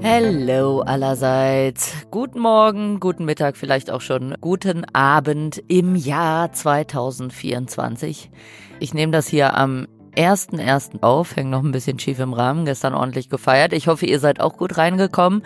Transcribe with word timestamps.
Hello 0.00 0.80
allerseits. 0.80 1.92
Guten 2.12 2.38
Morgen, 2.38 3.00
guten 3.00 3.24
Mittag, 3.24 3.56
vielleicht 3.56 3.90
auch 3.90 4.00
schon 4.00 4.36
guten 4.40 4.84
Abend 4.94 5.62
im 5.66 5.96
Jahr 5.96 6.52
2024. 6.52 8.30
Ich 8.78 8.94
nehme 8.94 9.10
das 9.10 9.26
hier 9.26 9.56
am 9.56 9.88
1.1. 10.16 11.02
auf, 11.02 11.34
hängt 11.34 11.50
noch 11.50 11.64
ein 11.64 11.72
bisschen 11.72 11.98
schief 11.98 12.20
im 12.20 12.32
Rahmen, 12.32 12.64
gestern 12.64 12.94
ordentlich 12.94 13.28
gefeiert. 13.28 13.72
Ich 13.72 13.88
hoffe, 13.88 14.06
ihr 14.06 14.20
seid 14.20 14.40
auch 14.40 14.56
gut 14.56 14.78
reingekommen. 14.78 15.42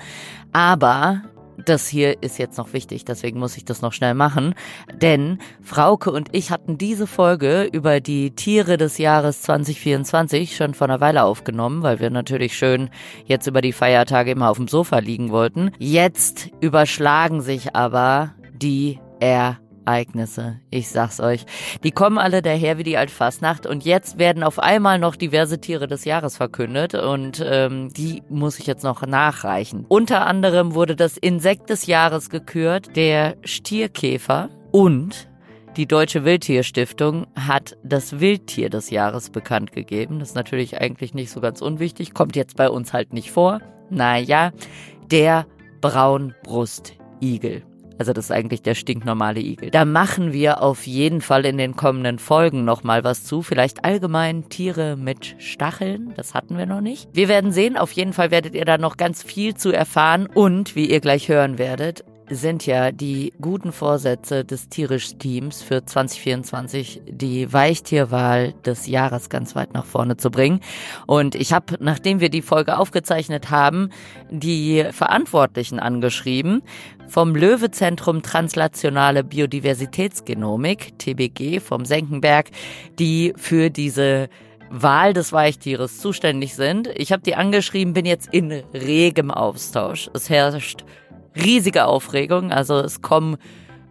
Aber 0.52 1.22
das 1.56 1.88
hier 1.88 2.22
ist 2.22 2.38
jetzt 2.38 2.58
noch 2.58 2.72
wichtig, 2.72 3.04
deswegen 3.04 3.38
muss 3.38 3.56
ich 3.56 3.64
das 3.64 3.82
noch 3.82 3.92
schnell 3.92 4.14
machen. 4.14 4.54
Denn 4.94 5.38
Frauke 5.62 6.10
und 6.10 6.28
ich 6.32 6.50
hatten 6.50 6.78
diese 6.78 7.06
Folge 7.06 7.64
über 7.64 8.00
die 8.00 8.34
Tiere 8.34 8.76
des 8.76 8.98
Jahres 8.98 9.42
2024 9.42 10.56
schon 10.56 10.74
vor 10.74 10.88
einer 10.88 11.00
Weile 11.00 11.24
aufgenommen, 11.24 11.82
weil 11.82 12.00
wir 12.00 12.10
natürlich 12.10 12.56
schön 12.56 12.90
jetzt 13.24 13.46
über 13.46 13.60
die 13.60 13.72
Feiertage 13.72 14.30
immer 14.30 14.50
auf 14.50 14.56
dem 14.56 14.68
Sofa 14.68 14.98
liegen 14.98 15.30
wollten. 15.30 15.70
Jetzt 15.78 16.50
überschlagen 16.60 17.40
sich 17.40 17.74
aber 17.74 18.34
die 18.52 18.98
er 19.20 19.58
Ereignisse. 19.84 20.60
Ich 20.70 20.88
sag's 20.88 21.20
euch. 21.20 21.44
Die 21.84 21.90
kommen 21.90 22.18
alle 22.18 22.42
daher 22.42 22.78
wie 22.78 22.82
die 22.82 22.96
Altfastnacht 22.96 23.66
und 23.66 23.84
jetzt 23.84 24.18
werden 24.18 24.42
auf 24.42 24.58
einmal 24.58 24.98
noch 24.98 25.16
diverse 25.16 25.60
Tiere 25.60 25.86
des 25.86 26.04
Jahres 26.04 26.36
verkündet 26.36 26.94
und 26.94 27.44
ähm, 27.44 27.92
die 27.92 28.22
muss 28.28 28.58
ich 28.58 28.66
jetzt 28.66 28.84
noch 28.84 29.06
nachreichen. 29.06 29.84
Unter 29.88 30.26
anderem 30.26 30.74
wurde 30.74 30.96
das 30.96 31.16
Insekt 31.16 31.70
des 31.70 31.86
Jahres 31.86 32.30
gekürt, 32.30 32.96
der 32.96 33.36
Stierkäfer 33.44 34.48
und 34.70 35.28
die 35.76 35.86
Deutsche 35.86 36.26
Wildtierstiftung 36.26 37.26
hat 37.34 37.78
das 37.82 38.20
Wildtier 38.20 38.68
des 38.68 38.90
Jahres 38.90 39.30
bekannt 39.30 39.72
gegeben. 39.72 40.18
Das 40.18 40.30
ist 40.30 40.34
natürlich 40.34 40.78
eigentlich 40.78 41.14
nicht 41.14 41.30
so 41.30 41.40
ganz 41.40 41.62
unwichtig, 41.62 42.12
kommt 42.12 42.36
jetzt 42.36 42.56
bei 42.56 42.68
uns 42.68 42.92
halt 42.92 43.14
nicht 43.14 43.30
vor. 43.30 43.60
Naja, 43.88 44.52
der 45.10 45.46
Braunbrustigel. 45.80 47.62
Also 47.98 48.12
das 48.12 48.26
ist 48.26 48.30
eigentlich 48.30 48.62
der 48.62 48.74
stinknormale 48.74 49.40
Igel. 49.40 49.70
Da 49.70 49.84
machen 49.84 50.32
wir 50.32 50.62
auf 50.62 50.86
jeden 50.86 51.20
Fall 51.20 51.44
in 51.44 51.58
den 51.58 51.76
kommenden 51.76 52.18
Folgen 52.18 52.64
nochmal 52.64 53.04
was 53.04 53.24
zu. 53.24 53.42
Vielleicht 53.42 53.84
allgemein 53.84 54.48
Tiere 54.48 54.96
mit 54.96 55.34
Stacheln. 55.38 56.12
Das 56.16 56.34
hatten 56.34 56.58
wir 56.58 56.66
noch 56.66 56.80
nicht. 56.80 57.08
Wir 57.12 57.28
werden 57.28 57.52
sehen. 57.52 57.76
Auf 57.76 57.92
jeden 57.92 58.12
Fall 58.12 58.30
werdet 58.30 58.54
ihr 58.54 58.64
da 58.64 58.78
noch 58.78 58.96
ganz 58.96 59.22
viel 59.22 59.54
zu 59.54 59.72
erfahren. 59.72 60.28
Und 60.32 60.76
wie 60.76 60.90
ihr 60.90 61.00
gleich 61.00 61.28
hören 61.28 61.58
werdet, 61.58 62.04
sind 62.34 62.66
ja 62.66 62.92
die 62.92 63.32
guten 63.40 63.72
Vorsätze 63.72 64.44
des 64.44 64.68
Tierisch-Teams 64.68 65.62
für 65.62 65.84
2024, 65.84 67.02
die 67.06 67.52
Weichtierwahl 67.52 68.52
des 68.64 68.86
Jahres 68.86 69.28
ganz 69.28 69.54
weit 69.54 69.74
nach 69.74 69.84
vorne 69.84 70.16
zu 70.16 70.30
bringen. 70.30 70.60
Und 71.06 71.34
ich 71.34 71.52
habe, 71.52 71.76
nachdem 71.80 72.20
wir 72.20 72.28
die 72.28 72.42
Folge 72.42 72.78
aufgezeichnet 72.78 73.50
haben, 73.50 73.90
die 74.30 74.84
Verantwortlichen 74.92 75.78
angeschrieben 75.78 76.62
vom 77.08 77.34
Löwe-Zentrum 77.34 78.22
Translationale 78.22 79.24
Biodiversitätsgenomik, 79.24 80.98
TBG, 80.98 81.60
vom 81.60 81.84
Senckenberg, 81.84 82.50
die 82.98 83.34
für 83.36 83.68
diese 83.70 84.28
Wahl 84.70 85.12
des 85.12 85.32
Weichtieres 85.32 85.98
zuständig 85.98 86.54
sind. 86.54 86.88
Ich 86.96 87.12
habe 87.12 87.22
die 87.22 87.34
angeschrieben, 87.34 87.92
bin 87.92 88.06
jetzt 88.06 88.32
in 88.32 88.50
regem 88.72 89.30
Austausch. 89.30 90.08
Es 90.14 90.30
herrscht 90.30 90.84
riesige 91.36 91.86
Aufregung. 91.86 92.52
Also 92.52 92.78
es 92.78 93.02
kommen 93.02 93.36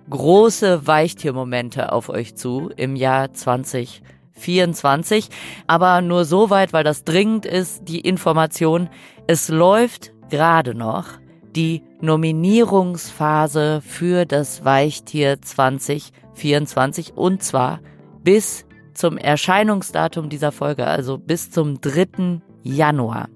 große 0.09 0.87
Weichtiermomente 0.87 1.91
auf 1.91 2.09
euch 2.09 2.35
zu 2.35 2.71
im 2.75 2.95
Jahr 2.95 3.33
2024. 3.33 5.29
Aber 5.67 6.01
nur 6.01 6.25
so 6.25 6.49
weit, 6.49 6.73
weil 6.73 6.83
das 6.83 7.03
dringend 7.03 7.45
ist, 7.45 7.87
die 7.87 8.01
Information. 8.01 8.89
Es 9.27 9.49
läuft 9.49 10.13
gerade 10.29 10.75
noch 10.75 11.05
die 11.55 11.83
Nominierungsphase 11.99 13.81
für 13.85 14.25
das 14.25 14.63
Weichtier 14.65 15.41
2024 15.41 17.13
und 17.15 17.43
zwar 17.43 17.79
bis 18.23 18.65
zum 18.93 19.17
Erscheinungsdatum 19.17 20.29
dieser 20.29 20.51
Folge, 20.51 20.87
also 20.87 21.17
bis 21.17 21.51
zum 21.51 21.81
3. 21.81 22.41
Januar. 22.63 23.29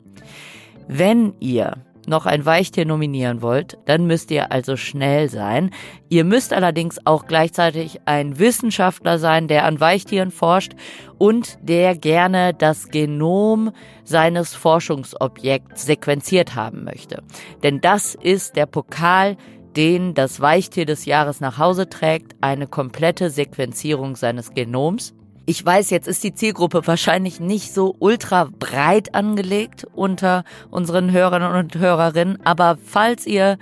Wenn 0.88 1.34
ihr 1.40 1.85
noch 2.08 2.26
ein 2.26 2.46
Weichtier 2.46 2.86
nominieren 2.86 3.42
wollt, 3.42 3.78
dann 3.86 4.06
müsst 4.06 4.32
ihr 4.32 4.52
also 4.52 4.78
schnell 4.78 5.30
sein. 5.30 5.72
Ihr 6.10 6.24
müsst 6.24 6.54
allerdings 6.54 7.00
auch 7.06 7.26
gleichzeitig 7.26 8.02
ein 8.06 8.38
Wissenschaftler 8.38 9.18
sein, 9.18 9.48
der 9.48 9.66
an 9.66 9.80
Weichtieren 9.80 10.32
forscht 10.32 10.74
und 11.18 11.58
der 11.62 11.96
gerne 11.96 12.54
das 12.54 12.90
Genom 12.90 13.72
seines 14.04 14.54
Forschungsobjekts 14.54 15.86
sequenziert 15.86 16.56
haben 16.56 16.84
möchte. 16.84 17.24
Denn 17.64 17.82
das 17.82 18.16
ist 18.16 18.56
der 18.56 18.68
Pokal, 18.68 19.38
den 19.76 20.14
das 20.14 20.40
Weichtier 20.40 20.86
des 20.86 21.06
Jahres 21.06 21.40
nach 21.42 21.58
Hause 21.58 21.90
trägt, 21.90 22.36
eine 22.42 22.68
komplette 22.68 23.30
Sequenzierung 23.30 24.16
seines 24.16 24.54
Genoms. 24.54 25.15
Ich 25.48 25.64
weiß, 25.64 25.92
jetzt 25.92 26.08
ist 26.08 26.24
die 26.24 26.34
Zielgruppe 26.34 26.88
wahrscheinlich 26.88 27.40
nicht 27.40 27.72
so 27.72 27.96
ultra 28.00 28.50
breit 28.58 29.14
angelegt 29.14 29.86
unter 29.94 30.44
unseren 30.72 31.12
Hörern 31.12 31.44
und 31.44 31.76
Hörerinnen, 31.76 32.44
aber 32.44 32.80
falls 32.84 33.28
ihr 33.28 33.60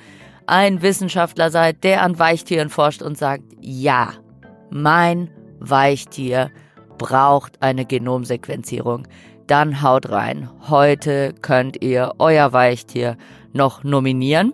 ein 0.47 0.81
Wissenschaftler 0.81 1.51
seid, 1.51 1.83
der 1.83 2.01
an 2.01 2.17
Weichtieren 2.17 2.69
forscht 2.69 3.01
und 3.01 3.17
sagt, 3.17 3.43
ja, 3.59 4.13
mein 4.69 5.29
Weichtier 5.59 6.51
braucht 6.97 7.61
eine 7.61 7.85
Genomsequenzierung, 7.85 9.05
dann 9.47 9.81
haut 9.81 10.09
rein. 10.09 10.49
Heute 10.69 11.33
könnt 11.41 11.83
ihr 11.83 12.13
euer 12.17 12.53
Weichtier 12.53 13.17
noch 13.51 13.83
nominieren 13.83 14.53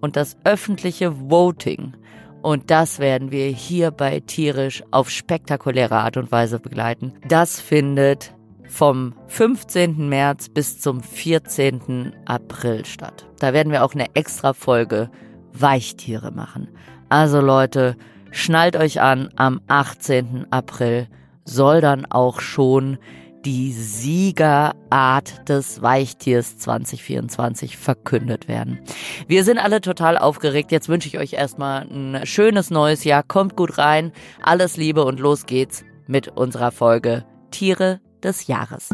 und 0.00 0.16
das 0.16 0.38
öffentliche 0.44 1.30
Voting 1.30 1.94
und 2.42 2.70
das 2.70 2.98
werden 2.98 3.30
wir 3.30 3.46
hier 3.46 3.90
bei 3.90 4.20
Tierisch 4.20 4.82
auf 4.90 5.10
spektakuläre 5.10 5.96
Art 5.96 6.16
und 6.16 6.32
Weise 6.32 6.58
begleiten. 6.58 7.12
Das 7.26 7.60
findet 7.60 8.34
vom 8.68 9.14
15. 9.26 10.08
März 10.08 10.48
bis 10.48 10.80
zum 10.80 11.02
14. 11.02 12.14
April 12.24 12.84
statt. 12.84 13.28
Da 13.38 13.52
werden 13.52 13.72
wir 13.72 13.84
auch 13.84 13.94
eine 13.94 14.14
extra 14.14 14.52
Folge 14.52 15.10
Weichtiere 15.52 16.30
machen. 16.30 16.68
Also 17.08 17.40
Leute, 17.40 17.96
schnallt 18.30 18.76
euch 18.76 19.00
an, 19.00 19.30
am 19.36 19.60
18. 19.66 20.46
April 20.50 21.08
soll 21.44 21.80
dann 21.80 22.06
auch 22.06 22.40
schon 22.40 22.98
die 23.44 23.72
Siegerart 23.72 25.48
des 25.48 25.82
Weichtiers 25.82 26.58
2024 26.58 27.76
verkündet 27.76 28.48
werden. 28.48 28.80
Wir 29.26 29.44
sind 29.44 29.58
alle 29.58 29.80
total 29.80 30.18
aufgeregt. 30.18 30.72
Jetzt 30.72 30.88
wünsche 30.88 31.08
ich 31.08 31.18
euch 31.18 31.32
erstmal 31.32 31.82
ein 31.82 32.26
schönes 32.26 32.70
neues 32.70 33.04
Jahr. 33.04 33.22
Kommt 33.22 33.56
gut 33.56 33.78
rein. 33.78 34.12
Alles 34.42 34.76
Liebe 34.76 35.04
und 35.04 35.20
los 35.20 35.46
geht's 35.46 35.84
mit 36.06 36.28
unserer 36.28 36.72
Folge 36.72 37.24
Tiere 37.50 38.00
des 38.22 38.46
Jahres. 38.46 38.90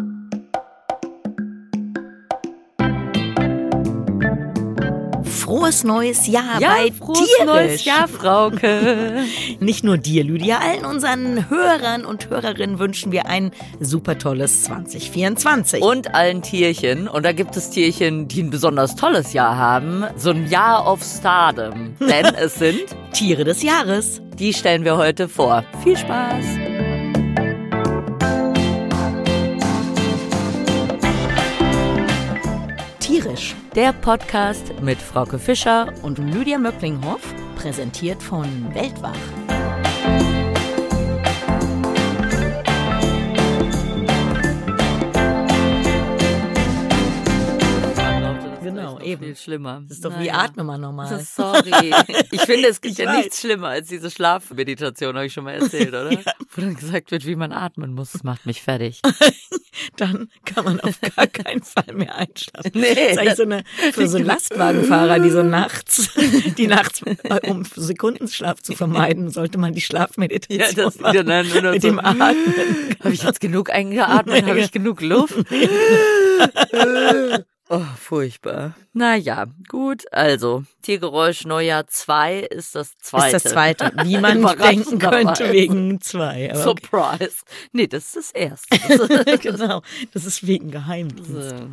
Frohes 5.47 5.84
neues 5.84 6.27
Jahr 6.27 6.61
ja, 6.61 6.71
bei 6.71 6.93
frohes 6.93 7.21
Tierisch. 7.21 7.47
neues 7.47 7.84
Jahr, 7.84 8.09
Frauke. 8.09 9.25
Nicht 9.61 9.84
nur 9.84 9.97
dir, 9.97 10.25
Lydia, 10.25 10.59
allen 10.59 10.84
unseren 10.84 11.49
Hörern 11.49 12.05
und 12.05 12.29
Hörerinnen 12.29 12.81
wünschen 12.81 13.12
wir 13.12 13.27
ein 13.27 13.53
super 13.79 14.19
tolles 14.19 14.65
2024. 14.65 15.83
Und 15.83 16.15
allen 16.15 16.43
Tierchen. 16.43 17.06
Und 17.06 17.25
da 17.25 17.33
gibt 17.33 17.56
es 17.56 17.71
Tierchen, 17.71 18.27
die 18.27 18.43
ein 18.43 18.51
besonders 18.51 18.97
tolles 18.97 19.33
Jahr 19.33 19.56
haben. 19.56 20.05
So 20.17 20.31
ein 20.31 20.49
Jahr 20.51 20.91
of 20.91 21.03
Stardom. 21.03 21.95
Denn 22.01 22.27
es 22.37 22.56
sind 22.56 22.85
Tiere 23.12 23.45
des 23.45 23.62
Jahres. 23.62 24.21
Die 24.39 24.53
stellen 24.53 24.85
wir 24.85 24.97
heute 24.97 25.29
vor. 25.29 25.65
Viel 25.85 25.97
Spaß! 25.97 26.75
Tierisch. 33.37 33.55
Der 33.75 33.93
Podcast 33.93 34.81
mit 34.81 34.99
Frauke 34.99 35.38
Fischer 35.38 35.93
und 36.03 36.19
Lydia 36.19 36.59
Möcklinghoff, 36.59 37.35
präsentiert 37.56 38.23
von 38.23 38.47
Weltwach. 38.75 39.45
Eben. 49.06 49.25
Viel 49.25 49.37
schlimmer. 49.37 49.82
Das 49.88 49.99
ist 49.99 50.05
doch 50.05 50.11
naja. 50.11 50.23
wie 50.23 50.31
atme 50.31 50.64
mal 50.64 50.79
normal. 50.79 51.20
Sorry. 51.25 51.94
Ich 52.31 52.43
finde, 52.43 52.69
es 52.69 52.81
gibt 52.81 52.99
ja 52.99 53.06
weiß. 53.06 53.17
nichts 53.17 53.41
schlimmer 53.41 53.69
als 53.69 53.88
diese 53.88 54.11
Schlafmeditation, 54.11 55.14
habe 55.14 55.26
ich 55.26 55.32
schon 55.32 55.44
mal 55.44 55.55
erzählt, 55.55 55.88
oder? 55.88 56.12
ja. 56.12 56.20
Wo 56.50 56.61
dann 56.61 56.75
gesagt 56.75 57.11
wird, 57.11 57.26
wie 57.26 57.37
man 57.37 57.53
atmen 57.53 57.93
muss. 57.93 58.12
Das 58.12 58.25
macht 58.25 58.47
mich 58.47 58.62
fertig. 58.62 59.00
dann 59.97 60.29
kann 60.44 60.64
man 60.64 60.81
auf 60.81 61.00
gar 61.00 61.26
keinen 61.26 61.62
Fall 61.62 61.94
mehr 61.94 62.14
einschlafen. 62.17 62.73
Nee. 62.75 62.94
Das 62.94 63.12
ist 63.12 63.19
eigentlich 63.19 63.35
so 63.35 63.43
eine, 63.43 63.64
für 63.93 64.08
so 64.08 64.19
Lastwagenfahrer, 64.19 65.19
die 65.19 65.31
so 65.31 65.43
nachts, 65.43 66.11
die 66.56 66.67
nachts, 66.67 67.03
um 67.47 67.64
Sekundenschlaf 67.64 68.62
zu 68.62 68.75
vermeiden, 68.75 69.31
sollte 69.31 69.58
man 69.58 69.75
die 69.75 69.81
Schlafmeditation 69.81 70.61
ja, 70.61 70.73
das 70.73 70.99
machen, 70.99 71.26
dann 71.26 71.49
nur 71.49 71.73
mit 71.73 71.82
so, 71.82 71.88
dem 71.88 71.99
Atmen. 71.99 72.37
Habe 73.03 73.14
ich 73.14 73.23
jetzt 73.23 73.41
genug 73.41 73.70
eingeatmet? 73.70 74.47
Habe 74.47 74.61
ich 74.61 74.73
genug 74.73 75.00
Luft? 75.00 75.35
Oh, 77.69 77.83
furchtbar. 77.99 78.77
Naja, 78.93 79.47
gut. 79.69 80.05
Also, 80.13 80.63
Tiergeräusch 80.83 81.45
Neujahr 81.47 81.89
2 81.89 82.41
ist 82.41 82.77
das 82.77 82.97
zweite. 82.99 83.37
Ist 83.37 83.45
das 83.45 83.53
zweite. 83.53 83.93
Wie 84.05 84.19
man 84.19 84.41
denken 84.57 84.99
könnte 85.01 85.53
wegen 85.53 86.01
zwei. 86.01 86.53
Aber 86.53 86.63
Surprise. 86.63 87.41
Okay. 87.43 87.69
Nee, 87.73 87.87
das 87.89 88.15
ist 88.15 88.17
das 88.17 88.31
erste. 88.31 89.39
genau. 89.39 89.83
Das 90.13 90.25
ist 90.25 90.47
wegen 90.47 90.71
Geheimdienst. 90.71 91.59
So. 91.59 91.69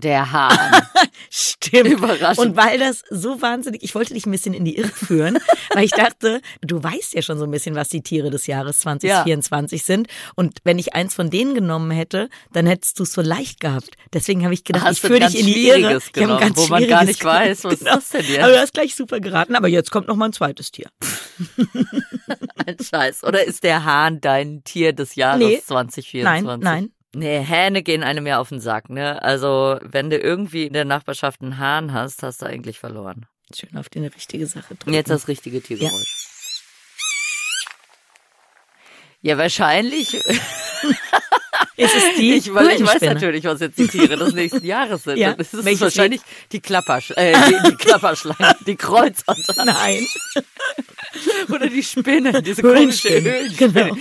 Der 0.00 0.32
Hahn. 0.32 0.82
Stimmt. 1.30 1.88
Überraschend. 1.88 2.38
Und 2.38 2.56
weil 2.56 2.78
das 2.78 3.02
so 3.10 3.40
wahnsinnig, 3.42 3.82
ich 3.82 3.94
wollte 3.94 4.14
dich 4.14 4.26
ein 4.26 4.30
bisschen 4.30 4.54
in 4.54 4.64
die 4.64 4.76
Irre 4.76 4.88
führen, 4.88 5.38
weil 5.74 5.84
ich 5.84 5.92
dachte, 5.92 6.40
du 6.62 6.82
weißt 6.82 7.14
ja 7.14 7.22
schon 7.22 7.38
so 7.38 7.44
ein 7.44 7.50
bisschen, 7.50 7.74
was 7.74 7.88
die 7.88 8.02
Tiere 8.02 8.30
des 8.30 8.46
Jahres 8.46 8.78
2024 8.78 9.80
ja. 9.80 9.84
sind. 9.84 10.08
Und 10.34 10.58
wenn 10.64 10.78
ich 10.78 10.94
eins 10.94 11.14
von 11.14 11.30
denen 11.30 11.54
genommen 11.54 11.90
hätte, 11.90 12.28
dann 12.52 12.66
hättest 12.66 12.98
du 12.98 13.04
es 13.04 13.12
so 13.12 13.22
leicht 13.22 13.60
gehabt. 13.60 13.90
Deswegen 14.12 14.44
habe 14.44 14.54
ich 14.54 14.64
gedacht, 14.64 14.84
hast 14.84 14.96
ich 14.96 15.00
führe 15.00 15.20
dich 15.20 15.38
in 15.38 15.46
die 15.46 15.68
Irre. 15.68 16.00
Genommen, 16.12 16.40
ganz 16.40 16.58
wo 16.58 16.66
man 16.66 16.86
gar 16.88 17.04
nicht 17.04 17.24
weiß, 17.24 17.64
was 17.64 17.78
genau. 17.78 17.98
ist 17.98 18.12
das 18.14 18.22
denn 18.22 18.32
jetzt? 18.32 18.42
Aber 18.42 18.52
du 18.52 18.58
hast 18.60 18.74
gleich 18.74 18.94
super 18.94 19.20
geraten. 19.20 19.54
Aber 19.54 19.68
jetzt 19.68 19.90
kommt 19.90 20.08
noch 20.08 20.16
mal 20.16 20.26
ein 20.26 20.32
zweites 20.32 20.70
Tier. 20.70 20.88
ein 22.66 22.76
Scheiß. 22.80 23.24
Oder 23.24 23.44
ist 23.44 23.62
der 23.62 23.84
Hahn 23.84 24.20
dein 24.20 24.64
Tier 24.64 24.92
des 24.92 25.14
Jahres 25.14 25.38
nee, 25.38 25.62
2024? 25.64 26.24
Nein, 26.24 26.60
nein. 26.60 26.90
Nee, 27.12 27.40
Hähne 27.40 27.82
gehen 27.82 28.04
einem 28.04 28.26
ja 28.26 28.38
auf 28.38 28.50
den 28.50 28.60
Sack, 28.60 28.88
ne? 28.88 29.20
Also, 29.22 29.78
wenn 29.82 30.10
du 30.10 30.16
irgendwie 30.16 30.66
in 30.66 30.72
der 30.72 30.84
Nachbarschaft 30.84 31.42
einen 31.42 31.58
Hahn 31.58 31.92
hast, 31.92 32.22
hast 32.22 32.42
du 32.42 32.46
eigentlich 32.46 32.78
verloren. 32.78 33.26
Schön 33.54 33.76
auf 33.76 33.88
die 33.88 33.98
richtige 33.98 34.46
Sache 34.46 34.74
drücken. 34.74 34.90
Und 34.90 34.94
jetzt 34.94 35.10
das 35.10 35.26
richtige 35.26 35.60
Tiergeräusch. 35.60 36.16
Ja, 39.22 39.32
ja 39.32 39.38
wahrscheinlich. 39.38 40.14
Ist 41.76 41.96
es 41.96 42.14
die 42.16 42.34
ich, 42.34 42.52
weil 42.52 42.68
ich 42.70 42.86
weiß 42.86 43.00
natürlich, 43.02 43.44
was 43.44 43.60
jetzt 43.60 43.78
die 43.78 43.88
Tiere 43.88 44.16
des 44.16 44.34
nächsten 44.34 44.64
Jahres 44.64 45.04
sind. 45.04 45.16
Ja, 45.16 45.32
das 45.32 45.54
ist 45.54 45.80
wahrscheinlich 45.80 46.20
die 46.52 46.60
Klappersch 46.60 47.12
äh, 47.12 47.32
die, 47.32 47.70
die 47.70 47.76
Klapperschlange, 47.76 48.54
die 48.66 48.76
Kreuzotter. 48.76 49.64
Nein. 49.64 50.06
Oder 51.48 51.68
die 51.68 51.82
Spinne, 51.82 52.42
diese 52.42 52.60
komische 52.60 53.08
Höhlenspinne. 53.08 53.50
Genau. 53.56 53.96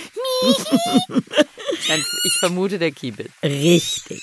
Ich 1.88 2.38
vermute 2.40 2.80
der 2.80 2.92
Kiebitz. 2.92 3.32
Richtig. 3.44 4.22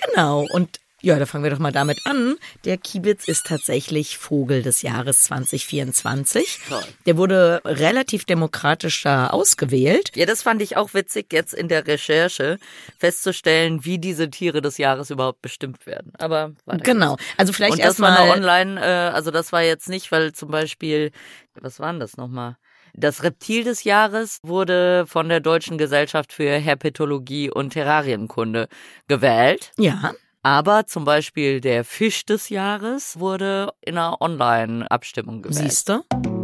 Genau. 0.00 0.46
Und 0.50 0.80
ja, 1.00 1.16
da 1.16 1.26
fangen 1.26 1.44
wir 1.44 1.50
doch 1.52 1.60
mal 1.60 1.70
damit 1.70 2.00
an. 2.06 2.36
Der 2.64 2.76
Kiebitz 2.76 3.28
ist 3.28 3.46
tatsächlich 3.46 4.18
Vogel 4.18 4.62
des 4.62 4.82
Jahres 4.82 5.22
2024. 5.22 6.58
Toll. 6.68 6.82
Der 7.06 7.16
wurde 7.16 7.60
relativ 7.64 8.24
demokratisch 8.24 9.04
da 9.04 9.28
ausgewählt. 9.28 10.10
Ja, 10.16 10.26
das 10.26 10.42
fand 10.42 10.60
ich 10.60 10.76
auch 10.76 10.94
witzig, 10.94 11.32
jetzt 11.32 11.54
in 11.54 11.68
der 11.68 11.86
Recherche 11.86 12.58
festzustellen, 12.98 13.84
wie 13.84 13.98
diese 13.98 14.28
Tiere 14.28 14.60
des 14.60 14.76
Jahres 14.76 15.10
überhaupt 15.10 15.40
bestimmt 15.40 15.86
werden. 15.86 16.12
Aber 16.18 16.52
genau, 16.82 17.16
also 17.36 17.52
vielleicht 17.52 17.78
erstmal. 17.78 18.30
Online, 18.30 18.80
äh, 18.80 19.14
also 19.14 19.30
das 19.30 19.52
war 19.52 19.62
jetzt 19.62 19.88
nicht, 19.88 20.10
weil 20.10 20.32
zum 20.32 20.50
Beispiel, 20.50 21.12
was 21.54 21.78
waren 21.78 22.00
das 22.00 22.16
nochmal? 22.16 22.56
Das 23.00 23.22
Reptil 23.22 23.62
des 23.62 23.84
Jahres 23.84 24.40
wurde 24.42 25.04
von 25.06 25.28
der 25.28 25.38
Deutschen 25.38 25.78
Gesellschaft 25.78 26.32
für 26.32 26.50
Herpetologie 26.50 27.48
und 27.48 27.70
Terrarienkunde 27.70 28.66
gewählt. 29.06 29.70
Ja. 29.78 30.14
Aber 30.42 30.84
zum 30.86 31.04
Beispiel 31.04 31.60
der 31.60 31.84
Fisch 31.84 32.26
des 32.26 32.48
Jahres 32.48 33.20
wurde 33.20 33.72
in 33.82 33.98
einer 33.98 34.20
Online-Abstimmung 34.20 35.42
gewählt. 35.42 35.70
Siehst 35.70 35.88
du? 35.88 36.37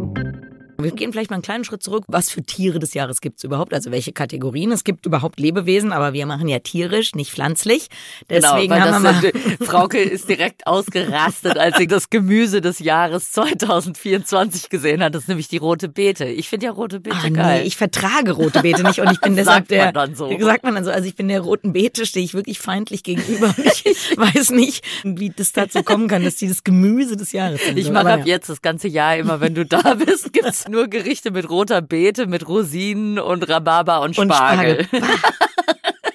Wir 0.85 0.91
gehen 0.91 1.11
vielleicht 1.11 1.31
mal 1.31 1.35
einen 1.35 1.43
kleinen 1.43 1.63
Schritt 1.63 1.81
zurück. 1.81 2.03
Was 2.07 2.29
für 2.29 2.43
Tiere 2.43 2.79
des 2.79 2.93
Jahres 2.93 3.19
gibt 3.19 3.39
es 3.39 3.43
überhaupt? 3.43 3.73
Also 3.73 3.91
welche 3.91 4.13
Kategorien? 4.13 4.71
Es 4.71 4.83
gibt 4.83 5.05
überhaupt 5.05 5.39
Lebewesen, 5.39 5.91
aber 5.91 6.13
wir 6.13 6.25
machen 6.25 6.47
ja 6.47 6.59
tierisch, 6.59 7.15
nicht 7.15 7.31
pflanzlich. 7.31 7.89
Deswegen 8.29 8.73
genau, 8.73 8.85
haben 8.85 9.03
wir 9.03 9.11
mal 9.11 9.31
Frauke 9.65 9.99
ist 9.99 10.29
direkt 10.29 10.67
ausgerastet, 10.67 11.57
als 11.57 11.77
sie 11.77 11.87
das 11.87 12.09
Gemüse 12.09 12.61
des 12.61 12.79
Jahres 12.79 13.31
2024 13.31 14.69
gesehen 14.69 15.03
hat. 15.03 15.15
Das 15.15 15.23
ist 15.23 15.27
nämlich 15.27 15.47
die 15.47 15.57
rote 15.57 15.89
Beete. 15.89 16.25
Ich 16.25 16.49
finde 16.49 16.67
ja 16.67 16.71
rote 16.71 16.99
Beete 16.99 17.17
ah, 17.23 17.29
geil. 17.29 17.61
Nee, 17.61 17.67
ich 17.67 17.77
vertrage 17.77 18.33
rote 18.33 18.61
Beete 18.61 18.83
nicht 18.83 18.99
und 18.99 19.11
ich 19.11 19.19
bin 19.21 19.35
deshalb 19.35 19.67
der. 19.67 19.85
Man 19.85 19.93
dann 19.93 20.15
so. 20.15 20.29
Sagt 20.39 20.63
man 20.63 20.75
dann 20.75 20.83
so. 20.83 20.91
Also 20.91 21.07
ich 21.07 21.15
bin 21.15 21.27
der 21.27 21.41
roten 21.41 21.73
Beete, 21.73 22.05
stehe 22.05 22.23
ich 22.23 22.33
wirklich 22.35 22.59
feindlich 22.59 23.03
gegenüber. 23.03 23.55
Ich 23.57 23.83
weiß 24.17 24.51
nicht, 24.51 24.85
wie 25.03 25.31
das 25.31 25.51
dazu 25.51 25.81
kommen 25.83 26.07
kann, 26.07 26.23
dass 26.23 26.35
die 26.35 26.47
das 26.47 26.63
Gemüse 26.63 27.17
des 27.17 27.31
Jahres 27.31 27.63
sind. 27.65 27.77
Ich 27.79 27.89
mache 27.89 28.11
ab 28.11 28.19
ja. 28.19 28.35
jetzt 28.35 28.49
das 28.49 28.61
ganze 28.61 28.87
Jahr 28.87 29.17
immer, 29.17 29.41
wenn 29.41 29.55
du 29.55 29.65
da 29.65 29.95
bist, 29.95 30.31
gibt's 30.31 30.65
nur 30.75 30.87
Gerichte 30.87 31.31
mit 31.31 31.49
roter 31.49 31.81
Beete, 31.81 32.27
mit 32.27 32.47
Rosinen 32.47 33.17
und 33.17 33.47
Rhabarber 33.49 34.01
und 34.01 34.15
Spargel. 34.15 34.77
Und 34.77 34.85
Spargel. 34.85 35.09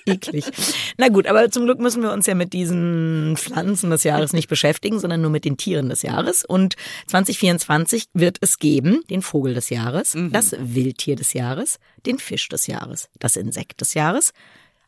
Eklig. 0.06 0.44
Na 0.96 1.08
gut, 1.08 1.26
aber 1.26 1.50
zum 1.50 1.64
Glück 1.64 1.78
müssen 1.78 2.02
wir 2.02 2.12
uns 2.12 2.26
ja 2.26 2.34
mit 2.34 2.52
diesen 2.52 3.36
Pflanzen 3.36 3.90
des 3.90 4.02
Jahres 4.04 4.32
nicht 4.32 4.48
beschäftigen, 4.48 4.98
sondern 4.98 5.20
nur 5.20 5.30
mit 5.30 5.44
den 5.44 5.56
Tieren 5.56 5.88
des 5.88 6.02
Jahres. 6.02 6.44
Und 6.44 6.74
2024 7.06 8.06
wird 8.12 8.38
es 8.40 8.58
geben 8.58 9.02
den 9.08 9.22
Vogel 9.22 9.54
des 9.54 9.70
Jahres, 9.70 10.14
mhm. 10.14 10.32
das 10.32 10.54
Wildtier 10.58 11.16
des 11.16 11.32
Jahres, 11.32 11.78
den 12.06 12.18
Fisch 12.18 12.48
des 12.48 12.66
Jahres, 12.66 13.08
das 13.18 13.36
Insekt 13.36 13.80
des 13.80 13.94
Jahres, 13.94 14.32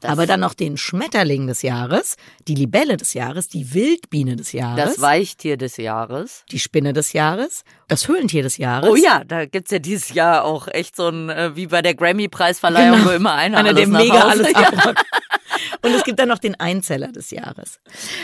aber 0.05 0.27
dann 0.27 0.41
noch 0.41 0.55
den 0.55 0.77
Schmetterling 0.77 1.47
des 1.47 1.63
Jahres, 1.63 2.17
die 2.49 2.55
Libelle 2.55 2.97
des 2.97 3.15
Jahres, 3.15 3.49
die 3.49 3.75
Wildbiene 3.75 4.37
des 4.37 4.53
Jahres. 4.53 4.85
Das 4.85 5.01
Weichtier 5.01 5.57
des 5.57 5.77
Jahres. 5.77 6.45
Die 6.51 6.59
Spinne 6.59 6.93
des 6.93 7.13
Jahres, 7.13 7.65
das 7.89 8.09
Höhlentier 8.09 8.43
des 8.43 8.57
Jahres. 8.57 8.89
Oh 8.89 8.97
ja, 8.97 9.23
da 9.25 9.47
gibt's 9.47 9.71
ja 9.71 9.79
dieses 9.79 10.15
Jahr 10.15 10.45
auch 10.45 10.69
echt 10.69 10.97
so 10.97 11.09
ein, 11.09 11.29
äh, 11.29 11.57
wie 11.57 11.67
bei 11.67 11.83
der 11.83 11.95
Grammy-Preisverleihung, 11.95 12.99
genau. 12.99 13.11
wo 13.11 13.15
immer 13.15 13.35
einer, 13.35 13.59
einer 13.59 13.71
alles 13.71 13.89
der 13.89 13.89
mega 13.89 14.15
Hause. 14.15 14.45
alles 14.45 14.55
abräumt. 14.55 14.99
Und 15.83 15.91
es 15.93 16.05
gibt 16.05 16.19
dann 16.19 16.29
noch 16.29 16.39
den 16.39 16.59
Einzeller 16.59 17.09
des 17.09 17.31
Jahres. 17.31 17.81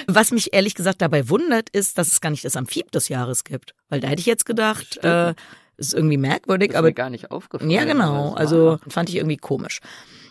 Was 0.06 0.30
mich 0.30 0.54
ehrlich 0.54 0.74
gesagt 0.74 1.02
dabei 1.02 1.28
wundert, 1.28 1.68
ist, 1.70 1.98
dass 1.98 2.08
es 2.12 2.20
gar 2.20 2.30
nicht 2.30 2.44
das 2.44 2.56
Amphib 2.56 2.90
des 2.92 3.08
Jahres 3.08 3.44
gibt. 3.44 3.74
Weil 3.88 4.00
da 4.00 4.08
hätte 4.08 4.20
ich 4.20 4.26
jetzt 4.26 4.46
gedacht, 4.46 5.02
äh, 5.04 5.34
ist 5.76 5.94
irgendwie 5.94 6.16
merkwürdig, 6.16 6.70
ist 6.70 6.76
aber 6.76 6.92
gar 6.92 7.10
nicht 7.10 7.30
aufgefallen. 7.30 7.70
Ja, 7.70 7.84
genau. 7.84 8.34
Also 8.34 8.78
fand 8.88 9.08
ich 9.08 9.16
irgendwie 9.16 9.36
komisch. 9.36 9.80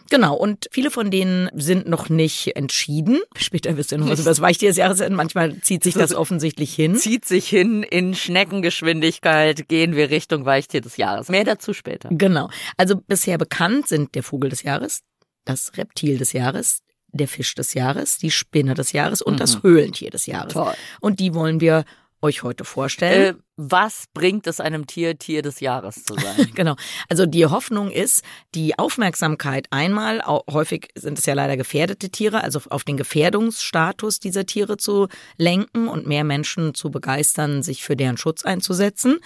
Genau, 0.09 0.35
und 0.35 0.67
viele 0.71 0.91
von 0.91 1.11
denen 1.11 1.49
sind 1.53 1.87
noch 1.87 2.09
nicht 2.09 2.55
entschieden. 2.55 3.19
Später 3.35 3.77
wirst 3.77 3.91
du 3.91 3.97
noch 3.97 4.09
was 4.09 4.19
über 4.19 4.29
das 4.29 4.41
Weichtier 4.41 4.69
des 4.69 4.77
Jahres 4.77 5.01
Manchmal 5.09 5.59
zieht 5.61 5.83
sich 5.83 5.93
das 5.93 6.13
offensichtlich 6.13 6.73
hin. 6.73 6.95
Zieht 6.95 7.25
sich 7.25 7.47
hin 7.47 7.83
in 7.83 8.13
Schneckengeschwindigkeit, 8.13 9.67
gehen 9.67 9.95
wir 9.95 10.09
Richtung 10.09 10.45
Weichtier 10.45 10.81
des 10.81 10.97
Jahres. 10.97 11.29
Mehr 11.29 11.43
dazu 11.43 11.73
später. 11.73 12.09
Genau. 12.11 12.49
Also 12.77 12.95
bisher 12.95 13.37
bekannt 13.37 13.87
sind 13.87 14.15
der 14.15 14.23
Vogel 14.23 14.49
des 14.49 14.63
Jahres, 14.63 15.01
das 15.45 15.71
Reptil 15.77 16.17
des 16.17 16.33
Jahres, 16.33 16.81
der 17.11 17.27
Fisch 17.27 17.55
des 17.55 17.73
Jahres, 17.73 18.17
die 18.17 18.31
Spinne 18.31 18.73
des 18.73 18.91
Jahres 18.91 19.21
und 19.21 19.35
mhm. 19.35 19.39
das 19.39 19.63
Höhlentier 19.63 20.09
des 20.09 20.25
Jahres. 20.25 20.53
Toll. 20.53 20.73
Und 20.99 21.19
die 21.19 21.33
wollen 21.33 21.61
wir 21.61 21.85
euch 22.21 22.43
heute 22.43 22.65
vorstellen. 22.65 23.35
Äh, 23.35 23.39
was 23.57 24.05
bringt 24.13 24.45
es 24.47 24.59
einem 24.59 24.85
Tier, 24.85 25.17
Tier 25.17 25.41
des 25.41 25.59
Jahres 25.59 26.03
zu 26.03 26.13
sein? 26.15 26.51
genau. 26.55 26.75
Also 27.09 27.25
die 27.25 27.45
Hoffnung 27.45 27.91
ist, 27.91 28.23
die 28.53 28.77
Aufmerksamkeit 28.77 29.67
einmal, 29.71 30.21
häufig 30.25 30.89
sind 30.95 31.17
es 31.19 31.25
ja 31.25 31.33
leider 31.33 31.57
gefährdete 31.57 32.09
Tiere, 32.09 32.43
also 32.43 32.61
auf 32.69 32.83
den 32.83 32.97
Gefährdungsstatus 32.97 34.19
dieser 34.19 34.45
Tiere 34.45 34.77
zu 34.77 35.07
lenken 35.37 35.87
und 35.87 36.07
mehr 36.07 36.23
Menschen 36.23 36.73
zu 36.73 36.91
begeistern, 36.91 37.63
sich 37.63 37.83
für 37.83 37.95
deren 37.95 38.17
Schutz 38.17 38.43
einzusetzen. 38.45 39.19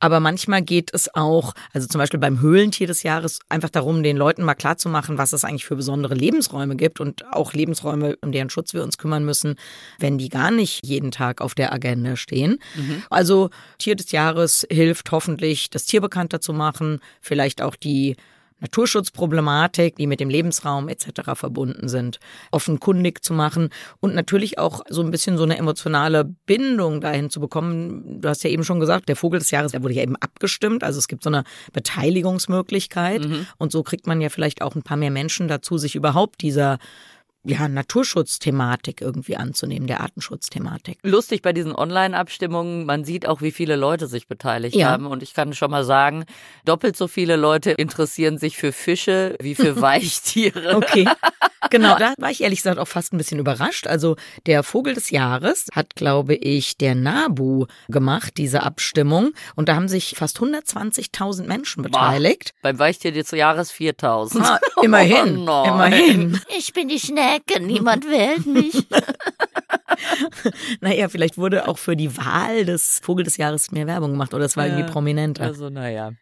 Aber 0.00 0.20
manchmal 0.20 0.62
geht 0.62 0.90
es 0.92 1.14
auch, 1.14 1.54
also 1.72 1.86
zum 1.86 1.98
Beispiel 1.98 2.20
beim 2.20 2.40
Höhlentier 2.40 2.86
des 2.86 3.02
Jahres, 3.02 3.40
einfach 3.48 3.70
darum, 3.70 4.02
den 4.02 4.16
Leuten 4.16 4.42
mal 4.42 4.54
klarzumachen, 4.54 5.18
was 5.18 5.32
es 5.32 5.44
eigentlich 5.44 5.64
für 5.64 5.76
besondere 5.76 6.14
Lebensräume 6.14 6.76
gibt 6.76 7.00
und 7.00 7.26
auch 7.32 7.52
Lebensräume, 7.52 8.16
um 8.20 8.32
deren 8.32 8.50
Schutz 8.50 8.74
wir 8.74 8.82
uns 8.82 8.98
kümmern 8.98 9.24
müssen, 9.24 9.56
wenn 9.98 10.18
die 10.18 10.28
gar 10.28 10.50
nicht 10.50 10.84
jeden 10.84 11.10
Tag 11.10 11.40
auf 11.40 11.54
der 11.54 11.72
Agenda 11.72 12.16
stehen. 12.16 12.58
Mhm. 12.76 13.02
Also 13.10 13.50
Tier 13.78 13.96
des 13.96 14.12
Jahres 14.12 14.66
hilft 14.70 15.10
hoffentlich, 15.10 15.70
das 15.70 15.84
Tier 15.84 16.00
bekannter 16.00 16.40
zu 16.40 16.52
machen, 16.52 17.00
vielleicht 17.20 17.62
auch 17.62 17.76
die 17.76 18.16
Naturschutzproblematik, 18.60 19.96
die 19.96 20.06
mit 20.06 20.20
dem 20.20 20.28
Lebensraum 20.28 20.88
etc. 20.88 21.32
verbunden 21.34 21.88
sind, 21.88 22.18
offenkundig 22.50 23.24
zu 23.24 23.32
machen 23.32 23.70
und 24.00 24.14
natürlich 24.14 24.58
auch 24.58 24.82
so 24.88 25.02
ein 25.02 25.10
bisschen 25.10 25.36
so 25.36 25.44
eine 25.44 25.58
emotionale 25.58 26.24
Bindung 26.24 27.00
dahin 27.00 27.30
zu 27.30 27.40
bekommen. 27.40 28.20
Du 28.20 28.28
hast 28.28 28.44
ja 28.44 28.50
eben 28.50 28.64
schon 28.64 28.80
gesagt, 28.80 29.08
der 29.08 29.16
Vogel 29.16 29.38
des 29.38 29.50
Jahres, 29.50 29.72
der 29.72 29.82
wurde 29.82 29.94
ja 29.94 30.02
eben 30.02 30.16
abgestimmt, 30.16 30.84
also 30.84 30.98
es 30.98 31.08
gibt 31.08 31.22
so 31.22 31.30
eine 31.30 31.44
Beteiligungsmöglichkeit 31.72 33.24
mhm. 33.24 33.46
und 33.58 33.72
so 33.72 33.82
kriegt 33.82 34.06
man 34.06 34.20
ja 34.20 34.28
vielleicht 34.28 34.62
auch 34.62 34.74
ein 34.74 34.82
paar 34.82 34.96
mehr 34.96 35.10
Menschen 35.10 35.48
dazu, 35.48 35.78
sich 35.78 35.94
überhaupt 35.94 36.42
dieser 36.42 36.78
ja, 37.48 37.68
Naturschutzthematik 37.68 39.00
irgendwie 39.00 39.36
anzunehmen, 39.36 39.86
der 39.86 40.00
Artenschutzthematik. 40.00 40.98
Lustig 41.02 41.42
bei 41.42 41.52
diesen 41.52 41.74
Online-Abstimmungen, 41.74 42.86
man 42.86 43.04
sieht 43.04 43.26
auch, 43.26 43.40
wie 43.40 43.52
viele 43.52 43.76
Leute 43.76 44.06
sich 44.06 44.28
beteiligt 44.28 44.76
ja. 44.76 44.90
haben. 44.90 45.06
Und 45.06 45.22
ich 45.22 45.34
kann 45.34 45.52
schon 45.54 45.70
mal 45.70 45.84
sagen, 45.84 46.24
doppelt 46.64 46.96
so 46.96 47.08
viele 47.08 47.36
Leute 47.36 47.70
interessieren 47.72 48.38
sich 48.38 48.56
für 48.56 48.72
Fische 48.72 49.36
wie 49.40 49.54
für 49.54 49.80
Weichtiere. 49.80 50.76
Okay. 50.76 51.06
genau, 51.70 51.96
da 51.98 52.14
war 52.18 52.30
ich 52.30 52.42
ehrlich 52.42 52.60
gesagt 52.60 52.78
auch 52.78 52.88
fast 52.88 53.12
ein 53.12 53.18
bisschen 53.18 53.38
überrascht. 53.38 53.86
Also 53.86 54.16
der 54.46 54.62
Vogel 54.62 54.94
des 54.94 55.10
Jahres 55.10 55.66
hat, 55.72 55.94
glaube 55.94 56.34
ich, 56.34 56.76
der 56.76 56.94
Nabu 56.94 57.66
gemacht, 57.88 58.34
diese 58.36 58.62
Abstimmung. 58.62 59.32
Und 59.56 59.68
da 59.68 59.74
haben 59.74 59.88
sich 59.88 60.14
fast 60.16 60.38
120.000 60.38 61.46
Menschen 61.46 61.82
beteiligt. 61.82 62.54
Boah, 62.54 62.70
beim 62.70 62.78
Weichtier 62.78 63.12
des 63.12 63.30
Jahres 63.30 63.72
4.000. 63.72 64.40
Ah, 64.42 64.58
immerhin, 64.82 65.38
oh 65.48 65.64
immerhin. 65.66 66.40
Ich 66.56 66.72
bin 66.72 66.88
die 66.88 66.98
Schnecke, 67.38 67.62
niemand 67.62 68.04
wählt 68.06 68.46
mich. 68.46 68.86
naja, 70.80 71.08
vielleicht 71.08 71.38
wurde 71.38 71.68
auch 71.68 71.78
für 71.78 71.96
die 71.96 72.16
Wahl 72.16 72.64
des 72.64 73.00
Vogel 73.02 73.24
des 73.24 73.36
Jahres 73.36 73.70
mehr 73.72 73.86
Werbung 73.86 74.12
gemacht 74.12 74.34
oder 74.34 74.44
es 74.44 74.56
war 74.56 74.66
ja, 74.66 74.74
irgendwie 74.74 74.92
prominenter. 74.92 75.44
Also, 75.44 75.70
naja. 75.70 76.12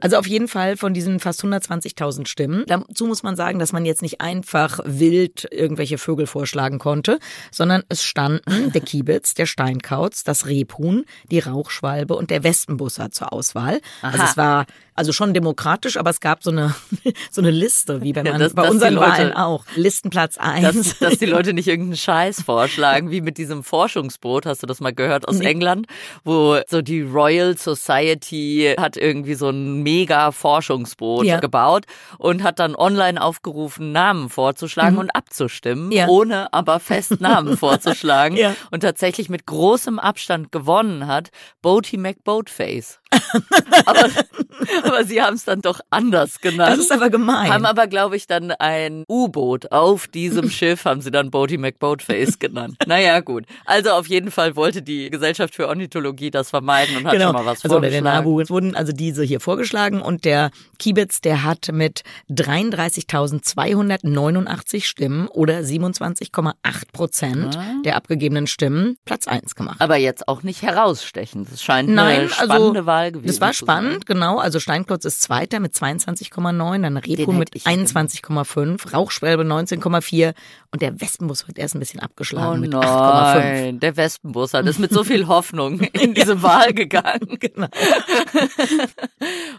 Also 0.00 0.18
auf 0.18 0.26
jeden 0.28 0.46
Fall 0.46 0.76
von 0.76 0.94
diesen 0.94 1.18
fast 1.18 1.42
120.000 1.42 2.28
Stimmen. 2.28 2.64
Dazu 2.68 3.06
muss 3.06 3.24
man 3.24 3.34
sagen, 3.34 3.58
dass 3.58 3.72
man 3.72 3.84
jetzt 3.84 4.02
nicht 4.02 4.20
einfach 4.20 4.78
wild 4.84 5.48
irgendwelche 5.50 5.98
Vögel 5.98 6.28
vorschlagen 6.28 6.78
konnte, 6.78 7.18
sondern 7.50 7.82
es 7.88 8.04
standen 8.04 8.70
der 8.70 8.82
Kiebitz, 8.82 9.34
der 9.34 9.46
Steinkauz, 9.46 10.22
das 10.22 10.46
Rebhuhn, 10.46 11.04
die 11.32 11.40
Rauchschwalbe 11.40 12.14
und 12.14 12.30
der 12.30 12.44
Wespenbusser 12.44 13.10
zur 13.10 13.32
Auswahl. 13.32 13.80
Aha. 14.02 14.12
Also 14.12 14.22
es 14.22 14.36
war 14.36 14.66
also 14.96 15.12
schon 15.12 15.34
demokratisch, 15.34 15.96
aber 15.98 16.10
es 16.10 16.20
gab 16.20 16.42
so 16.42 16.50
eine, 16.50 16.74
so 17.30 17.40
eine 17.40 17.50
Liste, 17.50 18.02
wie 18.02 18.12
bei, 18.12 18.22
man, 18.22 18.32
ja, 18.32 18.38
das, 18.38 18.54
bei 18.54 18.68
unseren 18.68 18.94
Leute, 18.94 19.10
Wahlen 19.10 19.32
auch. 19.34 19.64
Listenplatz 19.76 20.38
1. 20.38 20.62
Dass, 20.62 20.98
dass 20.98 21.18
die 21.18 21.26
Leute 21.26 21.52
nicht 21.52 21.68
irgendeinen 21.76 21.96
Scheiß 21.96 22.42
vorschlagen, 22.42 23.10
wie 23.10 23.20
mit 23.20 23.38
diesem 23.38 23.62
Forschungsboot, 23.62 24.46
hast 24.46 24.62
du 24.62 24.66
das 24.66 24.80
mal 24.80 24.94
gehört 24.94 25.28
aus 25.28 25.38
nee. 25.38 25.46
England, 25.46 25.86
wo 26.24 26.58
so 26.68 26.82
die 26.82 27.02
Royal 27.02 27.56
Society 27.56 28.74
hat 28.78 28.96
irgendwie 28.96 29.34
so 29.34 29.50
ein 29.50 29.82
mega 29.82 30.32
Forschungsboot 30.32 31.26
ja. 31.26 31.40
gebaut 31.40 31.84
und 32.18 32.42
hat 32.42 32.58
dann 32.58 32.74
online 32.74 33.22
aufgerufen, 33.22 33.92
Namen 33.92 34.30
vorzuschlagen 34.30 34.94
mhm. 34.94 35.00
und 35.00 35.10
abzustimmen, 35.14 35.92
ja. 35.92 36.08
ohne 36.08 36.52
aber 36.52 36.80
fest 36.80 37.20
Namen 37.20 37.56
vorzuschlagen. 37.56 38.38
Und 38.70 38.80
tatsächlich 38.80 39.28
mit 39.28 39.46
großem 39.46 39.98
Abstand 39.98 40.52
gewonnen 40.52 41.06
hat 41.06 41.30
Boaty 41.60 41.98
McBoatface. 41.98 43.00
Aber, 43.86 44.10
aber 44.82 45.04
sie 45.04 45.22
haben 45.22 45.34
es 45.34 45.44
dann 45.44 45.60
doch 45.60 45.80
anders 45.90 46.40
genannt. 46.40 46.72
Das 46.72 46.78
ist 46.78 46.90
aber 46.92 47.10
gemein. 47.10 47.52
Haben 47.52 47.66
aber, 47.66 47.86
glaube 47.86 48.16
ich, 48.16 48.26
dann 48.26 48.50
ein 48.50 49.04
U-Boot 49.08 49.70
auf 49.72 50.08
diesem 50.08 50.50
Schiff, 50.56 50.84
haben 50.84 51.00
sie 51.00 51.10
dann 51.10 51.30
Boaty 51.30 51.56
McBoatface 51.58 52.38
genannt. 52.38 52.76
Naja, 52.86 53.20
gut. 53.20 53.44
Also 53.64 53.90
auf 53.90 54.06
jeden 54.08 54.30
Fall 54.30 54.56
wollte 54.56 54.82
die 54.82 55.08
Gesellschaft 55.10 55.54
für 55.54 55.68
Ornithologie 55.68 56.30
das 56.30 56.50
vermeiden 56.50 56.96
und 56.96 57.06
hat 57.06 57.12
genau. 57.12 57.26
schon 57.26 57.36
mal 57.36 57.46
was 57.46 57.64
also 57.64 57.74
vorgeschlagen. 57.74 58.04
Der 58.04 58.14
NABU 58.14 58.40
es 58.40 58.50
wurden 58.50 58.76
also 58.76 58.92
diese 58.92 59.22
hier 59.22 59.40
vorgeschlagen 59.40 60.02
und 60.02 60.24
der 60.24 60.50
Kiebitz, 60.78 61.20
der 61.20 61.44
hat 61.44 61.70
mit 61.72 62.02
33.289 62.30 64.84
Stimmen 64.84 65.28
oder 65.28 65.60
27,8 65.60 66.54
Prozent. 66.92 67.56
Ah. 67.56 67.64
der 67.84 67.96
abgegebenen 67.96 68.46
Stimmen 68.46 68.96
Platz 69.04 69.28
1 69.28 69.54
gemacht. 69.54 69.76
Aber 69.80 69.96
jetzt 69.96 70.28
auch 70.28 70.42
nicht 70.42 70.62
herausstechend. 70.62 71.50
Das 71.50 71.62
scheint 71.62 71.88
Nein, 71.88 72.06
eine 72.06 72.22
also 72.24 72.34
spannende 72.34 72.80
also, 72.80 72.86
Wahl 72.86 72.95
gewesen 73.04 73.26
Das 73.26 73.40
war 73.40 73.52
spannend, 73.52 74.06
genau. 74.06 74.38
Also 74.38 74.60
Steinklotz 74.60 75.04
ist 75.04 75.22
Zweiter 75.22 75.60
mit 75.60 75.74
22,9, 75.74 76.82
dann 76.82 76.96
Rebhuhn 76.96 77.38
mit 77.38 77.50
21,5, 77.54 78.92
Rauchschwelbe 78.92 79.42
19,4 79.42 80.34
und 80.72 80.82
der 80.82 81.00
Wespenbus 81.00 81.48
wird 81.48 81.58
erst 81.58 81.74
ein 81.74 81.78
bisschen 81.78 82.00
abgeschlagen 82.00 82.58
oh 82.58 82.60
mit 82.60 82.74
8,5. 82.74 83.78
Der 83.78 83.96
Wespenbus 83.96 84.52
hat 84.54 84.66
ist 84.66 84.78
mit 84.78 84.92
so 84.92 85.04
viel 85.04 85.26
Hoffnung 85.28 85.80
in 85.80 86.14
diese 86.14 86.42
Wahl 86.42 86.72
gegangen. 86.72 87.38
Genau. 87.46 87.68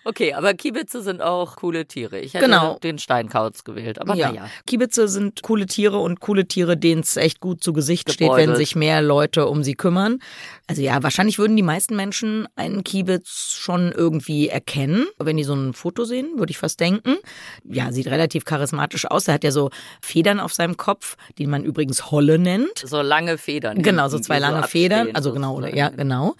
okay, 0.04 0.34
aber 0.34 0.54
Kiebitze 0.54 1.02
sind 1.02 1.22
auch 1.22 1.56
coole 1.56 1.86
Tiere. 1.86 2.20
Ich 2.20 2.34
hätte 2.34 2.46
genau. 2.46 2.78
den 2.80 2.98
Steinkauz 2.98 3.64
gewählt, 3.64 4.00
aber 4.02 4.16
ja. 4.16 4.30
naja. 4.30 4.50
Kiebitze 4.66 5.08
sind 5.08 5.42
coole 5.42 5.68
Tiere 5.68 6.00
und 6.00 6.20
coole 6.20 6.48
Tiere, 6.48 6.76
denen 6.76 7.02
es 7.02 7.18
echt 7.18 7.40
gut 7.40 7.64
zu 7.64 7.74
Gesicht 7.74 8.08
Gebeutelt. 8.08 8.40
steht, 8.40 8.50
wenn 8.50 8.56
sich 8.56 8.76
mehr 8.76 9.02
Leute 9.02 9.48
um 9.48 9.64
sie 9.64 9.76
kümmern. 9.76 10.20
Also 10.68 10.82
ja, 10.82 11.02
wahrscheinlich 11.02 11.40
würden 11.40 11.56
die 11.56 11.64
meisten 11.64 11.96
Menschen 11.96 12.48
einen 12.56 12.84
Kiebitz 12.84 13.27
schon 13.30 13.92
irgendwie 13.92 14.48
erkennen, 14.48 15.08
wenn 15.20 15.38
die 15.38 15.44
so 15.44 15.54
ein 15.54 15.74
Foto 15.74 16.06
sehen, 16.06 16.38
würde 16.38 16.52
ich 16.52 16.58
fast 16.58 16.80
denken. 16.80 17.18
Ja, 17.64 17.92
sieht 17.92 18.08
relativ 18.08 18.46
charismatisch 18.46 19.06
aus. 19.06 19.28
Er 19.28 19.36
hat 19.36 19.44
ja 19.44 19.52
so 19.52 19.70
Federn 20.02 20.40
auf 20.40 20.54
seinem 20.54 20.78
Kopf, 20.78 21.18
die 21.38 21.48
man 21.48 21.64
übrigens 21.64 22.10
Holle 22.12 22.40
nennt. 22.40 22.80
So 22.84 23.02
lange 23.02 23.38
Federn. 23.38 23.82
Genau, 23.82 24.08
so 24.08 24.20
zwei 24.20 24.40
lange 24.40 24.62
so 24.62 24.68
Federn. 24.68 25.10
Also 25.14 25.34
genau, 25.34 25.56
oder 25.56 25.76
ja, 25.76 25.90
genau. 25.90 26.36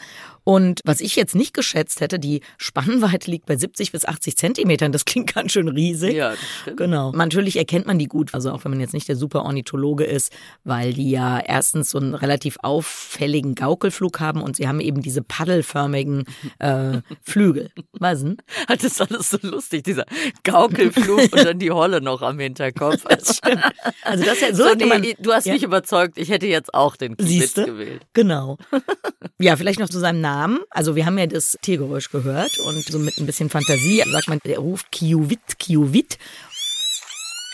Und 0.48 0.80
was 0.86 1.02
ich 1.02 1.18
jetzt 1.18 1.36
nicht 1.36 1.54
geschätzt 1.54 2.00
hätte, 2.00 2.20
die 2.20 2.40
Spannweite 2.58 3.30
liegt 3.30 3.48
bei 3.48 3.58
70 3.58 3.92
bis 3.92 4.06
80 4.06 4.38
Zentimetern. 4.38 4.94
Das 4.94 5.04
klingt 5.04 5.36
ganz 5.36 5.52
schön 5.52 5.68
riesig. 5.68 6.14
Ja, 6.14 6.30
das 6.30 6.40
stimmt. 6.62 6.78
Genau. 6.78 7.12
Natürlich 7.12 7.58
erkennt 7.58 7.86
man 7.86 8.00
die 8.00 8.06
gut, 8.06 8.34
also 8.34 8.52
auch 8.52 8.64
wenn 8.64 8.72
man 8.72 8.80
jetzt 8.80 8.94
nicht 8.94 9.10
der 9.10 9.18
super 9.18 9.44
Ornithologe 9.44 10.06
ist, 10.06 10.32
weil 10.64 10.94
die 10.94 11.12
ja 11.12 11.38
erstens 11.38 11.90
so 11.90 11.98
einen 11.98 12.14
relativ 12.14 12.60
auffälligen 12.64 13.56
Gaukelflug 13.56 14.22
haben 14.22 14.42
und 14.42 14.56
sie 14.56 14.70
haben 14.70 14.80
eben 14.80 15.02
diese 15.02 15.22
paddelförmigen 15.22 16.24
äh, 16.60 17.02
Flügel. 17.24 17.70
Was 18.00 18.22
denn? 18.22 18.38
Das 18.70 18.86
ist 18.86 19.02
alles 19.02 19.32
so 19.32 19.40
lustig, 19.42 19.84
dieser 19.84 20.06
Gaukelflug 20.46 21.20
und 21.34 21.44
dann 21.44 21.60
die 21.60 21.72
Holle 21.72 22.00
noch 22.00 22.22
am 22.22 22.40
Hinterkopf. 22.40 23.04
Das 23.04 23.40
stimmt. 23.40 23.66
Also 24.02 24.24
das 24.24 24.40
ja, 24.40 24.56
so, 24.56 24.70
so 24.70 24.76
nee, 24.76 24.86
man, 24.86 25.06
du 25.20 25.34
hast 25.34 25.46
ja. 25.46 25.56
mich 25.56 25.64
überzeugt, 25.64 26.18
ich 26.18 26.30
hätte 26.30 26.48
jetzt 26.48 26.74
auch 26.74 26.96
den 26.96 27.18
Kiebitz 27.18 27.56
gewählt. 27.56 28.04
Genau. 28.14 28.58
Ja, 29.40 29.56
vielleicht 29.56 29.80
noch 29.80 29.90
zu 29.90 30.00
seinem 30.00 30.20
Namen. 30.20 30.37
Namen. 30.38 30.60
Also 30.70 30.96
wir 30.96 31.06
haben 31.06 31.18
ja 31.18 31.26
das 31.26 31.58
Tiergeräusch 31.62 32.12
gehört 32.12 32.60
und 32.60 32.84
so 32.84 33.00
mit 33.00 33.18
ein 33.18 33.26
bisschen 33.26 33.50
Fantasie 33.50 34.04
sagt 34.06 34.28
man, 34.28 34.40
er 34.44 34.60
ruft 34.60 34.92
Kiowit, 34.92 35.58
Kiowit. 35.58 36.18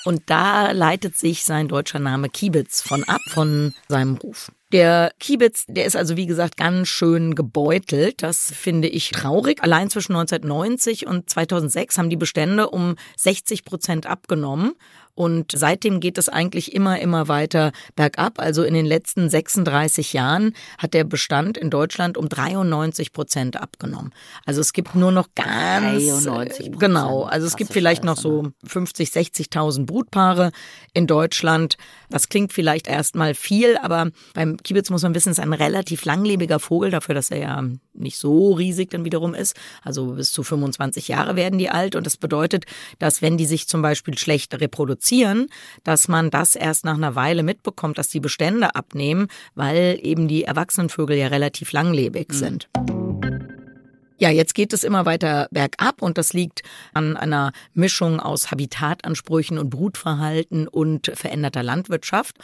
Und 0.05 0.23
da 0.25 0.71
leitet 0.71 1.15
sich 1.15 1.45
sein 1.45 1.69
deutscher 1.69 1.99
Name 1.99 2.27
Kiebitz 2.27 2.81
von 2.81 3.05
ab, 3.05 3.21
von 3.29 3.73
seinem 3.87 4.15
Ruf. 4.17 4.51
Der 4.73 5.13
Kiebitz, 5.19 5.63
der 5.67 5.85
ist 5.85 5.95
also 5.95 6.17
wie 6.17 6.25
gesagt 6.25 6.57
ganz 6.57 6.89
schön 6.89 7.35
gebeutelt. 7.35 8.21
Das 8.21 8.51
finde 8.51 8.89
ich 8.89 9.11
traurig. 9.11 9.63
Allein 9.63 9.89
zwischen 9.89 10.13
1990 10.15 11.07
und 11.07 11.29
2006 11.29 11.97
haben 11.97 12.09
die 12.09 12.17
Bestände 12.17 12.69
um 12.69 12.95
60 13.17 13.63
Prozent 13.63 14.05
abgenommen. 14.07 14.73
Und 15.15 15.51
seitdem 15.53 16.00
geht 16.00 16.17
es 16.17 16.27
eigentlich 16.27 16.74
immer, 16.74 17.00
immer 17.00 17.27
weiter 17.27 17.72
bergab. 17.96 18.39
Also 18.39 18.63
in 18.63 18.74
den 18.74 18.86
letzten 18.86 19.29
36 19.29 20.13
Jahren 20.13 20.53
hat 20.77 20.93
der 20.93 21.03
Bestand 21.03 21.58
in 21.58 21.70
Deutschland 21.70 22.17
um 22.17 22.29
93 22.29 23.13
Prozent 23.13 23.62
abgenommen. 23.62 24.12
Also 24.46 24.62
es 24.62 24.74
gibt 24.74 24.96
nur 24.96 25.12
noch 25.12 25.29
ganz, 25.36 26.03
93 26.03 26.79
genau. 26.79 27.24
Also 27.24 27.46
es 27.46 27.55
gibt 27.55 27.72
vielleicht 27.72 28.03
noch 28.03 28.17
so 28.17 28.51
50, 28.65 29.10
60.000 29.10 29.86
Brutpaare 29.86 30.51
in 30.93 31.05
Deutschland. 31.05 31.77
Das 32.13 32.29
klingt 32.29 32.53
vielleicht 32.53 32.88
erstmal 32.88 33.34
viel, 33.34 33.75
aber 33.77 34.12
beim 34.36 34.58
Kiebitz 34.58 34.91
muss 34.91 35.01
man 35.01 35.15
wissen, 35.15 35.32
es 35.32 35.39
ist 35.39 35.43
ein 35.43 35.51
relativ 35.51 36.05
langlebiger 36.05 36.60
Vogel 36.60 36.91
dafür, 36.91 37.15
dass 37.15 37.32
er 37.32 37.39
ja 37.39 37.63
nicht 37.96 38.20
so 38.20 38.53
riesig 38.53 38.91
dann 38.91 39.03
wiederum 39.03 39.34
ist. 39.34 39.55
Also 39.82 40.13
bis 40.13 40.32
zu 40.32 40.43
25 40.43 41.08
Jahre 41.08 41.36
werden 41.36 41.58
die 41.58 41.72
alt 41.72 41.96
und 41.96 42.05
das 42.05 42.17
bedeutet, 42.17 42.65
dass 43.00 43.24
wenn 43.24 43.36
die 43.36 43.48
sich 43.48 43.67
zum 43.67 43.82
Beispiel 43.82 44.15
schlecht 44.15 44.53
reproduzieren, 44.62 45.48
dass 45.84 46.08
man 46.08 46.29
das 46.29 46.55
erst 46.55 46.86
nach 46.86 46.98
einer 46.98 47.15
Weile 47.15 47.41
mitbekommt, 47.41 47.98
dass 47.98 48.10
die 48.10 48.20
Bestände 48.20 48.75
abnehmen, 48.75 49.27
weil 49.55 49.98
eben 50.03 50.27
die 50.27 50.43
Erwachsenenvögel 50.43 51.17
ja 51.17 51.29
relativ 51.29 51.72
langlebig 51.72 52.29
mhm. 52.29 52.36
sind. 52.36 52.70
Ja, 54.17 54.29
jetzt 54.29 54.55
geht 54.55 54.74
es 54.74 54.84
immer 54.84 55.05
weiter 55.05 55.48
bergab 55.51 56.01
und 56.01 56.17
das 56.17 56.34
liegt 56.34 56.62
an 56.93 57.17
einer 57.17 57.51
Mischung 57.74 58.20
aus 58.20 58.51
Habitatansprüchen 58.51 59.58
und 59.58 59.70
Brutverhalten 59.70 60.67
und 60.67 61.12
veränderter 61.15 61.63
Landwirtschaft. 61.63 62.38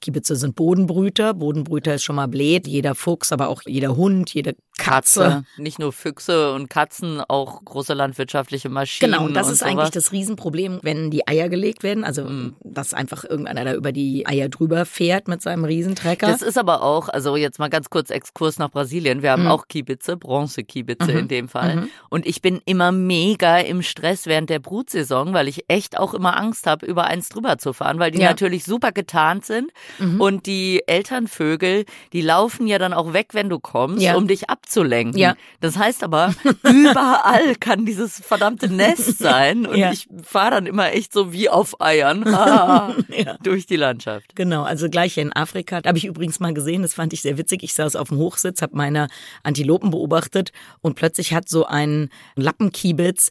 Kiebitze 0.00 0.36
sind 0.36 0.54
Bodenbrüter. 0.54 1.32
Bodenbrüter 1.34 1.94
ist 1.94 2.04
schon 2.04 2.16
mal 2.16 2.28
blöd. 2.28 2.66
Jeder 2.66 2.94
Fuchs, 2.94 3.32
aber 3.32 3.48
auch 3.48 3.62
jeder 3.64 3.96
Hund, 3.96 4.34
jede 4.34 4.54
Katze. 4.76 5.20
Katze. 5.20 5.44
Nicht 5.56 5.78
nur 5.78 5.92
Füchse 5.92 6.52
und 6.52 6.68
Katzen, 6.68 7.20
auch 7.20 7.64
große 7.64 7.94
landwirtschaftliche 7.94 8.68
Maschinen. 8.68 9.12
Genau, 9.12 9.24
und 9.24 9.34
das 9.34 9.46
und 9.46 9.52
ist 9.54 9.58
sowas. 9.60 9.72
eigentlich 9.72 9.90
das 9.90 10.12
Riesenproblem, 10.12 10.80
wenn 10.82 11.10
die 11.10 11.26
Eier 11.28 11.48
gelegt 11.48 11.82
werden. 11.82 12.04
Also, 12.04 12.24
mhm. 12.24 12.56
dass 12.62 12.94
einfach 12.94 13.24
irgendeiner 13.24 13.64
da 13.64 13.74
über 13.74 13.92
die 13.92 14.26
Eier 14.26 14.48
drüber 14.48 14.84
fährt 14.84 15.28
mit 15.28 15.42
seinem 15.42 15.64
Riesentrecker. 15.64 16.26
Das 16.26 16.42
ist 16.42 16.58
aber 16.58 16.82
auch, 16.82 17.08
also 17.08 17.36
jetzt 17.36 17.58
mal 17.58 17.70
ganz 17.70 17.90
kurz 17.90 18.10
Exkurs 18.10 18.58
nach 18.58 18.70
Brasilien. 18.70 19.22
Wir 19.22 19.30
haben 19.32 19.44
mhm. 19.44 19.50
auch 19.50 19.68
Kiebitze, 19.68 20.16
Bronzekiebitze 20.16 21.12
mhm. 21.12 21.18
in 21.18 21.28
dem 21.28 21.48
Fall. 21.48 21.76
Mhm. 21.76 21.90
Und 22.10 22.26
ich 22.26 22.42
bin 22.42 22.60
immer 22.64 22.92
mega 22.92 23.58
im 23.58 23.82
Stress 23.82 24.26
während 24.26 24.50
der 24.50 24.58
Brutsaison, 24.58 25.34
weil 25.34 25.48
ich 25.48 25.64
echt 25.68 25.98
auch 25.98 26.14
immer 26.14 26.36
Angst 26.36 26.66
habe, 26.66 26.86
über 26.86 27.04
eins 27.04 27.28
drüber 27.28 27.58
zu 27.58 27.72
fahren, 27.72 27.98
weil 27.98 28.10
die 28.10 28.20
ja. 28.20 28.28
natürlich 28.28 28.64
super 28.64 28.92
getarnt 28.92 29.44
sind. 29.46 29.70
Mhm. 29.98 30.20
Und 30.20 30.46
die 30.46 30.82
Elternvögel, 30.86 31.84
die 32.12 32.20
laufen 32.20 32.66
ja 32.66 32.78
dann 32.78 32.92
auch 32.92 33.12
weg, 33.12 33.28
wenn 33.32 33.48
du 33.48 33.58
kommst, 33.58 34.02
ja. 34.02 34.16
um 34.16 34.26
dich 34.26 34.50
abzulenken. 34.64 35.18
Ja. 35.18 35.36
Das 35.60 35.76
heißt 35.76 36.02
aber, 36.02 36.34
überall 36.62 37.54
kann 37.56 37.84
dieses 37.84 38.20
verdammte 38.20 38.68
Nest 38.68 39.18
sein. 39.18 39.66
Und 39.66 39.76
ja. 39.76 39.92
ich 39.92 40.08
fahre 40.22 40.52
dann 40.52 40.66
immer 40.66 40.92
echt 40.92 41.12
so 41.12 41.32
wie 41.32 41.48
auf 41.48 41.80
Eiern 41.80 42.26
ah, 42.34 42.94
ja. 43.08 43.36
durch 43.42 43.66
die 43.66 43.76
Landschaft. 43.76 44.34
Genau, 44.34 44.62
also 44.62 44.88
gleich 44.88 45.18
in 45.18 45.32
Afrika. 45.34 45.80
Da 45.80 45.88
habe 45.88 45.98
ich 45.98 46.06
übrigens 46.06 46.40
mal 46.40 46.54
gesehen, 46.54 46.82
das 46.82 46.94
fand 46.94 47.12
ich 47.12 47.22
sehr 47.22 47.38
witzig. 47.38 47.62
Ich 47.62 47.74
saß 47.74 47.96
auf 47.96 48.08
dem 48.08 48.18
Hochsitz, 48.18 48.62
habe 48.62 48.76
meine 48.76 49.08
Antilopen 49.42 49.90
beobachtet 49.90 50.52
und 50.80 50.94
plötzlich 50.94 51.34
hat 51.34 51.48
so 51.48 51.66
ein 51.66 52.08
Lappenkiebitz 52.36 53.30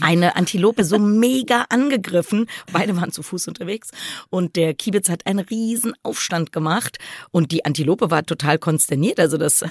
eine 0.00 0.36
Antilope 0.36 0.84
so 0.84 0.98
mega 0.98 1.66
angegriffen. 1.68 2.46
Beide 2.72 2.96
waren 2.96 3.12
zu 3.12 3.22
Fuß 3.22 3.48
unterwegs 3.48 3.90
und 4.30 4.56
der 4.56 4.74
Kiebitz 4.74 5.08
hat 5.08 5.26
einen 5.26 5.40
riesen 5.40 5.94
Aufstand 6.02 6.52
gemacht 6.52 6.98
und 7.30 7.52
die 7.52 7.64
Antilope 7.64 8.10
war 8.10 8.24
total 8.24 8.58
konsterniert. 8.58 9.20
Also 9.20 9.36
das 9.38 9.62
äh, 9.62 9.68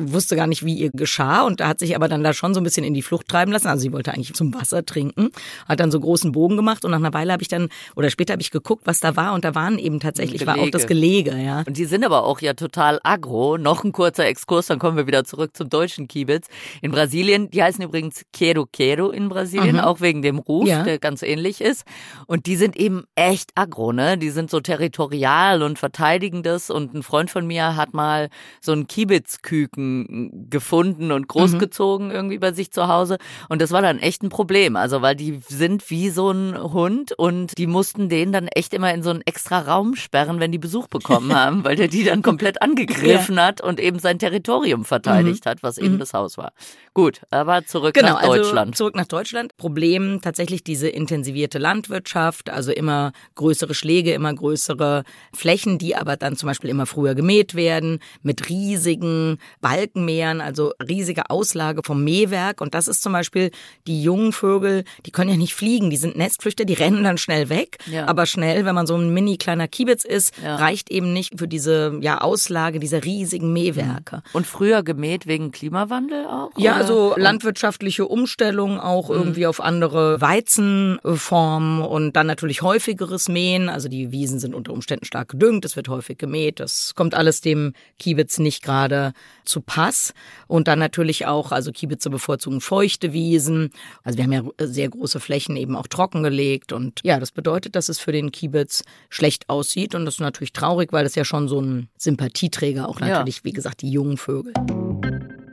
wusste 0.00 0.36
gar 0.36 0.46
nicht, 0.46 0.64
wie 0.64 0.74
ihr 0.74 0.90
geschah 0.90 1.42
und 1.42 1.60
da 1.60 1.68
hat 1.68 1.78
sich 1.78 1.96
aber 1.96 2.08
dann 2.08 2.22
da 2.22 2.32
schon 2.32 2.54
so 2.54 2.60
ein 2.60 2.64
bisschen 2.64 2.84
in 2.84 2.94
die 2.94 3.02
Flucht 3.02 3.28
treiben 3.28 3.52
lassen. 3.52 3.68
Also 3.68 3.82
sie 3.82 3.92
wollte 3.92 4.12
eigentlich 4.12 4.34
zum 4.34 4.54
Wasser 4.54 4.84
trinken, 4.84 5.30
hat 5.66 5.80
dann 5.80 5.90
so 5.90 6.00
großen 6.00 6.32
Bogen 6.32 6.56
gemacht 6.56 6.84
und 6.84 6.90
nach 6.90 6.98
einer 6.98 7.14
Weile 7.14 7.32
habe 7.32 7.42
ich 7.42 7.48
dann 7.48 7.68
oder 7.96 8.10
später 8.10 8.32
habe 8.32 8.42
ich 8.42 8.50
geguckt, 8.50 8.86
was 8.86 9.00
da 9.00 9.16
war 9.16 9.34
und 9.34 9.44
da 9.44 9.54
waren 9.54 9.78
eben 9.78 10.00
tatsächlich 10.00 10.46
war 10.46 10.58
auch 10.58 10.70
das 10.70 10.86
Gelege, 10.86 11.36
ja. 11.36 11.62
Und 11.66 11.76
die 11.76 11.84
sind 11.84 12.04
aber 12.04 12.24
auch 12.24 12.40
ja 12.40 12.54
total 12.54 13.00
agro. 13.02 13.58
Noch 13.58 13.84
ein 13.84 13.92
kurzer 13.92 14.26
Exkurs, 14.26 14.66
dann 14.66 14.78
kommen 14.78 14.96
wir 14.96 15.06
wieder 15.06 15.24
zurück 15.24 15.56
zum 15.56 15.68
deutschen 15.68 16.08
Kiebitz 16.08 16.46
in 16.82 16.90
Brasilien. 16.90 17.50
Die 17.50 17.62
heißen 17.62 17.82
übrigens 17.82 18.24
Quero 18.32 18.66
Quero 18.66 19.10
in 19.10 19.27
Brasilien, 19.28 19.76
mhm. 19.76 19.82
auch 19.82 20.00
wegen 20.00 20.22
dem 20.22 20.38
Ruf, 20.38 20.68
ja. 20.68 20.82
der 20.82 20.98
ganz 20.98 21.22
ähnlich 21.22 21.60
ist. 21.60 21.84
Und 22.26 22.46
die 22.46 22.56
sind 22.56 22.76
eben 22.76 23.04
echt 23.14 23.52
aggro, 23.54 23.92
ne? 23.92 24.18
Die 24.18 24.30
sind 24.30 24.50
so 24.50 24.60
territorial 24.60 25.62
und 25.62 25.78
verteidigen 25.78 26.42
das. 26.42 26.70
Und 26.70 26.94
ein 26.94 27.02
Freund 27.02 27.30
von 27.30 27.46
mir 27.46 27.76
hat 27.76 27.94
mal 27.94 28.28
so 28.60 28.72
einen 28.72 28.86
Kiebitzküken 28.86 30.48
gefunden 30.50 31.12
und 31.12 31.28
großgezogen 31.28 32.08
mhm. 32.08 32.14
irgendwie 32.14 32.38
bei 32.38 32.52
sich 32.52 32.70
zu 32.70 32.88
Hause. 32.88 33.18
Und 33.48 33.62
das 33.62 33.70
war 33.70 33.82
dann 33.82 33.98
echt 33.98 34.22
ein 34.22 34.28
Problem. 34.28 34.76
Also, 34.76 35.02
weil 35.02 35.16
die 35.16 35.40
sind 35.46 35.90
wie 35.90 36.10
so 36.10 36.30
ein 36.30 36.56
Hund 36.60 37.12
und 37.12 37.56
die 37.58 37.66
mussten 37.66 38.08
den 38.08 38.32
dann 38.32 38.48
echt 38.48 38.74
immer 38.74 38.92
in 38.92 39.02
so 39.02 39.10
einen 39.10 39.22
extra 39.22 39.60
Raum 39.60 39.94
sperren, 39.96 40.40
wenn 40.40 40.52
die 40.52 40.58
Besuch 40.58 40.88
bekommen 40.88 41.34
haben, 41.34 41.64
weil 41.64 41.76
der 41.76 41.88
die 41.88 42.04
dann 42.04 42.22
komplett 42.22 42.62
angegriffen 42.62 43.36
ja. 43.36 43.46
hat 43.46 43.60
und 43.60 43.80
eben 43.80 43.98
sein 43.98 44.18
Territorium 44.18 44.84
verteidigt 44.84 45.44
mhm. 45.44 45.50
hat, 45.50 45.62
was 45.62 45.78
eben 45.78 45.94
mhm. 45.94 45.98
das 45.98 46.14
Haus 46.14 46.38
war. 46.38 46.52
Gut, 46.94 47.20
aber 47.30 47.64
zurück 47.64 47.94
genau, 47.94 48.08
nach 48.08 48.22
also 48.22 48.34
Deutschland. 48.34 48.68
Also 48.70 48.72
zurück 48.72 48.96
nach 48.96 49.06
Deutschland. 49.06 49.17
Problem 49.56 50.20
tatsächlich 50.22 50.62
diese 50.62 50.88
intensivierte 50.88 51.58
Landwirtschaft, 51.58 52.50
also 52.50 52.72
immer 52.72 53.12
größere 53.34 53.74
Schläge, 53.74 54.12
immer 54.12 54.32
größere 54.32 55.04
Flächen, 55.34 55.78
die 55.78 55.96
aber 55.96 56.16
dann 56.16 56.36
zum 56.36 56.48
Beispiel 56.48 56.70
immer 56.70 56.86
früher 56.86 57.14
gemäht 57.14 57.54
werden, 57.54 58.00
mit 58.22 58.48
riesigen 58.48 59.38
Balkenmeeren, 59.60 60.40
also 60.40 60.72
riesige 60.86 61.30
Auslage 61.30 61.82
vom 61.84 62.04
Mähwerk. 62.04 62.60
Und 62.60 62.74
das 62.74 62.88
ist 62.88 63.02
zum 63.02 63.12
Beispiel 63.12 63.50
die 63.86 64.02
jungen 64.02 64.32
Vögel, 64.32 64.84
die 65.06 65.10
können 65.10 65.30
ja 65.30 65.36
nicht 65.36 65.54
fliegen, 65.54 65.90
die 65.90 65.96
sind 65.96 66.16
Nestflüchter, 66.16 66.64
die 66.64 66.74
rennen 66.74 67.04
dann 67.04 67.18
schnell 67.18 67.48
weg. 67.48 67.78
Ja. 67.86 68.06
Aber 68.06 68.26
schnell, 68.26 68.64
wenn 68.64 68.74
man 68.74 68.86
so 68.86 68.96
ein 68.96 69.12
mini 69.12 69.36
kleiner 69.36 69.68
Kiebitz 69.68 70.04
ist, 70.04 70.34
ja. 70.42 70.56
reicht 70.56 70.90
eben 70.90 71.12
nicht 71.12 71.38
für 71.38 71.48
diese 71.48 71.98
ja, 72.00 72.20
Auslage 72.20 72.78
dieser 72.78 73.04
riesigen 73.04 73.52
Mähwerke. 73.52 74.22
Und 74.32 74.46
früher 74.46 74.82
gemäht 74.82 75.26
wegen 75.26 75.50
Klimawandel 75.50 76.26
auch? 76.26 76.50
Ja, 76.56 76.72
oder? 76.72 76.80
also 76.80 77.14
landwirtschaftliche 77.16 78.06
Umstellung 78.06 78.80
auch 78.80 79.07
mhm. 79.08 79.14
irgendwie 79.16 79.46
auf 79.46 79.60
andere 79.60 80.20
Weizenformen 80.20 81.82
und 81.82 82.14
dann 82.16 82.26
natürlich 82.26 82.62
häufigeres 82.62 83.28
Mähen. 83.28 83.68
Also 83.68 83.88
die 83.88 84.12
Wiesen 84.12 84.38
sind 84.38 84.54
unter 84.54 84.72
Umständen 84.72 85.04
stark 85.04 85.28
gedüngt, 85.28 85.64
es 85.64 85.76
wird 85.76 85.88
häufig 85.88 86.18
gemäht. 86.18 86.60
Das 86.60 86.94
kommt 86.94 87.14
alles 87.14 87.40
dem 87.40 87.72
Kiebitz 87.98 88.38
nicht 88.38 88.62
gerade 88.62 89.12
zu 89.44 89.60
Pass. 89.60 90.14
Und 90.46 90.68
dann 90.68 90.78
natürlich 90.78 91.26
auch, 91.26 91.52
also 91.52 91.72
Kiebitze 91.72 92.10
bevorzugen 92.10 92.60
feuchte 92.60 93.12
Wiesen. 93.12 93.70
Also 94.02 94.18
wir 94.18 94.24
haben 94.24 94.32
ja 94.32 94.42
sehr 94.58 94.88
große 94.88 95.20
Flächen 95.20 95.56
eben 95.56 95.76
auch 95.76 95.86
trockengelegt. 95.86 96.72
Und 96.72 97.00
ja, 97.04 97.18
das 97.18 97.32
bedeutet, 97.32 97.76
dass 97.76 97.88
es 97.88 97.98
für 97.98 98.12
den 98.12 98.32
Kiebitz 98.32 98.84
schlecht 99.08 99.48
aussieht. 99.48 99.94
Und 99.94 100.04
das 100.04 100.14
ist 100.14 100.20
natürlich 100.20 100.52
traurig, 100.52 100.92
weil 100.92 101.04
das 101.04 101.14
ja 101.14 101.24
schon 101.24 101.48
so 101.48 101.60
ein 101.60 101.88
Sympathieträger 101.96 102.88
auch 102.88 103.00
natürlich, 103.00 103.36
ja. 103.36 103.44
wie 103.44 103.52
gesagt, 103.52 103.82
die 103.82 103.90
jungen 103.90 104.16
Vögel. 104.16 104.52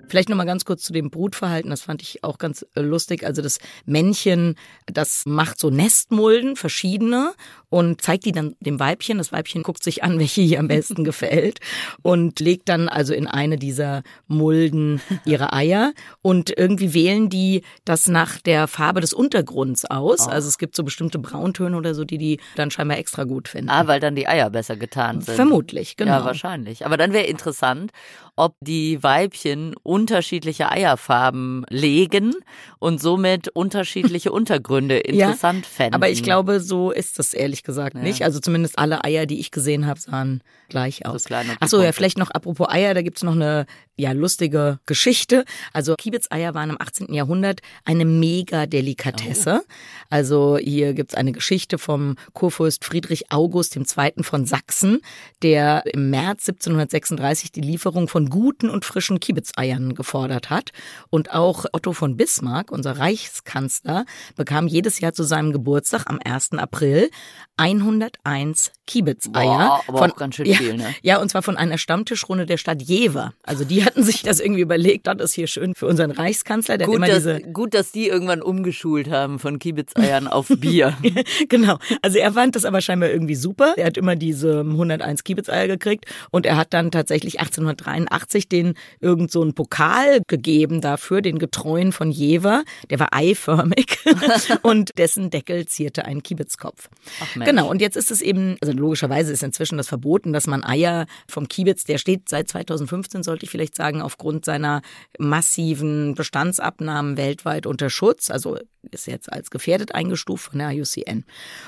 Vielleicht 0.07 0.29
noch 0.29 0.37
mal 0.37 0.45
ganz 0.45 0.65
kurz 0.65 0.83
zu 0.83 0.93
dem 0.93 1.09
Brutverhalten. 1.09 1.69
Das 1.69 1.81
fand 1.81 2.01
ich 2.01 2.23
auch 2.23 2.37
ganz 2.37 2.65
äh, 2.75 2.81
lustig. 2.81 3.25
Also 3.25 3.41
das 3.41 3.59
Männchen, 3.85 4.55
das 4.85 5.23
macht 5.25 5.59
so 5.59 5.69
Nestmulden, 5.69 6.55
verschiedene 6.55 7.33
und 7.69 8.01
zeigt 8.01 8.25
die 8.25 8.31
dann 8.31 8.55
dem 8.59 8.79
Weibchen. 8.79 9.17
Das 9.17 9.31
Weibchen 9.31 9.63
guckt 9.63 9.83
sich 9.83 10.03
an, 10.03 10.19
welche 10.19 10.41
ihr 10.41 10.59
am 10.59 10.67
besten 10.67 11.03
gefällt 11.03 11.59
und 12.01 12.39
legt 12.39 12.69
dann 12.69 12.87
also 12.87 13.13
in 13.13 13.27
eine 13.27 13.57
dieser 13.57 14.03
Mulden 14.27 15.01
ihre 15.25 15.53
Eier 15.53 15.93
und 16.21 16.57
irgendwie 16.57 16.93
wählen 16.93 17.29
die 17.29 17.63
das 17.83 18.07
nach 18.07 18.39
der 18.39 18.67
Farbe 18.67 19.01
des 19.01 19.13
Untergrunds 19.13 19.85
aus. 19.85 20.27
Oh. 20.27 20.29
Also 20.29 20.47
es 20.47 20.57
gibt 20.57 20.75
so 20.75 20.83
bestimmte 20.83 21.19
Brauntöne 21.19 21.75
oder 21.75 21.93
so, 21.93 22.03
die 22.03 22.17
die 22.17 22.39
dann 22.55 22.71
scheinbar 22.71 22.97
extra 22.97 23.23
gut 23.23 23.47
finden. 23.47 23.69
Ah, 23.69 23.87
weil 23.87 23.99
dann 23.99 24.15
die 24.15 24.27
Eier 24.27 24.49
besser 24.49 24.75
getan 24.75 25.21
sind. 25.21 25.35
Vermutlich, 25.35 25.97
genau. 25.97 26.19
Ja, 26.19 26.25
wahrscheinlich. 26.25 26.85
Aber 26.85 26.97
dann 26.97 27.13
wäre 27.13 27.25
interessant, 27.25 27.91
ob 28.35 28.55
die 28.61 29.01
Weibchen 29.01 29.75
unterschiedliche 29.83 30.71
Eierfarben 30.71 31.65
legen 31.69 32.33
und 32.79 33.01
somit 33.01 33.47
unterschiedliche 33.49 34.31
Untergründe 34.35 34.97
interessant 34.97 35.65
ja, 35.65 35.71
fänden. 35.71 35.95
Aber 35.95 36.09
ich 36.09 36.23
glaube, 36.23 36.59
so 36.59 36.91
ist 36.91 37.19
das 37.19 37.33
ehrlich 37.33 37.63
gesagt 37.63 37.95
ja. 37.95 38.01
nicht. 38.01 38.23
Also 38.23 38.39
zumindest 38.39 38.77
alle 38.77 39.03
Eier, 39.03 39.25
die 39.25 39.39
ich 39.39 39.51
gesehen 39.51 39.87
habe, 39.87 39.99
sahen 39.99 40.41
gleich 40.69 41.05
aus. 41.05 41.23
So 41.23 41.35
Achso, 41.59 41.81
ja, 41.81 41.91
vielleicht 41.91 42.17
noch 42.17 42.31
apropos 42.31 42.69
Eier, 42.69 42.93
da 42.93 43.01
gibt's 43.01 43.23
noch 43.23 43.33
eine 43.33 43.65
ja 43.97 44.11
lustige 44.11 44.79
Geschichte. 44.85 45.45
Also 45.73 45.95
Kiebitzeier 45.95 46.53
waren 46.53 46.69
im 46.69 46.81
18. 46.81 47.13
Jahrhundert 47.13 47.61
eine 47.85 48.05
Mega-Delikatesse. 48.05 49.61
Oh. 49.63 49.73
Also 50.09 50.57
hier 50.57 50.93
gibt's 50.93 51.15
eine 51.15 51.31
Geschichte 51.31 51.77
vom 51.77 52.15
Kurfürst 52.33 52.83
Friedrich 52.83 53.31
August 53.31 53.75
II. 53.75 54.23
von 54.23 54.45
Sachsen, 54.45 55.01
der 55.41 55.83
im 55.93 56.09
März 56.09 56.49
1736 56.49 57.51
die 57.51 57.61
Lieferung 57.61 58.07
von 58.07 58.29
guten 58.29 58.69
und 58.69 58.85
frischen 58.85 59.19
Kiebitzeiern 59.19 59.95
gefordert 59.95 60.49
hat. 60.49 60.71
Und 61.09 61.33
auch 61.33 61.65
Otto 61.71 61.93
von 61.93 62.17
Bismarck, 62.17 62.71
unser 62.71 62.99
Reichskanzler, 62.99 64.05
bekam 64.35 64.67
jedes 64.67 64.99
Jahr 64.99 65.13
zu 65.13 65.23
seinem 65.23 65.53
Geburtstag 65.53 66.03
am 66.07 66.19
1. 66.23 66.53
April 66.53 67.09
101 67.57 68.71
Kiebitzeier. 68.85 69.81
Boah, 69.87 69.97
von, 69.97 70.11
ganz 70.17 70.35
schön 70.35 70.45
viel, 70.57 70.77
ne? 70.77 70.93
Ja, 71.01 71.19
und 71.21 71.29
zwar 71.29 71.41
von 71.41 71.57
einer 71.57 71.77
Stammtischrunde 71.77 72.45
der 72.45 72.57
Stadt 72.57 72.81
Jever. 72.81 73.33
Also 73.43 73.63
die 73.63 73.83
hatten 73.85 74.03
sich 74.03 74.23
das 74.23 74.39
irgendwie 74.39 74.61
überlegt, 74.61 75.07
das 75.07 75.17
ist 75.19 75.33
hier 75.33 75.47
schön 75.47 75.75
für 75.75 75.87
unseren 75.87 76.11
Reichskanzler. 76.11 76.77
Der 76.77 76.87
gut, 76.87 76.95
immer 76.97 77.07
dass, 77.07 77.17
diese 77.17 77.41
gut, 77.41 77.73
dass 77.73 77.91
die 77.91 78.07
irgendwann 78.07 78.41
umgeschult 78.41 79.09
haben 79.09 79.39
von 79.39 79.59
Kiebitzeiern 79.59 80.27
auf 80.27 80.47
Bier. 80.47 80.97
genau. 81.49 81.77
Also 82.01 82.17
er 82.17 82.33
fand 82.33 82.55
das 82.55 82.65
aber 82.65 82.81
scheinbar 82.81 83.09
irgendwie 83.09 83.35
super. 83.35 83.73
Er 83.77 83.87
hat 83.87 83.97
immer 83.97 84.15
diese 84.15 84.61
101 84.61 85.23
Kiebitzeier 85.23 85.67
gekriegt 85.67 86.05
und 86.31 86.45
er 86.45 86.57
hat 86.57 86.73
dann 86.73 86.91
tatsächlich 86.91 87.39
1883 87.39 88.49
den 88.49 88.75
irgend 88.99 89.31
so 89.31 89.41
einen 89.41 89.53
Pokal 89.53 90.21
gegeben 90.27 90.81
dafür, 90.81 91.21
den 91.21 91.39
Getreuen 91.39 91.91
von 91.91 92.11
Jever. 92.11 92.63
Der 92.89 92.99
war 92.99 93.09
eiförmig 93.11 93.99
und 94.61 94.97
dessen 94.97 95.29
Deckel 95.29 95.65
zierte 95.65 96.05
einen 96.05 96.23
Kiebitzkopf. 96.23 96.89
Ach, 97.21 97.45
genau. 97.45 97.69
Und 97.69 97.81
jetzt 97.81 97.97
ist 97.97 98.11
es 98.11 98.21
eben, 98.21 98.57
also 98.61 98.73
logischerweise 98.73 99.31
ist 99.31 99.43
inzwischen 99.43 99.77
das 99.77 99.87
verboten, 99.87 100.33
dass 100.33 100.44
man 100.47 100.63
Eier 100.63 101.05
vom 101.27 101.47
Kiebitz, 101.47 101.83
der 101.83 101.97
steht 101.97 102.29
seit 102.29 102.49
2015, 102.49 103.23
sollte 103.23 103.45
ich 103.45 103.49
vielleicht 103.49 103.75
sagen, 103.75 104.01
aufgrund 104.01 104.45
seiner 104.45 104.81
massiven 105.17 106.15
Bestandsabnahmen 106.15 107.17
weltweit 107.17 107.65
unter 107.65 107.89
Schutz. 107.89 108.29
Also 108.29 108.57
ist 108.91 109.07
jetzt 109.07 109.31
als 109.31 109.49
gefährdet 109.49 109.93
eingestuft 109.93 110.51
von 110.51 110.59
der 110.59 110.71
IUCN. 110.71 111.25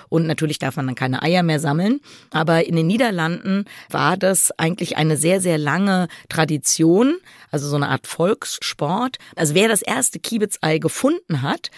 Und 0.10 0.28
natürlich 0.28 0.60
darf 0.60 0.76
man 0.76 0.88
dann 0.88 0.96
keine 0.96 1.22
Eier 1.22 1.44
mehr 1.44 1.60
sammeln. 1.60 2.00
Aber 2.32 2.66
in 2.66 2.76
den 2.76 2.88
Niederlanden 2.88 3.66
war 3.90 4.18
das 4.18 4.52
eigentlich 4.58 4.98
eine 4.98 5.18
sehr, 5.18 5.42
sehr 5.42 5.58
lange 5.58 6.08
Tradition, 6.30 7.18
also 7.52 7.68
so 7.68 7.76
eine 7.76 7.90
Art 7.90 8.08
Volkssport. 8.08 9.18
Also 9.36 9.56
wer 9.56 9.68
das 9.68 9.82
erste 9.82 10.20
Kiebitzei 10.20 10.78
gefunden 10.78 11.42
hat, 11.42 11.72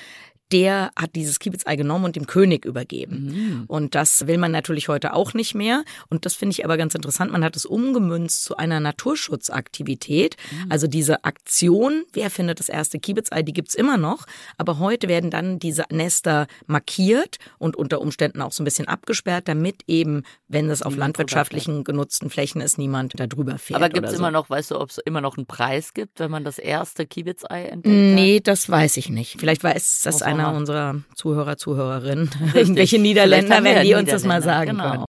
der 0.52 0.92
hat 0.96 1.16
dieses 1.16 1.40
Kiebitzei 1.40 1.76
genommen 1.76 2.06
und 2.06 2.16
dem 2.16 2.26
König 2.26 2.66
übergeben. 2.66 3.26
Mhm. 3.26 3.64
Und 3.68 3.96
das 3.96 4.26
will 4.28 4.38
man 4.38 4.52
natürlich 4.52 4.88
heute 4.88 5.14
auch 5.14 5.34
nicht 5.34 5.54
mehr. 5.54 5.84
Und 6.10 6.26
das 6.26 6.36
finde 6.36 6.54
ich 6.54 6.66
aber 6.66 6.78
ganz 6.78 6.96
interessant. 6.96 7.32
Man 7.32 7.44
hat 7.44 7.56
es 7.56 7.66
umgemünzt 7.66 8.44
zu 8.44 8.58
einer 8.58 8.80
Naturschutzaktivität. 8.80 10.38
Mhm. 10.52 10.72
Also 10.72 10.88
diese 10.88 11.24
Aktion, 11.24 12.04
wer 12.14 12.30
findet 12.30 12.60
das 12.60 12.70
erste 12.70 13.00
Kiebitzei, 13.00 13.44
die 13.44 13.54
gibt's 13.54 13.76
immer 13.76 13.98
noch. 13.98 14.26
Aber 14.58 14.80
heute 14.80 15.08
werden 15.08 15.30
dann 15.30 15.60
diese 15.60 15.84
Nester 15.92 16.48
markiert 16.66 17.38
und 17.60 17.76
unter 17.76 18.02
Umständen 18.02 18.42
auch 18.42 18.52
so 18.52 18.64
ein 18.64 18.66
bisschen 18.66 18.88
abgesperrt, 18.88 19.48
damit 19.48 19.84
eben, 19.88 20.24
wenn 20.48 20.70
es 20.70 20.82
auf 20.82 20.96
landwirtschaftlichen 20.96 21.84
genutzten 21.84 22.30
Flächen 22.30 22.62
ist, 22.62 22.78
niemand 22.78 23.20
da 23.20 23.28
drüber 23.28 23.60
fährt. 23.60 23.80
Aber 23.80 23.90
gibt's 23.90 24.12
so. 24.12 24.18
immer 24.18 24.32
noch, 24.32 24.50
weißt 24.50 24.72
du, 24.72 24.80
ob 24.80 24.90
es 24.90 24.98
immer 24.98 25.22
noch 25.22 25.38
einen 25.38 25.46
Preis 25.46 25.94
gibt, 25.94 26.20
wenn 26.20 26.32
man 26.32 26.44
das 26.44 26.58
erste 26.58 27.06
Kiebitzei 27.06 27.66
entdeckt? 27.66 27.96
Nee, 27.96 28.40
das 28.40 28.68
weiß 28.68 28.98
ich 28.98 29.10
nicht. 29.10 29.40
Vielleicht 29.40 29.64
weiß 29.64 30.02
das 30.04 30.24
ein 30.40 30.46
einer 30.46 30.58
unserer 30.58 30.96
Zuhörer, 31.16 31.58
Zuhörerinnen, 31.58 32.30
irgendwelche 32.54 33.00
Niederländer, 33.00 33.64
wenn 33.64 33.84
die 33.84 33.94
uns 33.94 34.10
das 34.10 34.26
mal 34.26 34.42
sagen 34.42 34.78
genau. 34.78 35.06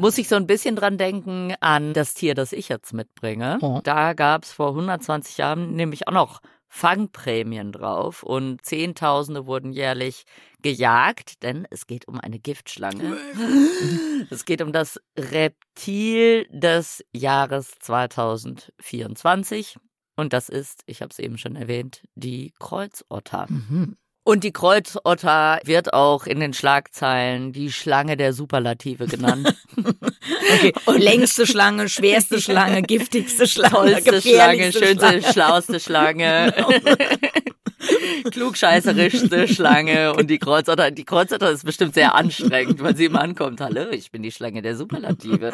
muss 0.00 0.16
ich 0.16 0.28
so 0.28 0.36
ein 0.36 0.46
bisschen 0.46 0.76
dran 0.76 0.96
denken 0.96 1.54
an 1.60 1.92
das 1.92 2.14
Tier, 2.14 2.34
das 2.34 2.54
ich 2.54 2.70
jetzt 2.70 2.94
mitbringe. 2.94 3.58
Oh. 3.60 3.80
Da 3.84 4.14
gab 4.14 4.44
es 4.44 4.52
vor 4.52 4.70
120 4.70 5.36
Jahren 5.36 5.74
nämlich 5.74 6.08
auch 6.08 6.12
noch 6.12 6.40
Fangprämien 6.68 7.72
drauf 7.72 8.22
und 8.22 8.64
Zehntausende 8.64 9.44
wurden 9.46 9.72
jährlich 9.72 10.24
gejagt, 10.62 11.42
denn 11.42 11.66
es 11.68 11.86
geht 11.86 12.08
um 12.08 12.18
eine 12.18 12.38
Giftschlange. 12.38 13.18
es 14.30 14.44
geht 14.44 14.62
um 14.62 14.72
das 14.72 15.00
Reptil 15.18 16.46
des 16.50 17.04
Jahres 17.12 17.72
2024. 17.80 19.76
Und 20.20 20.34
das 20.34 20.50
ist, 20.50 20.82
ich 20.84 21.00
habe 21.00 21.08
es 21.10 21.18
eben 21.18 21.38
schon 21.38 21.56
erwähnt, 21.56 22.02
die 22.14 22.52
Kreuzotter. 22.58 23.46
Mhm. 23.48 23.96
Und 24.22 24.44
die 24.44 24.52
Kreuzotter 24.52 25.60
wird 25.64 25.94
auch 25.94 26.26
in 26.26 26.40
den 26.40 26.52
Schlagzeilen 26.52 27.52
die 27.52 27.72
Schlange 27.72 28.18
der 28.18 28.34
Superlative 28.34 29.06
genannt. 29.06 29.56
okay. 29.78 30.74
Längste 30.98 31.46
Schlange, 31.46 31.88
schwerste 31.88 32.38
Schlange, 32.38 32.82
giftigste 32.86 33.48
Schlange, 33.48 33.74
tollste 33.74 34.20
Schlange, 34.20 34.72
schönste, 34.72 34.98
Schlange. 34.98 35.22
schlauste 35.32 35.80
Schlange. 35.80 36.52
Genau. 36.54 36.94
Klugscheißerischste 38.30 39.48
Schlange 39.48 40.14
und 40.14 40.28
die 40.28 40.38
Kreuzotter. 40.38 40.90
Die 40.90 41.04
Kreuzotter 41.04 41.50
ist 41.50 41.64
bestimmt 41.64 41.94
sehr 41.94 42.14
anstrengend, 42.14 42.82
weil 42.82 42.96
sie 42.96 43.06
immer 43.06 43.20
ankommt. 43.20 43.60
Hallo, 43.60 43.90
ich 43.90 44.10
bin 44.10 44.22
die 44.22 44.32
Schlange 44.32 44.62
der 44.62 44.76
Superlative. 44.76 45.52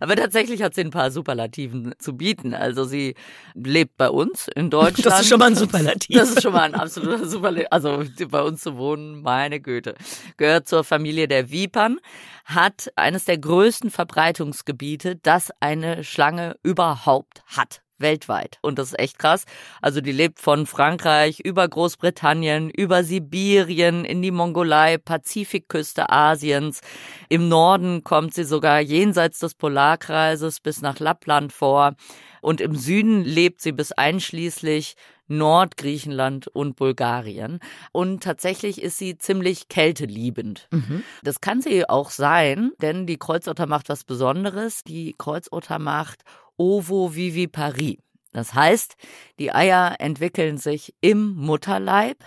Aber 0.00 0.16
tatsächlich 0.16 0.62
hat 0.62 0.74
sie 0.74 0.82
ein 0.82 0.90
paar 0.90 1.10
Superlativen 1.10 1.94
zu 1.98 2.16
bieten. 2.16 2.54
Also 2.54 2.84
sie 2.84 3.14
lebt 3.54 3.96
bei 3.96 4.10
uns 4.10 4.48
in 4.54 4.70
Deutschland. 4.70 5.06
Das 5.06 5.20
ist 5.20 5.28
schon 5.28 5.38
mal 5.38 5.46
ein 5.46 5.56
Superlativ. 5.56 6.16
Das 6.16 6.30
ist 6.30 6.42
schon 6.42 6.52
mal 6.52 6.62
ein 6.62 6.74
absoluter 6.74 7.26
Superlativ. 7.26 7.68
Also 7.70 8.04
bei 8.30 8.42
uns 8.42 8.62
zu 8.62 8.76
wohnen, 8.76 9.22
meine 9.22 9.60
Güte. 9.60 9.94
Gehört 10.36 10.68
zur 10.68 10.84
Familie 10.84 11.28
der 11.28 11.50
Vipern 11.50 11.98
hat 12.44 12.90
eines 12.96 13.26
der 13.26 13.38
größten 13.38 13.90
Verbreitungsgebiete, 13.90 15.16
das 15.16 15.50
eine 15.60 16.02
Schlange 16.02 16.56
überhaupt 16.62 17.42
hat 17.46 17.82
weltweit. 17.98 18.58
Und 18.62 18.78
das 18.78 18.88
ist 18.88 18.98
echt 18.98 19.18
krass. 19.18 19.44
Also 19.82 20.00
die 20.00 20.12
lebt 20.12 20.40
von 20.40 20.66
Frankreich 20.66 21.40
über 21.40 21.66
Großbritannien, 21.66 22.70
über 22.70 23.04
Sibirien, 23.04 24.04
in 24.04 24.22
die 24.22 24.30
Mongolei, 24.30 24.98
Pazifikküste 24.98 26.10
Asiens. 26.10 26.80
Im 27.28 27.48
Norden 27.48 28.04
kommt 28.04 28.34
sie 28.34 28.44
sogar 28.44 28.80
jenseits 28.80 29.38
des 29.40 29.54
Polarkreises 29.54 30.60
bis 30.60 30.80
nach 30.80 30.98
Lappland 30.98 31.52
vor. 31.52 31.94
Und 32.40 32.60
im 32.60 32.74
Süden 32.76 33.24
lebt 33.24 33.60
sie 33.60 33.72
bis 33.72 33.92
einschließlich 33.92 34.94
Nordgriechenland 35.28 36.48
und 36.48 36.76
Bulgarien. 36.76 37.60
Und 37.92 38.22
tatsächlich 38.22 38.82
ist 38.82 38.98
sie 38.98 39.18
ziemlich 39.18 39.68
kälteliebend. 39.68 40.68
Mhm. 40.72 41.04
Das 41.22 41.40
kann 41.40 41.60
sie 41.60 41.88
auch 41.88 42.10
sein, 42.10 42.72
denn 42.80 43.06
die 43.06 43.18
Kreuzotter 43.18 43.66
macht 43.66 43.88
was 43.88 44.04
Besonderes. 44.04 44.82
Die 44.84 45.14
Kreuzotter 45.16 45.78
macht 45.78 46.22
Ovoviviparie. 46.58 47.98
Das 48.32 48.52
heißt, 48.52 48.96
die 49.38 49.54
Eier 49.54 49.96
entwickeln 49.98 50.58
sich 50.58 50.94
im 51.00 51.34
Mutterleib 51.34 52.18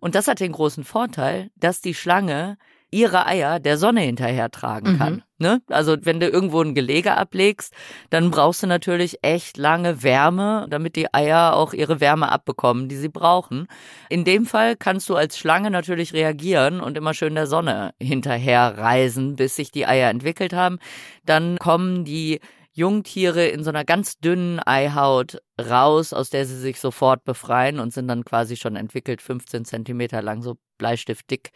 und 0.00 0.14
das 0.14 0.28
hat 0.28 0.40
den 0.40 0.52
großen 0.52 0.84
Vorteil, 0.84 1.50
dass 1.56 1.80
die 1.80 1.94
Schlange 1.94 2.56
ihre 2.90 3.26
Eier 3.26 3.60
der 3.60 3.76
Sonne 3.76 4.00
hinterher 4.00 4.50
tragen 4.50 4.96
kann. 4.96 5.14
Mhm. 5.14 5.22
Ne? 5.40 5.62
Also 5.68 5.96
wenn 6.02 6.20
du 6.20 6.28
irgendwo 6.28 6.62
ein 6.62 6.74
Gelege 6.74 7.16
ablegst, 7.16 7.74
dann 8.10 8.30
brauchst 8.30 8.62
du 8.62 8.66
natürlich 8.66 9.18
echt 9.22 9.58
lange 9.58 10.02
Wärme, 10.02 10.66
damit 10.70 10.96
die 10.96 11.12
Eier 11.12 11.54
auch 11.54 11.74
ihre 11.74 12.00
Wärme 12.00 12.32
abbekommen, 12.32 12.88
die 12.88 12.96
sie 12.96 13.10
brauchen. 13.10 13.68
In 14.08 14.24
dem 14.24 14.46
Fall 14.46 14.74
kannst 14.74 15.08
du 15.10 15.16
als 15.16 15.38
Schlange 15.38 15.70
natürlich 15.70 16.14
reagieren 16.14 16.80
und 16.80 16.96
immer 16.96 17.12
schön 17.12 17.34
der 17.34 17.46
Sonne 17.46 17.92
hinterher 18.00 18.78
reisen, 18.78 19.36
bis 19.36 19.56
sich 19.56 19.70
die 19.70 19.86
Eier 19.86 20.08
entwickelt 20.08 20.54
haben. 20.54 20.78
Dann 21.26 21.58
kommen 21.58 22.04
die 22.04 22.40
Jungtiere 22.78 23.46
in 23.48 23.64
so 23.64 23.70
einer 23.70 23.84
ganz 23.84 24.18
dünnen 24.18 24.60
Eihaut 24.64 25.38
raus, 25.60 26.12
aus 26.12 26.30
der 26.30 26.46
sie 26.46 26.56
sich 26.56 26.78
sofort 26.78 27.24
befreien 27.24 27.80
und 27.80 27.92
sind 27.92 28.06
dann 28.06 28.24
quasi 28.24 28.56
schon 28.56 28.76
entwickelt, 28.76 29.20
15 29.20 29.64
Zentimeter 29.64 30.22
lang, 30.22 30.42
so 30.42 30.58
Bleistiftdick. 30.78 31.50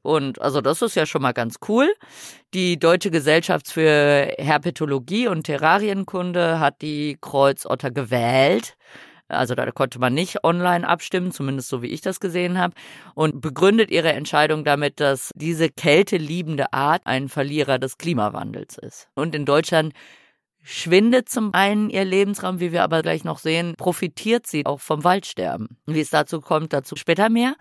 Und 0.00 0.40
also 0.40 0.62
das 0.62 0.80
ist 0.80 0.96
ja 0.96 1.04
schon 1.04 1.20
mal 1.20 1.32
ganz 1.32 1.56
cool. 1.68 1.92
Die 2.54 2.78
Deutsche 2.78 3.10
Gesellschaft 3.10 3.68
für 3.68 4.32
Herpetologie 4.38 5.28
und 5.28 5.44
Terrarienkunde 5.44 6.58
hat 6.58 6.80
die 6.80 7.18
Kreuzotter 7.20 7.90
gewählt. 7.90 8.74
Also 9.28 9.54
da 9.54 9.70
konnte 9.70 9.98
man 9.98 10.14
nicht 10.14 10.42
online 10.42 10.88
abstimmen, 10.88 11.32
zumindest 11.32 11.68
so 11.68 11.82
wie 11.82 11.88
ich 11.88 12.00
das 12.00 12.18
gesehen 12.18 12.58
habe, 12.58 12.74
und 13.14 13.40
begründet 13.40 13.90
ihre 13.90 14.12
Entscheidung 14.12 14.64
damit, 14.64 15.00
dass 15.00 15.30
diese 15.34 15.68
kälteliebende 15.68 16.72
Art 16.72 17.02
ein 17.04 17.28
Verlierer 17.28 17.78
des 17.78 17.98
Klimawandels 17.98 18.78
ist. 18.78 19.08
Und 19.14 19.34
in 19.34 19.44
Deutschland 19.44 19.92
schwindet 20.62 21.28
zum 21.28 21.52
einen 21.54 21.90
ihr 21.90 22.04
Lebensraum, 22.04 22.60
wie 22.60 22.72
wir 22.72 22.82
aber 22.82 23.02
gleich 23.02 23.24
noch 23.24 23.38
sehen, 23.38 23.74
profitiert 23.76 24.46
sie 24.46 24.66
auch 24.66 24.80
vom 24.80 25.04
Waldsterben. 25.04 25.76
Wie 25.86 26.00
es 26.00 26.10
dazu 26.10 26.40
kommt, 26.40 26.72
dazu 26.72 26.96
später 26.96 27.28
mehr. 27.28 27.56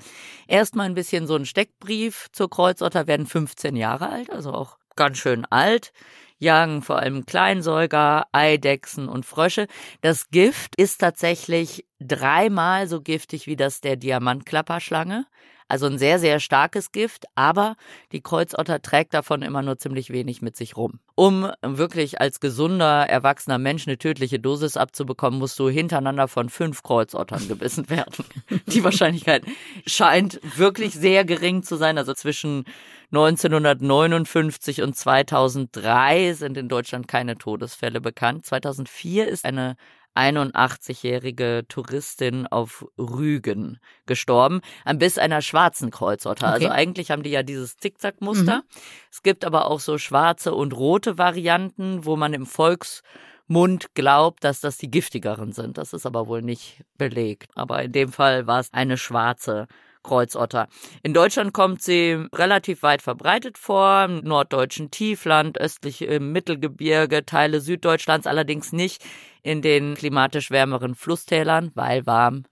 Erstmal 0.47 0.85
ein 0.85 0.93
bisschen 0.93 1.27
so 1.27 1.35
ein 1.35 1.45
Steckbrief 1.45 2.27
zur 2.31 2.49
Kreuzotter, 2.49 3.07
werden 3.07 3.25
15 3.25 3.75
Jahre 3.75 4.09
alt, 4.09 4.29
also 4.29 4.53
auch 4.53 4.77
ganz 4.95 5.17
schön 5.17 5.45
alt, 5.45 5.91
jagen 6.37 6.81
vor 6.81 6.99
allem 6.99 7.25
Kleinsäuger, 7.25 8.25
Eidechsen 8.31 9.07
und 9.07 9.25
Frösche. 9.25 9.67
Das 10.01 10.29
Gift 10.29 10.75
ist 10.75 10.99
tatsächlich 10.99 11.85
dreimal 11.99 12.87
so 12.87 13.01
giftig 13.01 13.47
wie 13.47 13.55
das 13.55 13.81
der 13.81 13.95
Diamantklapperschlange. 13.95 15.25
Also 15.71 15.85
ein 15.85 15.97
sehr, 15.97 16.19
sehr 16.19 16.41
starkes 16.41 16.91
Gift, 16.91 17.27
aber 17.33 17.77
die 18.11 18.19
Kreuzotter 18.19 18.81
trägt 18.81 19.13
davon 19.13 19.41
immer 19.41 19.61
nur 19.61 19.77
ziemlich 19.77 20.09
wenig 20.09 20.41
mit 20.41 20.57
sich 20.57 20.75
rum. 20.75 20.99
Um 21.15 21.49
wirklich 21.61 22.19
als 22.19 22.41
gesunder, 22.41 23.07
erwachsener 23.07 23.57
Mensch 23.57 23.87
eine 23.87 23.97
tödliche 23.97 24.37
Dosis 24.37 24.75
abzubekommen, 24.75 25.39
musst 25.39 25.57
du 25.59 25.69
hintereinander 25.69 26.27
von 26.27 26.49
fünf 26.49 26.83
Kreuzottern 26.83 27.47
gebissen 27.47 27.89
werden. 27.89 28.25
Die 28.67 28.83
Wahrscheinlichkeit 28.83 29.45
scheint 29.85 30.41
wirklich 30.57 30.93
sehr 30.93 31.23
gering 31.23 31.63
zu 31.63 31.77
sein. 31.77 31.97
Also 31.97 32.13
zwischen 32.15 32.65
1959 33.13 34.81
und 34.81 34.97
2003 34.97 36.33
sind 36.33 36.57
in 36.57 36.67
Deutschland 36.67 37.07
keine 37.07 37.37
Todesfälle 37.37 38.01
bekannt. 38.01 38.45
2004 38.45 39.25
ist 39.29 39.45
eine 39.45 39.77
81-jährige 40.15 41.65
Touristin 41.67 42.47
auf 42.47 42.85
Rügen 42.97 43.79
gestorben, 44.05 44.61
an 44.85 44.99
Biss 44.99 45.17
einer 45.17 45.41
schwarzen 45.41 45.91
Kreuzotter. 45.91 46.47
Also 46.47 46.57
okay. 46.57 46.65
Also 46.65 46.77
eigentlich 46.77 47.11
haben 47.11 47.23
die 47.23 47.31
ja 47.31 47.43
dieses 47.43 47.77
Zickzackmuster. 47.77 48.57
Mhm. 48.57 48.63
Es 49.11 49.23
gibt 49.23 49.45
aber 49.45 49.67
auch 49.67 49.79
so 49.79 49.97
schwarze 49.97 50.53
und 50.53 50.75
rote 50.75 51.17
Varianten, 51.17 52.05
wo 52.05 52.15
man 52.15 52.33
im 52.33 52.45
Volksmund 52.45 53.93
glaubt, 53.93 54.43
dass 54.43 54.61
das 54.61 54.77
die 54.77 54.91
giftigeren 54.91 55.53
sind. 55.53 55.77
Das 55.77 55.93
ist 55.93 56.05
aber 56.05 56.27
wohl 56.27 56.41
nicht 56.41 56.83
belegt. 56.97 57.51
Aber 57.55 57.81
in 57.83 57.91
dem 57.91 58.11
Fall 58.11 58.47
war 58.47 58.59
es 58.59 58.73
eine 58.73 58.97
schwarze 58.97 59.67
Kreuzotter. 60.03 60.67
In 61.03 61.13
Deutschland 61.13 61.53
kommt 61.53 61.81
sie 61.81 62.25
relativ 62.33 62.83
weit 62.83 63.01
verbreitet 63.01 63.57
vor, 63.57 64.05
im 64.05 64.19
norddeutschen 64.19 64.91
Tiefland, 64.91 65.59
östlich 65.59 66.01
im 66.01 66.31
Mittelgebirge, 66.31 67.25
Teile 67.25 67.61
Süddeutschlands 67.61 68.27
allerdings 68.27 68.71
nicht 68.73 69.03
in 69.43 69.61
den 69.61 69.95
klimatisch 69.95 70.51
wärmeren 70.51 70.95
Flusstälern, 70.95 71.71
weil 71.75 72.05
warm 72.05 72.45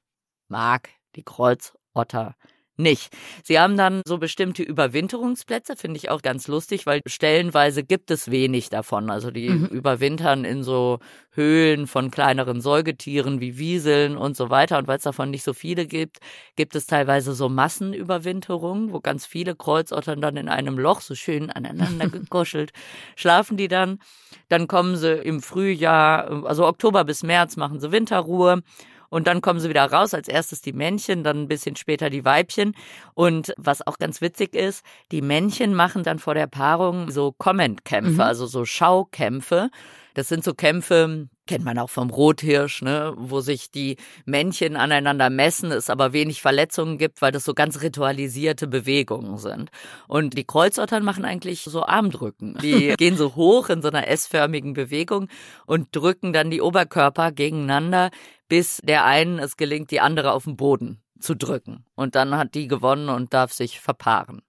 mag 0.48 0.90
die 1.16 1.24
Kreuzotter 1.24 2.36
nicht. 2.80 3.15
Sie 3.44 3.60
haben 3.60 3.78
dann 3.78 4.02
so 4.06 4.18
bestimmte 4.18 4.63
Überwinterungsplätze, 4.63 5.76
finde 5.76 5.98
ich 5.98 6.10
auch 6.10 6.22
ganz 6.22 6.48
lustig, 6.48 6.86
weil 6.86 7.02
stellenweise 7.06 7.84
gibt 7.84 8.10
es 8.10 8.32
wenig 8.32 8.70
davon. 8.70 9.10
Also 9.10 9.30
die 9.32 9.50
mhm. 9.50 9.65
überwintern 9.65 10.46
in 10.46 10.63
so 10.63 11.00
Höhlen 11.32 11.86
von 11.86 12.10
kleineren 12.10 12.60
Säugetieren 12.60 13.39
wie 13.39 13.58
Wieseln 13.58 14.18
und 14.18 14.36
so 14.36 14.50
weiter. 14.50 14.78
Und 14.78 14.88
weil 14.88 14.98
es 14.98 15.04
davon 15.04 15.30
nicht 15.30 15.44
so 15.44 15.54
viele 15.54 15.86
gibt, 15.86 16.18
gibt 16.56 16.76
es 16.76 16.88
teilweise 16.88 17.34
so 17.34 17.50
Massenüberwinterungen, 17.50 18.92
wo 18.92 19.00
ganz 19.00 19.26
viele 19.26 19.56
Kreuzottern 19.56 20.22
dann 20.22 20.38
in 20.38 20.50
einem 20.50 20.80
Loch 20.80 21.02
so 21.02 21.15
schön 21.15 21.50
aneinander 21.50 22.08
gekuschelt 22.10 22.72
schlafen 23.15 23.58
die 23.58 23.68
dann. 23.68 24.00
Dann 24.48 24.68
kommen 24.68 24.96
sie 24.96 25.13
im 25.13 25.42
Frühjahr, 25.42 26.46
also 26.46 26.65
Oktober 26.65 27.04
bis 27.04 27.24
März 27.24 27.58
machen 27.58 27.80
sie 27.80 27.92
Winterruhe 27.92 28.63
und 29.10 29.28
dann 29.28 29.41
kommen 29.41 29.60
sie 29.60 29.69
wieder 29.69 29.86
raus. 29.86 30.13
Als 30.13 30.28
erstes 30.28 30.62
die 30.62 30.74
Männchen, 30.74 31.24
dann 31.24 31.43
ein 31.43 31.48
bisschen 31.48 31.76
später 31.76 32.10
die 32.10 32.26
Weibchen. 32.26 32.76
Und 33.13 33.54
was 33.58 33.86
auch 33.86 33.98
ganz 33.98 34.22
witzig 34.22 34.56
ist, 34.56 34.84
die 35.12 35.22
Männchen 35.22 35.74
machen 35.74 36.04
dann 36.04 36.19
vor 36.19 36.34
der 36.34 36.48
Paarung 36.48 37.12
so 37.12 37.32
Comment-Kämpfe, 37.32 38.12
mhm. 38.12 38.22
also 38.22 38.45
so 38.45 38.65
Schaukämpfe. 38.65 39.69
Das 40.15 40.28
sind 40.28 40.43
so 40.43 40.54
Kämpfe, 40.54 41.30
kennt 41.48 41.63
man 41.63 41.80
auch 41.80 41.89
vom 41.89 42.10
Rothirsch, 42.10 42.82
ne, 42.82 43.13
wo 43.15 43.41
sich 43.41 43.72
die 43.72 43.98
Männchen 44.26 44.76
aneinander 44.76 45.30
messen, 45.30 45.72
es 45.72 45.89
aber 45.89 46.13
wenig 46.13 46.41
Verletzungen 46.41 46.98
gibt, 46.98 47.22
weil 47.22 47.32
das 47.32 47.43
so 47.43 47.54
ganz 47.54 47.82
ritualisierte 47.82 48.67
Bewegungen 48.67 49.38
sind. 49.38 49.69
Und 50.08 50.38
die 50.38 50.43
Kreuzottern 50.43 51.04
machen 51.04 51.26
eigentlich 51.26 51.62
so 51.62 51.86
Armdrücken. 51.86 52.58
Die 52.62 52.93
gehen 52.98 53.17
so 53.17 53.36
hoch 53.36 53.69
in 53.69 53.82
so 53.82 53.88
einer 53.88 54.08
S-förmigen 54.08 54.74
Bewegung 54.74 55.28
und 55.65 55.95
drücken 55.95 56.34
dann 56.34 56.52
die 56.52 56.62
Oberkörper 56.62 57.32
gegeneinander, 57.32 58.10
bis 58.50 58.82
der 58.84 59.06
einen 59.06 59.40
es 59.40 59.56
gelingt, 59.56 59.92
die 59.92 60.02
andere 60.02 60.34
auf 60.34 60.44
den 60.44 60.58
Boden 60.58 61.02
zu 61.20 61.36
drücken. 61.36 61.86
Und 61.96 62.16
dann 62.16 62.36
hat 62.36 62.56
die 62.56 62.68
gewonnen 62.68 63.10
und 63.10 63.34
darf 63.34 63.54
sich 63.54 63.80
verpaaren. 63.80 64.42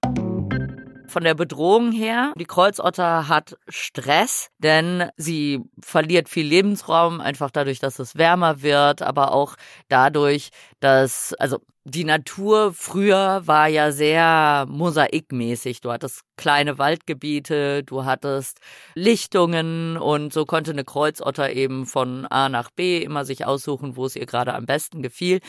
Von 1.06 1.24
der 1.24 1.34
Bedrohung 1.34 1.90
her, 1.90 2.32
die 2.36 2.44
Kreuzotter 2.44 3.26
hat 3.26 3.58
Stress, 3.68 4.50
denn 4.58 5.10
sie 5.16 5.60
verliert 5.82 6.28
viel 6.28 6.46
Lebensraum, 6.46 7.20
einfach 7.20 7.50
dadurch, 7.50 7.80
dass 7.80 7.98
es 7.98 8.16
wärmer 8.16 8.62
wird, 8.62 9.02
aber 9.02 9.32
auch 9.32 9.56
dadurch, 9.88 10.50
dass, 10.80 11.34
also 11.34 11.58
die 11.84 12.04
Natur 12.04 12.72
früher 12.74 13.42
war 13.46 13.66
ja 13.68 13.90
sehr 13.90 14.66
mosaikmäßig. 14.68 15.80
Du 15.80 15.90
hattest 15.90 16.22
kleine 16.36 16.78
Waldgebiete, 16.78 17.82
du 17.84 18.04
hattest 18.04 18.60
Lichtungen 18.94 19.96
und 19.96 20.32
so 20.32 20.44
konnte 20.44 20.72
eine 20.72 20.84
Kreuzotter 20.84 21.52
eben 21.52 21.86
von 21.86 22.26
A 22.26 22.48
nach 22.48 22.70
B 22.70 22.98
immer 22.98 23.24
sich 23.24 23.46
aussuchen, 23.46 23.96
wo 23.96 24.06
es 24.06 24.16
ihr 24.16 24.26
gerade 24.26 24.54
am 24.54 24.66
besten 24.66 25.02
gefiel. 25.02 25.40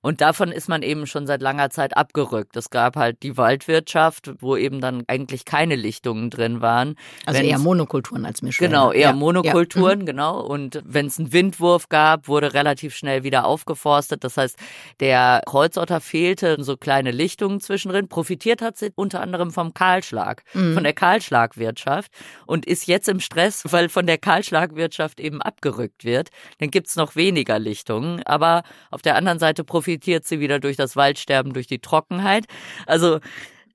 Und 0.00 0.20
davon 0.20 0.50
ist 0.50 0.68
man 0.68 0.82
eben 0.82 1.06
schon 1.06 1.26
seit 1.26 1.42
langer 1.42 1.70
Zeit 1.70 1.96
abgerückt. 1.96 2.56
Es 2.56 2.70
gab 2.70 2.96
halt 2.96 3.22
die 3.22 3.36
Waldwirtschaft, 3.36 4.32
wo 4.38 4.56
eben 4.56 4.80
dann 4.80 5.04
eigentlich 5.08 5.44
keine 5.44 5.76
Lichtungen 5.76 6.30
drin 6.30 6.60
waren. 6.60 6.94
Also 7.26 7.40
Wenn's, 7.40 7.50
eher 7.50 7.58
Monokulturen 7.58 8.24
als 8.24 8.42
Mischwälder. 8.42 8.72
Genau, 8.72 8.92
eher 8.92 9.00
ja. 9.08 9.12
Monokulturen, 9.12 10.00
ja. 10.00 10.06
genau. 10.06 10.40
Und 10.40 10.82
wenn 10.84 11.06
es 11.06 11.18
einen 11.18 11.32
Windwurf 11.32 11.88
gab, 11.88 12.28
wurde 12.28 12.54
relativ 12.54 12.96
schnell 12.96 13.22
wieder 13.24 13.44
aufgeforstet. 13.44 14.24
Das 14.24 14.36
heißt, 14.36 14.56
der 15.00 15.42
Kreuzotter 15.46 16.00
fehlte 16.00 16.56
so 16.62 16.76
kleine 16.76 17.10
Lichtungen 17.10 17.60
zwischendrin. 17.60 18.08
Profitiert 18.08 18.62
hat 18.62 18.76
sie 18.76 18.90
unter 18.94 19.20
anderem 19.20 19.50
vom 19.50 19.74
Kahlschlag, 19.74 20.42
mhm. 20.54 20.74
von 20.74 20.84
der 20.84 20.92
Kahlschlagwirtschaft 20.92 22.10
und 22.46 22.66
ist 22.66 22.86
jetzt 22.86 23.08
im 23.08 23.20
Stress, 23.20 23.64
weil 23.70 23.88
von 23.88 24.06
der 24.06 24.18
Kahlschlagwirtschaft 24.18 25.20
eben 25.20 25.42
abgerückt 25.42 26.04
wird. 26.04 26.30
Dann 26.58 26.70
gibt's 26.70 26.96
noch 26.96 27.16
weniger 27.16 27.58
Lichtungen. 27.58 28.22
Aber 28.24 28.62
auf 28.90 29.02
der 29.02 29.16
anderen 29.16 29.38
Seite 29.38 29.64
profitiert 29.64 30.26
sie 30.26 30.40
wieder 30.40 30.60
durch 30.60 30.76
das 30.76 30.96
Waldsterben, 30.96 31.52
durch 31.52 31.66
die 31.66 31.78
Trockenheit. 31.78 32.46
Also 32.86 33.20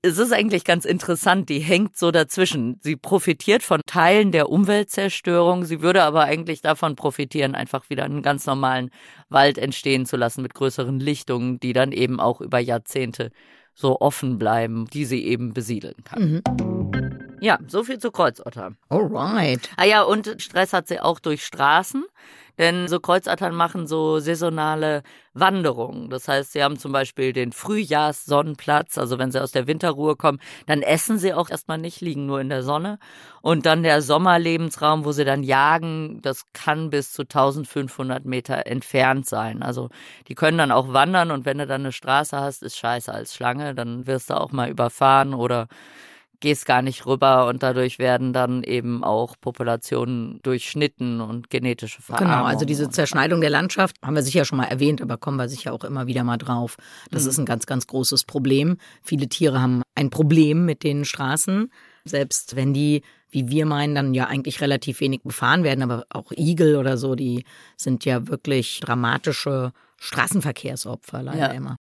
es 0.06 0.18
ist 0.18 0.32
eigentlich 0.32 0.64
ganz 0.64 0.84
interessant, 0.84 1.48
die 1.48 1.58
hängt 1.58 1.96
so 1.96 2.10
dazwischen. 2.10 2.78
Sie 2.80 2.96
profitiert 2.96 3.62
von 3.62 3.80
Teilen 3.86 4.32
der 4.32 4.48
Umweltzerstörung, 4.48 5.64
sie 5.64 5.82
würde 5.82 6.02
aber 6.02 6.22
eigentlich 6.22 6.62
davon 6.62 6.96
profitieren, 6.96 7.54
einfach 7.54 7.90
wieder 7.90 8.04
einen 8.04 8.22
ganz 8.22 8.46
normalen 8.46 8.90
Wald 9.28 9.58
entstehen 9.58 10.06
zu 10.06 10.16
lassen 10.16 10.42
mit 10.42 10.54
größeren 10.54 11.00
Lichtungen, 11.00 11.58
die 11.60 11.72
dann 11.72 11.92
eben 11.92 12.20
auch 12.20 12.40
über 12.40 12.58
Jahrzehnte 12.58 13.30
so 13.74 14.00
offen 14.00 14.38
bleiben, 14.38 14.86
die 14.86 15.04
sie 15.04 15.24
eben 15.24 15.52
besiedeln 15.52 15.96
kann. 16.04 16.42
Mhm. 16.44 17.16
Ja, 17.40 17.58
so 17.66 17.84
viel 17.84 17.98
zu 17.98 18.10
Kreuzotter. 18.10 18.72
Alright. 18.88 19.68
Ah 19.76 19.84
ja, 19.84 20.02
und 20.02 20.36
Stress 20.38 20.72
hat 20.72 20.88
sie 20.88 21.00
auch 21.00 21.20
durch 21.20 21.44
Straßen. 21.44 22.04
Denn 22.58 22.88
so 22.88 23.00
Kreuzottern 23.00 23.54
machen 23.54 23.86
so 23.86 24.18
saisonale 24.18 25.02
Wanderungen. 25.34 26.08
Das 26.08 26.28
heißt, 26.28 26.52
sie 26.52 26.62
haben 26.62 26.78
zum 26.78 26.92
Beispiel 26.92 27.32
den 27.32 27.52
Frühjahrssonnenplatz. 27.52 28.98
Also 28.98 29.18
wenn 29.18 29.30
sie 29.30 29.42
aus 29.42 29.52
der 29.52 29.66
Winterruhe 29.66 30.16
kommen, 30.16 30.40
dann 30.66 30.82
essen 30.82 31.18
sie 31.18 31.34
auch 31.34 31.50
erstmal 31.50 31.78
nicht, 31.78 32.00
liegen 32.00 32.26
nur 32.26 32.40
in 32.40 32.48
der 32.48 32.62
Sonne. 32.62 32.98
Und 33.42 33.66
dann 33.66 33.82
der 33.82 34.00
Sommerlebensraum, 34.02 35.04
wo 35.04 35.12
sie 35.12 35.24
dann 35.24 35.42
jagen, 35.42 36.20
das 36.22 36.44
kann 36.52 36.90
bis 36.90 37.12
zu 37.12 37.22
1500 37.22 38.24
Meter 38.24 38.66
entfernt 38.66 39.26
sein. 39.26 39.62
Also 39.62 39.90
die 40.28 40.34
können 40.34 40.58
dann 40.58 40.72
auch 40.72 40.92
wandern 40.92 41.30
und 41.30 41.44
wenn 41.44 41.58
du 41.58 41.66
dann 41.66 41.82
eine 41.82 41.92
Straße 41.92 42.38
hast, 42.38 42.62
ist 42.62 42.76
scheiße 42.76 43.12
als 43.12 43.34
Schlange, 43.34 43.74
dann 43.74 44.06
wirst 44.06 44.30
du 44.30 44.34
auch 44.34 44.52
mal 44.52 44.70
überfahren 44.70 45.34
oder 45.34 45.68
gehst 46.40 46.66
gar 46.66 46.82
nicht 46.82 47.06
rüber 47.06 47.46
und 47.46 47.62
dadurch 47.62 47.98
werden 47.98 48.32
dann 48.32 48.62
eben 48.62 49.04
auch 49.04 49.36
Populationen 49.40 50.40
durchschnitten 50.42 51.20
und 51.20 51.50
genetische 51.50 52.02
Verarmung. 52.02 52.28
Genau, 52.28 52.44
also 52.44 52.64
diese 52.64 52.90
Zerschneidung 52.90 53.40
der 53.40 53.50
Landschaft 53.50 53.96
haben 54.02 54.14
wir 54.14 54.22
sicher 54.22 54.44
schon 54.44 54.58
mal 54.58 54.64
erwähnt, 54.64 55.00
aber 55.02 55.16
kommen 55.16 55.36
wir 55.36 55.48
sicher 55.48 55.72
auch 55.72 55.84
immer 55.84 56.06
wieder 56.06 56.24
mal 56.24 56.36
drauf. 56.36 56.76
Das 57.10 57.24
mhm. 57.24 57.30
ist 57.30 57.38
ein 57.38 57.46
ganz, 57.46 57.66
ganz 57.66 57.86
großes 57.86 58.24
Problem. 58.24 58.76
Viele 59.02 59.28
Tiere 59.28 59.60
haben 59.60 59.82
ein 59.94 60.10
Problem 60.10 60.64
mit 60.64 60.82
den 60.82 61.04
Straßen, 61.04 61.70
selbst 62.04 62.56
wenn 62.56 62.74
die 62.74 63.02
wie 63.30 63.48
wir 63.48 63.66
meinen, 63.66 63.94
dann 63.94 64.14
ja 64.14 64.28
eigentlich 64.28 64.60
relativ 64.60 65.00
wenig 65.00 65.22
befahren 65.22 65.62
werden, 65.62 65.82
aber 65.82 66.06
auch 66.08 66.32
Igel 66.32 66.76
oder 66.76 66.96
so, 66.96 67.14
die 67.14 67.44
sind 67.76 68.04
ja 68.04 68.28
wirklich 68.28 68.80
dramatische 68.80 69.72
Straßenverkehrsopfer 69.98 71.22
leider 71.22 71.38
ja. 71.38 71.52
immer. 71.52 71.76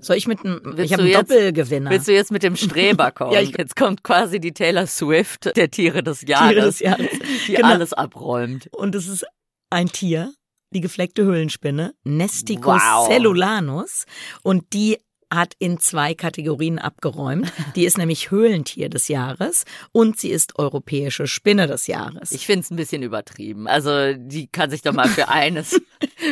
Soll 0.00 0.16
ich 0.16 0.26
mit 0.26 0.44
einem, 0.44 0.74
ich 0.78 0.92
habe 0.92 1.02
einen 1.02 1.10
jetzt, 1.10 1.30
Doppelgewinner. 1.30 1.90
Willst 1.90 2.08
du 2.08 2.12
jetzt 2.12 2.30
mit 2.30 2.42
dem 2.42 2.56
Streber 2.56 3.10
kommen? 3.12 3.32
ja, 3.32 3.40
ich, 3.40 3.56
jetzt 3.56 3.76
kommt 3.76 4.02
quasi 4.02 4.40
die 4.40 4.52
Taylor 4.52 4.86
Swift, 4.86 5.54
der 5.56 5.70
Tiere 5.70 6.02
des 6.02 6.22
Jahres, 6.22 6.50
Tiere 6.50 6.66
des 6.66 6.80
Jahres. 6.80 7.08
die 7.46 7.54
genau. 7.54 7.68
alles 7.68 7.92
abräumt. 7.92 8.68
Und 8.72 8.94
es 8.94 9.06
ist 9.08 9.26
ein 9.70 9.88
Tier, 9.88 10.32
die 10.72 10.80
gefleckte 10.80 11.24
Höhlenspinne, 11.24 11.94
Nesticus 12.04 12.80
wow. 12.82 13.08
cellulanus. 13.08 14.04
Und 14.42 14.72
die 14.72 14.98
hat 15.32 15.54
in 15.58 15.78
zwei 15.78 16.14
Kategorien 16.14 16.78
abgeräumt. 16.78 17.52
Die 17.76 17.84
ist 17.84 17.98
nämlich 17.98 18.30
Höhlentier 18.30 18.88
des 18.88 19.08
Jahres 19.08 19.64
und 19.92 20.18
sie 20.18 20.30
ist 20.30 20.58
europäische 20.58 21.26
Spinne 21.26 21.66
des 21.66 21.86
Jahres. 21.86 22.32
Ich 22.32 22.46
finde 22.46 22.60
es 22.60 22.70
ein 22.70 22.76
bisschen 22.76 23.02
übertrieben. 23.02 23.68
Also 23.68 24.14
die 24.14 24.48
kann 24.48 24.70
sich 24.70 24.82
doch 24.82 24.92
mal 24.92 25.08
für 25.08 25.28
eines, 25.28 25.80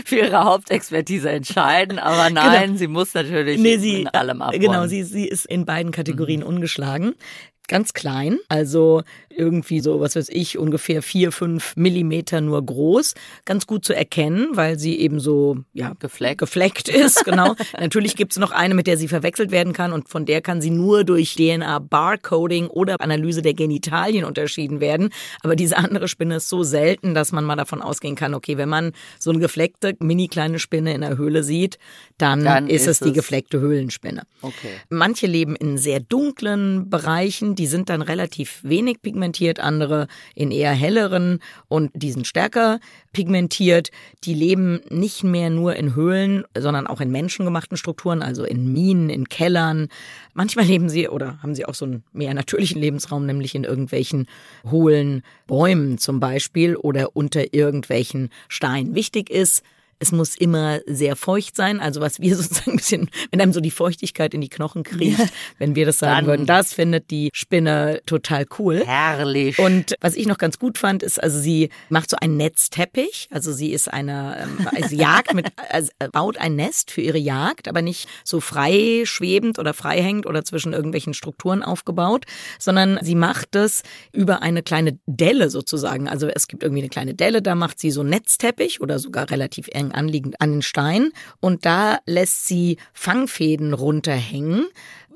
für 0.04 0.16
ihre 0.16 0.44
Hauptexpertise 0.44 1.30
entscheiden. 1.30 1.98
Aber 1.98 2.28
genau. 2.28 2.44
nein, 2.44 2.66
genau. 2.66 2.78
sie 2.78 2.86
muss 2.88 3.14
natürlich 3.14 3.60
nee, 3.60 3.78
sie, 3.78 4.02
in 4.02 4.08
allem 4.08 4.42
abräumen. 4.42 4.60
Genau, 4.60 4.86
sie, 4.86 5.04
sie 5.04 5.26
ist 5.26 5.46
in 5.46 5.64
beiden 5.64 5.92
Kategorien 5.92 6.40
mhm. 6.40 6.46
ungeschlagen 6.46 7.14
ganz 7.68 7.92
klein, 7.92 8.38
also 8.48 9.02
irgendwie 9.38 9.80
so, 9.80 10.00
was 10.00 10.16
weiß 10.16 10.28
ich, 10.30 10.58
ungefähr 10.58 11.00
vier, 11.02 11.30
fünf 11.30 11.76
Millimeter 11.76 12.40
nur 12.40 12.64
groß. 12.64 13.14
Ganz 13.44 13.66
gut 13.66 13.84
zu 13.84 13.94
erkennen, 13.94 14.48
weil 14.54 14.78
sie 14.78 14.98
eben 14.98 15.20
so, 15.20 15.58
ja, 15.72 15.92
gefleckt, 16.00 16.38
gefleckt 16.38 16.88
ist, 16.88 17.24
genau. 17.24 17.54
Natürlich 17.78 18.16
gibt 18.16 18.32
es 18.32 18.38
noch 18.38 18.50
eine, 18.50 18.74
mit 18.74 18.86
der 18.86 18.96
sie 18.96 19.06
verwechselt 19.06 19.52
werden 19.52 19.72
kann 19.72 19.92
und 19.92 20.08
von 20.08 20.26
der 20.26 20.40
kann 20.40 20.60
sie 20.60 20.70
nur 20.70 21.04
durch 21.04 21.36
DNA-Barcoding 21.36 22.66
oder 22.66 22.96
Analyse 22.98 23.42
der 23.42 23.54
Genitalien 23.54 24.24
unterschieden 24.24 24.80
werden. 24.80 25.10
Aber 25.42 25.54
diese 25.54 25.76
andere 25.76 26.08
Spinne 26.08 26.36
ist 26.36 26.48
so 26.48 26.64
selten, 26.64 27.14
dass 27.14 27.30
man 27.30 27.44
mal 27.44 27.56
davon 27.56 27.80
ausgehen 27.80 28.16
kann, 28.16 28.34
okay, 28.34 28.56
wenn 28.58 28.68
man 28.68 28.92
so 29.20 29.30
eine 29.30 29.38
gefleckte, 29.38 29.94
mini 30.00 30.26
kleine 30.26 30.58
Spinne 30.58 30.94
in 30.94 31.02
der 31.02 31.16
Höhle 31.16 31.44
sieht, 31.44 31.78
dann, 32.18 32.42
dann 32.44 32.66
ist, 32.66 32.82
ist 32.82 32.88
es 32.88 33.06
die 33.06 33.12
gefleckte 33.12 33.60
Höhlenspinne. 33.60 34.22
Okay. 34.42 34.72
Manche 34.88 35.26
leben 35.26 35.54
in 35.54 35.78
sehr 35.78 36.00
dunklen 36.00 36.90
Bereichen, 36.90 37.54
die 37.58 37.66
sind 37.66 37.90
dann 37.90 38.02
relativ 38.02 38.60
wenig 38.62 39.02
pigmentiert, 39.02 39.60
andere 39.60 40.06
in 40.34 40.50
eher 40.50 40.72
helleren 40.72 41.40
und 41.68 41.90
die 41.94 42.12
sind 42.12 42.26
stärker 42.26 42.78
pigmentiert. 43.12 43.90
Die 44.24 44.34
leben 44.34 44.80
nicht 44.90 45.24
mehr 45.24 45.50
nur 45.50 45.76
in 45.76 45.94
Höhlen, 45.94 46.44
sondern 46.56 46.86
auch 46.86 47.00
in 47.00 47.10
menschengemachten 47.10 47.76
Strukturen, 47.76 48.22
also 48.22 48.44
in 48.44 48.72
Minen, 48.72 49.10
in 49.10 49.28
Kellern. 49.28 49.88
Manchmal 50.34 50.66
leben 50.66 50.88
sie 50.88 51.08
oder 51.08 51.42
haben 51.42 51.54
sie 51.54 51.66
auch 51.66 51.74
so 51.74 51.84
einen 51.84 52.04
mehr 52.12 52.32
natürlichen 52.34 52.80
Lebensraum, 52.80 53.26
nämlich 53.26 53.54
in 53.54 53.64
irgendwelchen 53.64 54.26
hohlen 54.70 55.22
Bäumen 55.46 55.98
zum 55.98 56.20
Beispiel 56.20 56.76
oder 56.76 57.16
unter 57.16 57.52
irgendwelchen 57.52 58.30
Steinen. 58.48 58.94
Wichtig 58.94 59.30
ist, 59.30 59.62
es 59.98 60.12
muss 60.12 60.36
immer 60.36 60.80
sehr 60.86 61.16
feucht 61.16 61.56
sein. 61.56 61.80
Also 61.80 62.00
was 62.00 62.20
wir 62.20 62.36
sozusagen 62.36 62.72
ein 62.72 62.76
bisschen, 62.76 63.10
wenn 63.30 63.40
einem 63.40 63.52
so 63.52 63.60
die 63.60 63.70
Feuchtigkeit 63.70 64.34
in 64.34 64.40
die 64.40 64.48
Knochen 64.48 64.82
kriegt, 64.82 65.18
ja. 65.18 65.26
wenn 65.58 65.74
wir 65.74 65.86
das 65.86 65.98
sagen 65.98 66.16
Dann 66.16 66.26
würden, 66.26 66.46
das 66.46 66.72
findet 66.72 67.10
die 67.10 67.30
Spinne 67.32 68.00
total 68.06 68.46
cool. 68.58 68.84
Herrlich. 68.84 69.58
Und 69.58 69.94
was 70.00 70.14
ich 70.14 70.26
noch 70.26 70.38
ganz 70.38 70.58
gut 70.58 70.78
fand, 70.78 71.02
ist, 71.02 71.22
also 71.22 71.38
sie 71.38 71.70
macht 71.88 72.10
so 72.10 72.16
einen 72.20 72.36
Netzteppich. 72.36 73.28
Also 73.30 73.52
sie 73.52 73.72
ist 73.72 73.92
eine, 73.92 74.38
ähm, 74.42 74.68
also 74.74 74.94
Jagd 74.94 75.34
mit, 75.34 75.46
also 75.70 75.90
baut 76.12 76.38
ein 76.38 76.56
Nest 76.56 76.90
für 76.90 77.00
ihre 77.00 77.18
Jagd, 77.18 77.68
aber 77.68 77.82
nicht 77.82 78.08
so 78.24 78.40
frei 78.40 79.02
schwebend 79.04 79.58
oder 79.58 79.74
frei 79.74 80.02
hängend 80.02 80.26
oder 80.26 80.44
zwischen 80.44 80.72
irgendwelchen 80.72 81.14
Strukturen 81.14 81.62
aufgebaut, 81.62 82.24
sondern 82.58 82.98
sie 83.02 83.14
macht 83.14 83.56
es 83.56 83.82
über 84.12 84.42
eine 84.42 84.62
kleine 84.62 84.98
Delle 85.06 85.50
sozusagen. 85.50 86.08
Also 86.08 86.28
es 86.28 86.48
gibt 86.48 86.62
irgendwie 86.62 86.82
eine 86.82 86.88
kleine 86.88 87.14
Delle, 87.14 87.42
da 87.42 87.54
macht 87.54 87.78
sie 87.78 87.90
so 87.90 88.00
einen 88.00 88.10
Netzteppich 88.10 88.80
oder 88.80 88.98
sogar 88.98 89.30
relativ 89.30 89.68
eng 89.72 89.87
anliegend 89.92 90.40
an 90.40 90.52
den 90.52 90.62
Stein 90.62 91.12
und 91.40 91.64
da 91.66 91.98
lässt 92.06 92.46
sie 92.46 92.78
Fangfäden 92.92 93.74
runterhängen. 93.74 94.66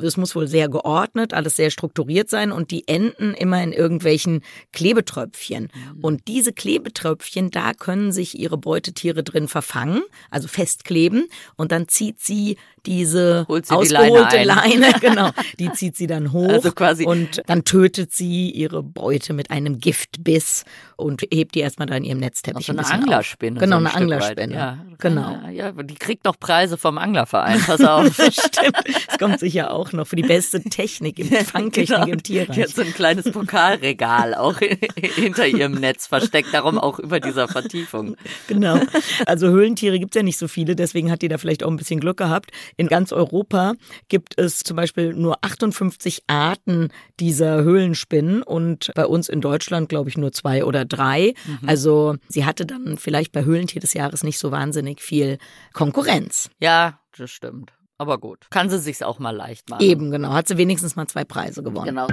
Es 0.00 0.16
muss 0.16 0.35
wohl 0.35 0.48
sehr 0.48 0.68
geordnet, 0.68 1.35
alles 1.35 1.57
sehr 1.57 1.70
strukturiert 1.70 2.31
sein 2.31 2.52
und 2.52 2.70
die 2.70 2.88
enden 2.88 3.35
immer 3.35 3.62
in 3.62 3.72
irgendwelchen 3.72 4.42
Klebetröpfchen. 4.72 5.64
Mhm. 5.74 6.00
Und 6.00 6.28
diese 6.28 6.52
Klebetröpfchen, 6.52 7.50
da 7.50 7.72
können 7.74 8.12
sich 8.12 8.38
ihre 8.38 8.57
Beutetiere 8.57 9.22
drin 9.22 9.48
verfangen, 9.48 10.02
also 10.31 10.48
festkleben 10.48 11.28
und 11.57 11.72
dann 11.72 11.88
zieht 11.88 12.20
sie 12.20 12.57
diese 12.85 13.46
sie 13.48 13.74
ausgeholte 13.74 14.38
die 14.38 14.44
Leine, 14.44 14.81
Leine, 14.81 14.94
genau, 15.00 15.31
die 15.59 15.72
zieht 15.72 15.96
sie 15.96 16.09
dann 16.09 16.33
hoch 16.33 16.48
also 16.48 16.72
quasi 16.72 17.05
und 17.05 17.40
dann 17.46 17.64
tötet 17.64 18.12
sie 18.12 18.50
ihre 18.50 18.83
Beute 18.83 19.35
mit 19.35 19.50
einem 19.50 19.78
Giftbiss 19.78 20.64
und 20.96 21.22
hebt 21.33 21.55
die 21.55 21.61
erstmal 21.61 21.87
da 21.87 21.94
in 21.96 22.05
ihrem 22.05 22.18
Netzteppich. 22.18 22.68
Also 22.68 22.81
eine 22.81 22.90
Anglerspinne. 22.90 23.61
Genau, 23.61 23.76
so 23.76 23.81
ein 23.81 23.87
eine 23.87 23.96
Anglerspinne. 23.96 24.55
Ja, 24.55 24.78
genau. 24.98 25.38
Ja, 25.50 25.70
die 25.70 25.94
kriegt 25.94 26.26
doch 26.26 26.38
Preise 26.38 26.76
vom 26.76 26.98
Anglerverein, 26.98 27.61
pass 27.61 27.85
auf. 27.85 28.12
Stimmt, 28.14 28.76
das 29.07 29.18
kommt 29.18 29.38
sicher 29.38 29.72
auch 29.72 29.81
auch 29.82 29.92
noch 29.92 30.06
für 30.06 30.16
die 30.16 30.22
beste 30.22 30.62
Technik, 30.62 31.18
im 31.18 31.28
Fangtechnik 31.44 31.98
genau. 31.98 32.12
im 32.12 32.22
Tierreich. 32.22 32.56
Jetzt 32.56 32.76
so 32.76 32.82
ein 32.82 32.94
kleines 32.94 33.30
Pokalregal 33.30 34.34
auch 34.34 34.58
hinter 34.96 35.46
ihrem 35.46 35.72
Netz 35.72 36.06
versteckt, 36.06 36.48
darum 36.52 36.78
auch 36.78 36.98
über 36.98 37.18
dieser 37.18 37.48
Vertiefung. 37.48 38.16
Genau. 38.46 38.78
Also 39.26 39.48
Höhlentiere 39.48 39.98
gibt 39.98 40.14
es 40.14 40.20
ja 40.20 40.22
nicht 40.22 40.38
so 40.38 40.46
viele, 40.46 40.76
deswegen 40.76 41.10
hat 41.10 41.22
die 41.22 41.28
da 41.28 41.38
vielleicht 41.38 41.64
auch 41.64 41.70
ein 41.70 41.76
bisschen 41.76 42.00
Glück 42.00 42.16
gehabt. 42.16 42.50
In 42.76 42.86
ganz 42.86 43.12
Europa 43.12 43.74
gibt 44.08 44.38
es 44.38 44.60
zum 44.60 44.76
Beispiel 44.76 45.14
nur 45.14 45.38
58 45.42 46.24
Arten 46.28 46.90
dieser 47.18 47.62
Höhlenspinnen 47.62 48.42
und 48.42 48.92
bei 48.94 49.06
uns 49.06 49.28
in 49.28 49.40
Deutschland, 49.40 49.88
glaube 49.88 50.10
ich, 50.10 50.16
nur 50.16 50.32
zwei 50.32 50.64
oder 50.64 50.84
drei. 50.84 51.34
Mhm. 51.44 51.68
Also 51.68 52.16
sie 52.28 52.44
hatte 52.44 52.66
dann 52.66 52.98
vielleicht 52.98 53.32
bei 53.32 53.44
Höhlentier 53.44 53.80
des 53.80 53.94
Jahres 53.94 54.22
nicht 54.22 54.38
so 54.38 54.52
wahnsinnig 54.52 55.00
viel 55.00 55.38
Konkurrenz. 55.72 56.50
Ja, 56.60 57.00
das 57.16 57.30
stimmt. 57.30 57.72
Aber 58.02 58.18
gut, 58.18 58.50
kann 58.50 58.68
sie 58.68 58.80
sich's 58.80 59.00
auch 59.00 59.20
mal 59.20 59.30
leicht 59.30 59.70
machen. 59.70 59.80
Eben, 59.80 60.10
genau. 60.10 60.32
Hat 60.32 60.48
sie 60.48 60.56
wenigstens 60.56 60.96
mal 60.96 61.06
zwei 61.06 61.22
Preise 61.22 61.62
gewonnen. 61.62 61.86
Genau. 61.86 62.08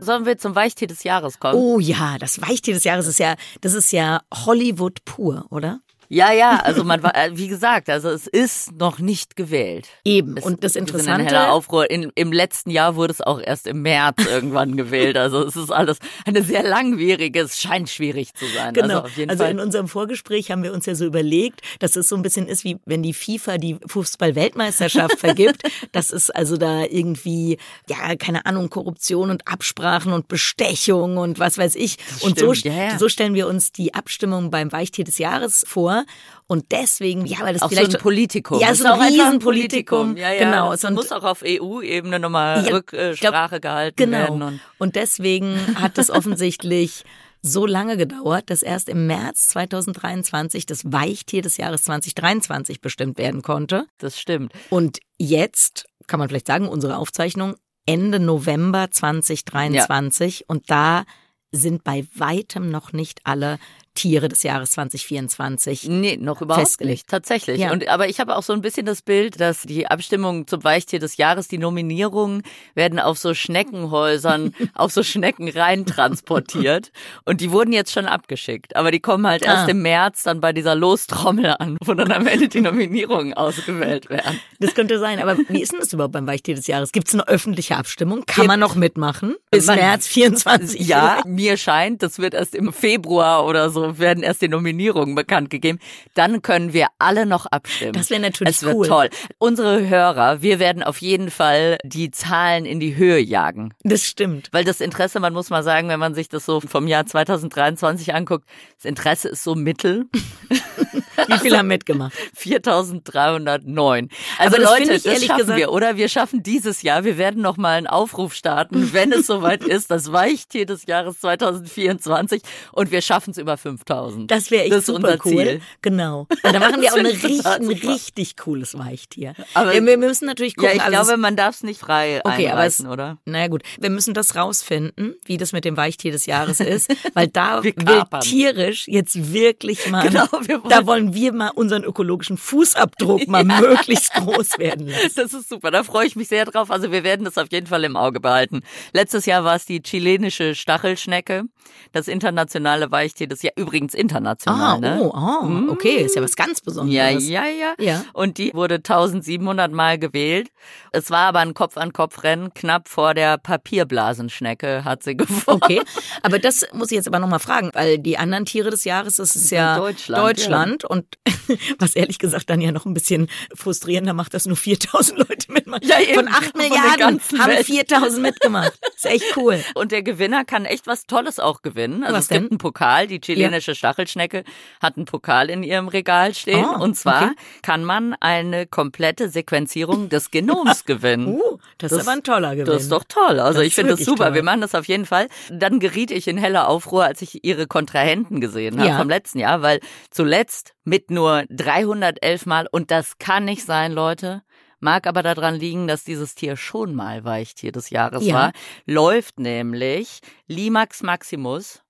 Sollen 0.00 0.26
wir 0.26 0.38
zum 0.38 0.56
Weichtier 0.56 0.88
des 0.88 1.04
Jahres 1.04 1.38
kommen? 1.38 1.54
Oh 1.54 1.78
ja, 1.78 2.18
das 2.18 2.42
Weichtier 2.42 2.74
des 2.74 2.82
Jahres 2.82 3.06
ist 3.06 3.20
ja, 3.20 3.36
das 3.60 3.74
ist 3.74 3.92
ja 3.92 4.22
Hollywood 4.34 5.04
pur, 5.04 5.46
oder? 5.50 5.78
Ja, 6.08 6.32
ja, 6.32 6.60
also 6.60 6.84
man 6.84 7.02
war, 7.02 7.14
äh, 7.14 7.30
wie 7.34 7.48
gesagt, 7.48 7.90
also 7.90 8.08
es 8.08 8.26
ist 8.26 8.72
noch 8.72 8.98
nicht 8.98 9.36
gewählt. 9.36 9.88
Eben. 10.04 10.38
Es, 10.38 10.44
und 10.44 10.64
das 10.64 10.74
Interessante. 10.74 11.26
Heller 11.26 11.52
Aufruhr. 11.52 11.90
In, 11.90 12.10
Im 12.14 12.32
letzten 12.32 12.70
Jahr 12.70 12.96
wurde 12.96 13.12
es 13.12 13.20
auch 13.20 13.40
erst 13.40 13.66
im 13.66 13.82
März 13.82 14.24
irgendwann 14.26 14.76
gewählt. 14.76 15.18
Also 15.18 15.44
es 15.44 15.54
ist 15.56 15.70
alles 15.70 15.98
eine 16.24 16.42
sehr 16.42 16.62
langwierige, 16.62 17.40
es 17.40 17.60
scheint 17.60 17.90
schwierig 17.90 18.32
zu 18.34 18.46
sein. 18.46 18.72
Genau. 18.72 19.00
Also, 19.00 19.22
also 19.28 19.44
in 19.44 19.60
unserem 19.60 19.86
Vorgespräch 19.86 20.50
haben 20.50 20.62
wir 20.62 20.72
uns 20.72 20.86
ja 20.86 20.94
so 20.94 21.04
überlegt, 21.04 21.60
dass 21.78 21.94
es 21.96 22.08
so 22.08 22.16
ein 22.16 22.22
bisschen 22.22 22.48
ist, 22.48 22.64
wie 22.64 22.78
wenn 22.86 23.02
die 23.02 23.12
FIFA 23.12 23.58
die 23.58 23.76
Fußball-Weltmeisterschaft 23.86 25.18
vergibt. 25.18 25.62
Das 25.92 26.10
ist 26.10 26.34
also 26.34 26.56
da 26.56 26.84
irgendwie, 26.84 27.58
ja, 27.88 28.16
keine 28.16 28.46
Ahnung, 28.46 28.70
Korruption 28.70 29.28
und 29.30 29.46
Absprachen 29.46 30.12
und 30.12 30.28
Bestechung 30.28 31.18
und 31.18 31.38
was 31.38 31.58
weiß 31.58 31.74
ich. 31.74 31.98
Das 31.98 32.22
und 32.22 32.38
stimmt, 32.38 32.56
so, 32.56 32.68
ja, 32.68 32.74
ja. 32.74 32.98
so 32.98 33.10
stellen 33.10 33.34
wir 33.34 33.46
uns 33.46 33.72
die 33.72 33.92
Abstimmung 33.92 34.50
beim 34.50 34.72
Weichtier 34.72 35.04
des 35.04 35.18
Jahres 35.18 35.64
vor. 35.68 35.97
Und 36.46 36.72
deswegen, 36.72 37.26
ja, 37.26 37.40
weil 37.40 37.54
das 37.54 37.62
auch 37.62 37.68
vielleicht 37.68 37.92
so 37.92 37.98
ein 37.98 38.02
Politikum. 38.02 38.60
Ja, 38.60 38.74
so 38.74 38.86
ein 38.86 39.00
Riesenpolitikum. 39.00 40.16
Ja, 40.16 40.32
ja, 40.32 40.44
genau. 40.44 40.72
Es 40.72 40.88
muss 40.90 41.12
auch 41.12 41.24
auf 41.24 41.42
EU-Ebene 41.44 42.18
nochmal 42.18 42.64
ja, 42.64 42.74
Rücksprache 42.74 43.60
glaub, 43.60 43.62
gehalten 43.62 43.96
genau. 43.96 44.18
werden. 44.18 44.42
Und, 44.42 44.60
und 44.78 44.96
deswegen 44.96 45.58
hat 45.80 45.98
es 45.98 46.10
offensichtlich 46.10 47.04
so 47.42 47.66
lange 47.66 47.96
gedauert, 47.96 48.50
dass 48.50 48.62
erst 48.62 48.88
im 48.88 49.06
März 49.06 49.48
2023 49.48 50.66
das 50.66 50.90
Weichtier 50.92 51.42
des 51.42 51.56
Jahres 51.56 51.82
2023 51.84 52.80
bestimmt 52.80 53.18
werden 53.18 53.42
konnte. 53.42 53.86
Das 53.98 54.18
stimmt. 54.18 54.52
Und 54.70 54.98
jetzt 55.18 55.86
kann 56.06 56.18
man 56.18 56.28
vielleicht 56.28 56.46
sagen, 56.46 56.68
unsere 56.68 56.96
Aufzeichnung 56.96 57.54
Ende 57.86 58.20
November 58.20 58.90
2023 58.90 60.40
ja. 60.40 60.44
und 60.48 60.70
da 60.70 61.04
sind 61.52 61.84
bei 61.84 62.04
weitem 62.14 62.70
noch 62.70 62.92
nicht 62.92 63.20
alle 63.24 63.58
Tiere 63.98 64.28
des 64.28 64.44
Jahres 64.44 64.70
2024 64.70 65.88
Nee, 65.88 66.16
noch 66.20 66.40
überhaupt 66.40 66.68
festgelegt. 66.68 66.98
nicht. 66.98 67.08
Tatsächlich. 67.08 67.58
Ja. 67.58 67.72
Und, 67.72 67.88
aber 67.88 68.08
ich 68.08 68.20
habe 68.20 68.36
auch 68.36 68.44
so 68.44 68.52
ein 68.52 68.60
bisschen 68.60 68.86
das 68.86 69.02
Bild, 69.02 69.40
dass 69.40 69.62
die 69.62 69.88
Abstimmung 69.88 70.46
zum 70.46 70.62
Weichtier 70.62 71.00
des 71.00 71.16
Jahres, 71.16 71.48
die 71.48 71.58
Nominierungen 71.58 72.44
werden 72.76 73.00
auf 73.00 73.18
so 73.18 73.34
Schneckenhäusern, 73.34 74.54
auf 74.74 74.92
so 74.92 75.02
Schnecken 75.02 75.48
rein 75.48 75.84
transportiert. 75.84 76.92
Und 77.24 77.40
die 77.40 77.50
wurden 77.50 77.72
jetzt 77.72 77.90
schon 77.90 78.06
abgeschickt. 78.06 78.76
Aber 78.76 78.92
die 78.92 79.00
kommen 79.00 79.26
halt 79.26 79.42
erst 79.42 79.66
ah. 79.66 79.70
im 79.70 79.82
März 79.82 80.22
dann 80.22 80.40
bei 80.40 80.52
dieser 80.52 80.76
Lostrommel 80.76 81.56
an, 81.58 81.76
wo 81.84 81.94
dann 81.94 82.12
am 82.12 82.28
Ende 82.28 82.46
die 82.46 82.60
Nominierungen 82.60 83.34
ausgewählt 83.34 84.08
werden. 84.08 84.38
Das 84.60 84.76
könnte 84.76 85.00
sein. 85.00 85.20
Aber 85.20 85.36
wie 85.48 85.60
ist 85.60 85.72
denn 85.72 85.80
das 85.80 85.92
überhaupt 85.92 86.12
beim 86.12 86.28
Weichtier 86.28 86.54
des 86.54 86.68
Jahres? 86.68 86.92
Gibt 86.92 87.08
es 87.08 87.14
eine 87.14 87.26
öffentliche 87.26 87.76
Abstimmung? 87.76 88.22
Kann 88.26 88.42
Gibt. 88.42 88.46
man 88.46 88.60
noch 88.60 88.76
mitmachen? 88.76 89.34
Bis 89.50 89.66
März 89.66 90.06
24? 90.06 90.86
Ja, 90.86 91.20
mir 91.26 91.56
scheint, 91.56 92.04
das 92.04 92.20
wird 92.20 92.34
erst 92.34 92.54
im 92.54 92.72
Februar 92.72 93.44
oder 93.44 93.70
so 93.70 93.87
werden 93.96 94.22
erst 94.22 94.42
die 94.42 94.48
Nominierungen 94.48 95.14
bekannt 95.14 95.50
gegeben. 95.50 95.78
Dann 96.14 96.42
können 96.42 96.72
wir 96.72 96.88
alle 96.98 97.26
noch 97.26 97.46
abstimmen. 97.46 97.92
Das 97.92 98.10
wäre 98.10 98.20
natürlich 98.20 98.56
es 98.56 98.62
wird 98.62 98.86
toll. 98.86 99.10
Unsere 99.38 99.88
Hörer, 99.88 100.42
wir 100.42 100.58
werden 100.58 100.82
auf 100.82 101.00
jeden 101.00 101.30
Fall 101.30 101.78
die 101.84 102.10
Zahlen 102.10 102.66
in 102.66 102.80
die 102.80 102.96
Höhe 102.96 103.18
jagen. 103.18 103.72
Das 103.82 104.04
stimmt. 104.04 104.48
Weil 104.52 104.64
das 104.64 104.80
Interesse, 104.80 105.20
man 105.20 105.32
muss 105.32 105.50
mal 105.50 105.62
sagen, 105.62 105.88
wenn 105.88 106.00
man 106.00 106.14
sich 106.14 106.28
das 106.28 106.44
so 106.44 106.60
vom 106.60 106.86
Jahr 106.86 107.06
2023 107.06 108.14
anguckt, 108.14 108.48
das 108.76 108.84
Interesse 108.84 109.28
ist 109.28 109.44
so 109.44 109.54
mittel. 109.54 110.06
Wie 111.26 111.38
viele 111.38 111.58
haben 111.58 111.68
mitgemacht? 111.68 112.12
4309. 112.34 114.08
Also 114.38 114.56
Aber 114.56 114.64
Leute, 114.64 114.92
das, 114.92 115.02
das 115.02 115.24
schaffen 115.24 115.38
gesagt, 115.38 115.58
wir, 115.58 115.72
oder? 115.72 115.96
Wir 115.96 116.08
schaffen 116.08 116.42
dieses 116.42 116.82
Jahr, 116.82 117.04
wir 117.04 117.18
werden 117.18 117.42
noch 117.42 117.56
mal 117.56 117.76
einen 117.76 117.86
Aufruf 117.86 118.34
starten, 118.34 118.92
wenn 118.92 119.12
es 119.12 119.26
soweit 119.26 119.64
ist, 119.64 119.90
das 119.90 120.12
Weichtier 120.12 120.66
des 120.66 120.86
Jahres 120.86 121.20
2024 121.20 122.42
und 122.72 122.90
wir 122.90 123.02
schaffen 123.02 123.30
es 123.30 123.38
über 123.38 123.56
5000. 123.56 124.30
Das 124.30 124.50
wäre 124.50 124.64
echt 124.64 124.72
das 124.72 124.86
super 124.86 125.12
unser 125.12 125.26
cool. 125.26 125.44
Ziel. 125.44 125.60
Genau. 125.82 126.26
Und 126.42 126.52
da 126.54 126.58
machen 126.58 126.80
wir 126.80 126.92
auch 126.92 126.96
eine 126.96 127.08
richtig, 127.10 127.46
ein 127.46 127.68
richtig 127.68 128.36
cooles 128.36 128.78
Weichtier. 128.78 129.34
Aber 129.54 129.74
ja, 129.74 129.84
wir 129.84 129.98
müssen 129.98 130.26
natürlich 130.26 130.56
gucken. 130.56 130.70
Ja, 130.70 130.76
ich 130.76 130.82
also 130.82 131.06
glaube, 131.06 131.20
man 131.20 131.36
darf 131.36 131.56
es 131.56 131.62
nicht 131.62 131.80
frei 131.80 132.20
okay, 132.24 132.48
aber 132.48 132.64
es, 132.64 132.84
oder? 132.84 133.18
Naja 133.24 133.48
gut, 133.48 133.62
wir 133.78 133.90
müssen 133.90 134.14
das 134.14 134.36
rausfinden, 134.36 135.14
wie 135.24 135.36
das 135.36 135.52
mit 135.52 135.64
dem 135.64 135.76
Weichtier 135.76 136.12
des 136.12 136.26
Jahres 136.26 136.60
ist, 136.60 136.90
weil 137.14 137.28
da 137.28 137.62
wir 137.62 137.74
will 137.76 138.02
tierisch 138.20 138.86
jetzt 138.88 139.32
wirklich 139.32 139.88
mal, 139.88 140.06
genau, 140.08 140.26
wir 140.42 140.62
wollen, 140.62 140.70
da 140.70 140.86
wollen 140.86 141.07
wir 141.14 141.32
mal 141.32 141.50
unseren 141.50 141.84
ökologischen 141.84 142.36
Fußabdruck 142.36 143.26
mal 143.28 143.46
ja. 143.48 143.60
möglichst 143.60 144.12
groß 144.14 144.58
werden 144.58 144.88
lassen. 144.88 145.12
Das 145.16 145.34
ist 145.34 145.48
super, 145.48 145.70
da 145.70 145.82
freue 145.84 146.06
ich 146.06 146.16
mich 146.16 146.28
sehr 146.28 146.44
drauf. 146.44 146.70
Also 146.70 146.92
wir 146.92 147.04
werden 147.04 147.24
das 147.24 147.38
auf 147.38 147.50
jeden 147.50 147.66
Fall 147.66 147.84
im 147.84 147.96
Auge 147.96 148.20
behalten. 148.20 148.60
Letztes 148.92 149.26
Jahr 149.26 149.44
war 149.44 149.56
es 149.56 149.66
die 149.66 149.82
chilenische 149.82 150.54
Stachelschnecke, 150.54 151.44
das 151.92 152.08
internationale 152.08 152.90
Weichtier 152.90 153.26
des 153.26 153.42
Jahres, 153.42 153.56
übrigens 153.56 153.94
international. 153.94 154.76
Ah, 154.76 154.78
ne? 154.78 155.00
oh, 155.02 155.12
oh, 155.14 155.72
okay, 155.72 156.02
ist 156.02 156.16
ja 156.16 156.22
was 156.22 156.36
ganz 156.36 156.60
Besonderes. 156.60 157.28
Ja, 157.28 157.44
ja, 157.44 157.46
ja, 157.46 157.74
ja. 157.78 158.04
Und 158.12 158.38
die 158.38 158.52
wurde 158.54 158.76
1700 158.76 159.72
Mal 159.72 159.98
gewählt. 159.98 160.48
Es 160.92 161.10
war 161.10 161.28
aber 161.28 161.40
ein 161.40 161.54
Kopf-an-Kopf-Rennen, 161.54 162.54
knapp 162.54 162.88
vor 162.88 163.14
der 163.14 163.38
Papierblasenschnecke 163.38 164.84
hat 164.84 165.02
sie 165.02 165.16
gewonnen. 165.16 165.42
Okay, 165.46 165.80
aber 166.22 166.38
das 166.38 166.66
muss 166.72 166.90
ich 166.90 166.96
jetzt 166.96 167.08
aber 167.08 167.18
nochmal 167.18 167.38
fragen, 167.38 167.70
weil 167.74 167.98
die 167.98 168.18
anderen 168.18 168.44
Tiere 168.44 168.70
des 168.70 168.84
Jahres, 168.84 169.16
das 169.16 169.36
ist 169.36 169.50
ja 169.50 169.78
Deutschland, 169.78 170.22
Deutschland 170.22 170.82
ja. 170.82 170.88
und 170.88 171.06
was 171.78 171.96
ehrlich 171.96 172.18
gesagt 172.18 172.50
dann 172.50 172.60
ja 172.60 172.72
noch 172.72 172.86
ein 172.86 172.94
bisschen 172.94 173.28
frustrierender 173.54 174.14
macht, 174.14 174.34
dass 174.34 174.46
nur 174.46 174.56
4000 174.56 175.18
Leute 175.18 175.52
mitmachen. 175.52 175.86
Ja, 175.86 176.00
eben. 176.00 176.14
Von 176.14 176.28
8 176.28 176.56
Milliarden 176.56 177.20
haben 177.38 177.64
4000 177.64 178.22
mitgemacht. 178.22 178.78
ist 178.94 179.06
echt 179.06 179.36
cool. 179.36 179.62
Und 179.74 179.92
der 179.92 180.02
Gewinner 180.02 180.44
kann 180.44 180.64
echt 180.64 180.86
was 180.86 181.06
Tolles 181.06 181.38
auch 181.38 181.57
gewinnen. 181.62 182.02
Also 182.04 182.16
was 182.16 182.24
es 182.24 182.28
denn? 182.28 182.40
gibt 182.42 182.52
einen 182.52 182.58
Pokal, 182.58 183.06
die 183.06 183.20
chilenische 183.20 183.72
ja. 183.72 183.74
Stachelschnecke 183.74 184.44
hat 184.80 184.96
einen 184.96 185.06
Pokal 185.06 185.50
in 185.50 185.62
ihrem 185.62 185.88
Regal 185.88 186.34
stehen. 186.34 186.64
Oh, 186.64 186.82
und 186.82 186.96
zwar 186.96 187.24
okay. 187.24 187.34
kann 187.62 187.84
man 187.84 188.14
eine 188.20 188.66
komplette 188.66 189.28
Sequenzierung 189.28 190.08
des 190.08 190.30
Genoms 190.30 190.84
gewinnen. 190.86 191.28
Uh, 191.28 191.58
das, 191.78 191.90
das, 191.90 192.00
ist 192.00 192.08
aber 192.08 192.16
ein 192.16 192.22
toller 192.22 192.52
Gewinn. 192.56 192.66
Das 192.66 192.82
ist 192.82 192.92
doch 192.92 193.04
toll. 193.08 193.40
Also 193.40 193.58
Das 193.60 193.66
ich 193.66 193.74
finde 193.74 193.96
das 193.96 194.04
super. 194.04 194.26
toll. 194.26 194.34
Wir 194.34 194.42
machen 194.42 194.60
das 194.60 194.74
auf 194.74 194.86
jeden 194.86 195.06
Fall. 195.06 195.28
Dann 195.50 195.80
geriet 195.80 196.10
ich 196.10 196.28
in 196.28 196.38
heller 196.38 196.68
Aufruhr, 196.68 197.04
als 197.04 197.22
ich 197.22 197.44
ihre 197.44 197.66
Kontrahenten 197.66 198.40
gesehen 198.40 198.78
habe 198.78 198.88
Ja. 198.88 198.98
vom 198.98 199.08
letzten 199.08 199.38
Jahr, 199.38 199.62
weil 199.62 199.80
zuletzt 200.10 200.74
mit 200.84 201.10
nur 201.10 201.44
311 201.50 202.46
Mal, 202.46 202.66
und 202.70 202.90
das 202.90 203.18
kann 203.18 203.44
nicht 203.44 203.64
sein, 203.64 203.92
Leute, 203.92 204.42
mag 204.80 205.06
aber 205.06 205.22
daran 205.22 205.54
liegen, 205.56 205.86
dass 205.88 206.04
dieses 206.04 206.34
Tier 206.34 206.56
schon 206.56 206.94
mal 206.94 207.24
Weichtier 207.24 207.72
des 207.72 207.90
Jahres 207.90 208.24
Ja. 208.24 208.34
war, 208.34 208.52
läuft 208.86 209.38
nämlich 209.40 210.20
Limax 210.46 211.02
Maximus, 211.02 211.82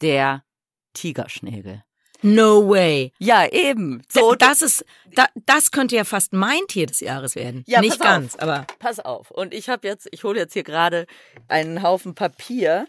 der 0.00 0.42
Tigerschnägel. 0.94 1.82
No 2.22 2.66
way. 2.68 3.12
Ja, 3.18 3.46
eben. 3.46 4.02
So, 4.08 4.34
das 4.34 4.62
ist, 4.62 4.86
da, 5.14 5.26
das 5.44 5.70
könnte 5.70 5.96
ja 5.96 6.04
fast 6.04 6.32
mein 6.32 6.60
Tier 6.66 6.86
des 6.86 7.00
Jahres 7.00 7.34
werden. 7.36 7.62
Ja, 7.66 7.80
Nicht 7.82 7.98
pass 7.98 8.00
auf. 8.00 8.06
ganz, 8.06 8.36
aber 8.36 8.66
Pass 8.78 9.00
auf. 9.00 9.30
Und 9.30 9.52
ich 9.52 9.68
habe 9.68 9.86
jetzt, 9.86 10.08
ich 10.10 10.24
hole 10.24 10.40
jetzt 10.40 10.54
hier 10.54 10.62
gerade 10.62 11.06
einen 11.48 11.82
Haufen 11.82 12.14
Papier. 12.14 12.88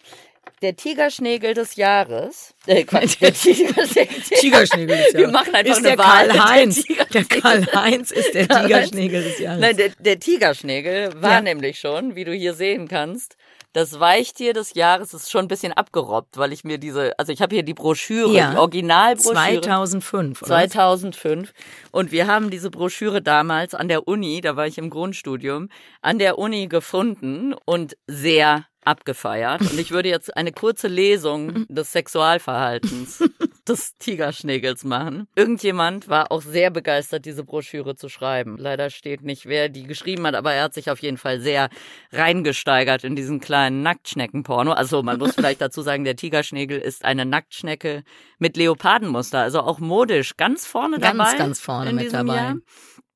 Der 0.62 0.75
Tigerschnägel 0.75 1.53
des 1.53 1.75
Jahres. 1.75 2.53
Äh, 2.65 2.83
Quatsch, 2.83 3.19
der 3.21 3.33
Tigerschnägel. 3.33 4.21
Tigerschnägel 4.39 4.97
des 4.97 5.13
Wir 5.13 5.19
Jahres. 5.21 5.33
machen 5.33 5.55
einfach 5.55 5.71
ist 5.71 5.77
eine 5.86 5.88
der 5.89 5.97
Wahl. 5.97 6.27
Karl-Heinz. 6.29 6.83
Der 6.83 7.05
Der 7.05 7.23
Karl-Heinz 7.25 8.12
ist 8.12 8.33
der. 8.33 8.47
Tigerschnägel 8.63 9.23
des 9.23 9.39
Jahres. 9.39 9.62
Nein, 9.62 9.77
der, 9.77 9.89
der 9.99 10.19
Tigerschnägel 10.19 11.21
war 11.21 11.31
Ja. 11.33 11.41
nämlich 11.41 11.79
schon, 11.79 12.15
wie 12.15 12.23
du 12.25 12.33
hier 12.33 12.53
sehen 12.53 12.88
kannst, 12.88 13.36
das 13.73 13.99
Weichtier 13.99 14.53
des 14.53 14.73
Jahres 14.73 15.13
ist 15.13 15.29
schon 15.29 15.45
ein 15.45 15.47
bisschen 15.47 15.71
abgerobbt, 15.73 16.38
weil 16.38 16.51
ich 16.51 16.63
mir 16.63 16.79
diese, 16.79 17.17
also 17.19 17.31
ich 17.31 17.41
habe 17.43 17.53
hier 17.53 17.63
die 17.63 17.75
Broschüre, 17.75 18.33
Ja. 18.33 18.51
die 18.51 18.57
Originalbroschüre. 18.57 19.62
2005. 19.62 20.41
Oder? 20.41 20.47
2005. 20.49 21.53
Und 21.91 22.12
wir 22.12 22.25
haben 22.25 22.49
diese 22.49 22.71
Broschüre 22.71 23.21
damals 23.21 23.75
an 23.75 23.88
der 23.88 24.07
Uni, 24.07 24.41
da 24.41 24.55
war 24.55 24.65
ich 24.65 24.79
im 24.79 24.89
Grundstudium, 24.89 25.69
an 26.01 26.17
der 26.17 26.39
Uni 26.39 26.67
gefunden 26.67 27.53
und 27.65 27.95
sehr 28.07 28.65
abgefeiert. 28.88 29.62
Und 29.62 29.80
ich 29.80 29.91
würde 29.91 30.10
jetzt 30.10 30.36
eine 30.36 30.52
kurze 30.52 30.88
Lesung 30.88 31.65
des 31.67 31.91
Sexualverhaltens 31.91 33.23
des 33.67 33.97
Tigerschnägels 33.97 34.86
machen. 34.86 35.28
Irgendjemand 35.36 36.08
war 36.08 36.32
auch 36.32 36.41
sehr 36.41 36.71
begeistert, 36.71 37.26
diese 37.26 37.43
Broschüre 37.43 37.95
zu 37.95 38.10
schreiben. 38.10 38.58
Leider 38.58 38.89
steht 38.89 39.23
nicht, 39.23 39.45
wer 39.45 39.69
die 39.69 39.84
geschrieben 39.84 40.26
hat, 40.26 40.36
aber 40.36 40.54
er 40.54 40.63
hat 40.63 40.73
sich 40.73 40.89
auf 40.89 41.00
jeden 41.00 41.17
Fall 41.17 41.41
sehr 41.41 41.69
reingesteigert 42.12 43.04
in 43.04 43.15
diesen 43.15 43.39
kleinen 43.39 43.82
Nacktschneckenporno. 43.84 44.71
Also 44.71 45.04
man 45.04 45.19
muss 45.19 45.35
vielleicht 45.35 45.62
dazu 45.62 45.81
sagen, 45.81 46.06
der 46.06 46.15
Tigerschnägel 46.15 46.79
ist 46.79 47.04
eine 47.04 47.25
Nacktschnecke 47.25 48.04
mit 48.40 48.56
Leopardenmuster, 48.56 49.40
also 49.42 49.62
auch 49.62 49.79
modisch 49.79 50.38
ganz 50.38 50.65
vorne 50.65 51.00
ganz, 51.00 51.17
dabei. 51.17 51.29
Ganz, 51.29 51.38
ganz 51.38 51.60
vorne 51.60 51.94
mit 51.94 52.13
dabei. 52.13 52.35
Jahr. 52.35 52.56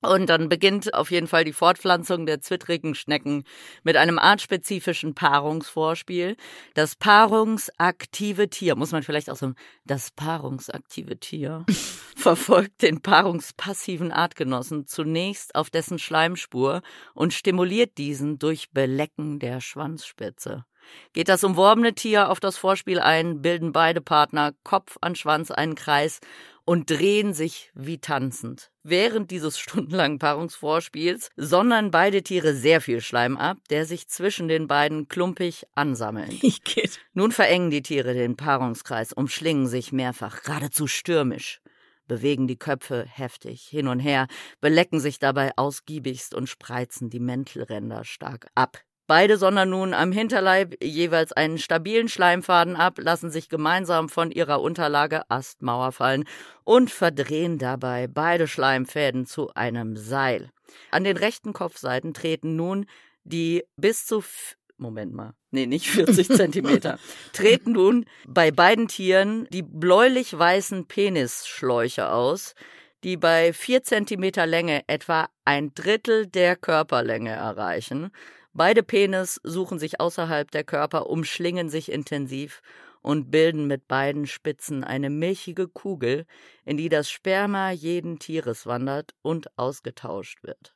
Und 0.01 0.27
dann 0.29 0.49
beginnt 0.49 0.95
auf 0.95 1.11
jeden 1.11 1.27
Fall 1.27 1.43
die 1.43 1.53
Fortpflanzung 1.53 2.25
der 2.25 2.41
zwittrigen 2.41 2.95
Schnecken 2.95 3.43
mit 3.83 3.97
einem 3.97 4.17
artspezifischen 4.17 5.13
Paarungsvorspiel. 5.13 6.37
Das 6.73 6.95
paarungsaktive 6.95 8.49
Tier, 8.49 8.75
muss 8.75 8.91
man 8.91 9.03
vielleicht 9.03 9.29
auch 9.29 9.35
so, 9.35 9.53
das 9.85 10.09
paarungsaktive 10.09 11.19
Tier 11.19 11.65
verfolgt 12.15 12.81
den 12.81 13.01
paarungspassiven 13.01 14.11
Artgenossen 14.11 14.87
zunächst 14.87 15.53
auf 15.53 15.69
dessen 15.69 15.99
Schleimspur 15.99 16.81
und 17.13 17.33
stimuliert 17.33 17.99
diesen 17.99 18.39
durch 18.39 18.71
Belecken 18.71 19.37
der 19.37 19.61
Schwanzspitze. 19.61 20.65
Geht 21.13 21.29
das 21.29 21.43
umworbene 21.43 21.93
Tier 21.93 22.29
auf 22.29 22.39
das 22.39 22.57
Vorspiel 22.57 22.99
ein, 22.99 23.41
bilden 23.41 23.71
beide 23.71 24.01
Partner 24.01 24.53
Kopf 24.63 24.97
an 25.01 25.15
Schwanz 25.15 25.51
einen 25.51 25.75
Kreis 25.75 26.19
und 26.65 26.89
drehen 26.89 27.33
sich 27.33 27.71
wie 27.73 27.99
tanzend. 27.99 28.71
Während 28.83 29.31
dieses 29.31 29.59
stundenlangen 29.59 30.19
Paarungsvorspiels 30.19 31.29
sondern 31.35 31.91
beide 31.91 32.23
Tiere 32.23 32.53
sehr 32.53 32.81
viel 32.81 33.01
Schleim 33.01 33.37
ab, 33.37 33.57
der 33.69 33.85
sich 33.85 34.07
zwischen 34.07 34.47
den 34.47 34.67
beiden 34.67 35.07
klumpig 35.07 35.65
geht. 36.63 36.99
Nun 37.13 37.31
verengen 37.31 37.69
die 37.69 37.81
Tiere 37.81 38.13
den 38.13 38.37
Paarungskreis, 38.37 39.13
umschlingen 39.13 39.67
sich 39.67 39.91
mehrfach, 39.91 40.43
geradezu 40.43 40.87
stürmisch 40.87 41.61
bewegen 42.11 42.45
die 42.45 42.57
Köpfe 42.57 43.05
heftig 43.07 43.63
hin 43.63 43.87
und 43.87 44.01
her, 44.01 44.27
belecken 44.59 44.99
sich 44.99 45.17
dabei 45.17 45.53
ausgiebigst 45.55 46.33
und 46.35 46.49
spreizen 46.49 47.09
die 47.09 47.21
Mäntelränder 47.21 48.03
stark 48.03 48.47
ab. 48.53 48.79
Beide 49.11 49.35
sondern 49.35 49.69
nun 49.69 49.93
am 49.93 50.13
Hinterleib 50.13 50.81
jeweils 50.81 51.33
einen 51.33 51.57
stabilen 51.57 52.07
Schleimfaden 52.07 52.77
ab, 52.77 52.93
lassen 52.97 53.29
sich 53.29 53.49
gemeinsam 53.49 54.07
von 54.07 54.31
ihrer 54.31 54.61
Unterlage 54.61 55.29
Astmauer 55.29 55.91
fallen 55.91 56.23
und 56.63 56.89
verdrehen 56.89 57.57
dabei 57.57 58.07
beide 58.07 58.47
Schleimfäden 58.47 59.25
zu 59.25 59.53
einem 59.53 59.97
Seil. 59.97 60.49
An 60.91 61.03
den 61.03 61.17
rechten 61.17 61.51
Kopfseiten 61.51 62.13
treten 62.13 62.55
nun 62.55 62.85
die 63.25 63.65
bis 63.75 64.05
zu 64.05 64.23
Moment 64.77 65.13
mal. 65.13 65.33
Nee, 65.49 65.65
nicht 65.65 65.87
40 65.89 66.29
Zentimeter. 66.29 66.97
Treten 67.33 67.73
nun 67.73 68.05
bei 68.25 68.49
beiden 68.51 68.87
Tieren 68.87 69.45
die 69.51 69.61
bläulich-weißen 69.61 70.85
Penisschläuche 70.87 72.09
aus, 72.13 72.55
die 73.03 73.17
bei 73.17 73.51
vier 73.51 73.83
Zentimeter 73.83 74.45
Länge 74.45 74.83
etwa 74.87 75.27
ein 75.43 75.73
Drittel 75.73 76.27
der 76.27 76.55
Körperlänge 76.55 77.31
erreichen. 77.31 78.11
Beide 78.53 78.83
Penis 78.83 79.39
suchen 79.43 79.79
sich 79.79 79.99
außerhalb 79.99 80.51
der 80.51 80.63
Körper, 80.63 81.09
umschlingen 81.09 81.69
sich 81.69 81.91
intensiv 81.91 82.61
und 83.01 83.31
bilden 83.31 83.65
mit 83.67 83.87
beiden 83.87 84.27
Spitzen 84.27 84.83
eine 84.83 85.09
milchige 85.09 85.67
Kugel, 85.67 86.25
in 86.65 86.77
die 86.77 86.89
das 86.89 87.09
Sperma 87.09 87.71
jeden 87.71 88.19
Tieres 88.19 88.65
wandert 88.65 89.13
und 89.21 89.57
ausgetauscht 89.57 90.43
wird. 90.43 90.75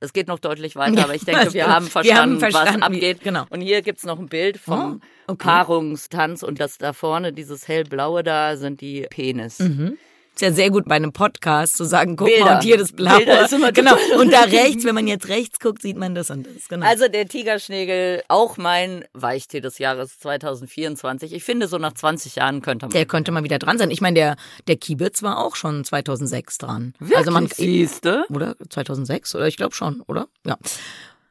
Es 0.00 0.12
geht 0.12 0.28
noch 0.28 0.38
deutlich 0.38 0.76
weiter, 0.76 0.98
ja, 0.98 1.04
aber 1.04 1.14
ich 1.14 1.24
denke, 1.24 1.52
wir 1.54 1.66
haben 1.66 1.86
verstanden, 1.86 2.04
wir 2.04 2.16
haben 2.16 2.40
verstanden 2.40 2.80
was 2.80 2.86
abgeht. 2.86 3.20
Wie, 3.20 3.24
genau. 3.24 3.46
Und 3.48 3.60
hier 3.60 3.80
gibt's 3.80 4.04
noch 4.04 4.18
ein 4.18 4.28
Bild 4.28 4.58
vom 4.58 5.00
oh, 5.00 5.32
okay. 5.32 5.44
Paarungstanz 5.44 6.42
und 6.42 6.60
das 6.60 6.78
da 6.78 6.92
vorne, 6.92 7.32
dieses 7.32 7.68
hellblaue 7.68 8.22
da, 8.22 8.56
sind 8.56 8.80
die 8.80 9.06
Penis. 9.08 9.60
Mhm. 9.60 9.96
Ist 10.34 10.40
ja 10.40 10.50
sehr 10.50 10.70
gut 10.70 10.86
bei 10.86 10.96
einem 10.96 11.12
Podcast 11.12 11.76
zu 11.76 11.84
sagen, 11.84 12.16
guck 12.16 12.26
Bilder. 12.26 12.44
mal, 12.44 12.54
und 12.56 12.64
hier 12.64 12.76
das 12.76 12.90
Blaue. 12.90 13.18
Bilder 13.18 13.44
ist 13.44 13.52
immer 13.52 13.70
genau. 13.70 13.94
Und 14.18 14.32
da 14.32 14.40
rechts, 14.40 14.84
wenn 14.84 14.96
man 14.96 15.06
jetzt 15.06 15.28
rechts 15.28 15.60
guckt, 15.60 15.80
sieht 15.80 15.96
man 15.96 16.16
das 16.16 16.28
und 16.30 16.44
das. 16.44 16.66
Genau. 16.68 16.84
Also 16.84 17.06
der 17.06 17.28
Tigerschnägel, 17.28 18.22
auch 18.26 18.56
mein 18.56 19.04
Weichtier 19.12 19.60
des 19.60 19.78
Jahres 19.78 20.18
2024. 20.18 21.32
Ich 21.32 21.44
finde, 21.44 21.68
so 21.68 21.78
nach 21.78 21.92
20 21.92 22.34
Jahren 22.34 22.62
könnte 22.62 22.86
man. 22.86 22.92
Der 22.92 23.06
könnte 23.06 23.30
mal 23.30 23.44
wieder 23.44 23.60
dran 23.60 23.78
sein. 23.78 23.92
Ich 23.92 24.00
meine, 24.00 24.14
der, 24.14 24.36
der 24.66 24.76
Kiebitz 24.76 25.22
war 25.22 25.38
auch 25.38 25.54
schon 25.54 25.84
2006 25.84 26.58
dran. 26.58 26.94
Wirklich? 26.98 27.16
Also 27.16 27.30
man, 27.30 27.46
Siehste? 27.46 28.24
Oder 28.28 28.56
2006? 28.70 29.36
Oder 29.36 29.46
ich 29.46 29.56
glaube 29.56 29.76
schon, 29.76 30.00
oder? 30.00 30.26
Ja. 30.44 30.58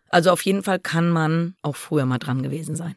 Also 0.07 0.31
auf 0.31 0.43
jeden 0.43 0.63
Fall 0.63 0.79
kann 0.79 1.09
man 1.09 1.55
auch 1.61 1.75
früher 1.75 2.05
mal 2.05 2.19
dran 2.19 2.41
gewesen 2.41 2.77
sein. 2.77 2.93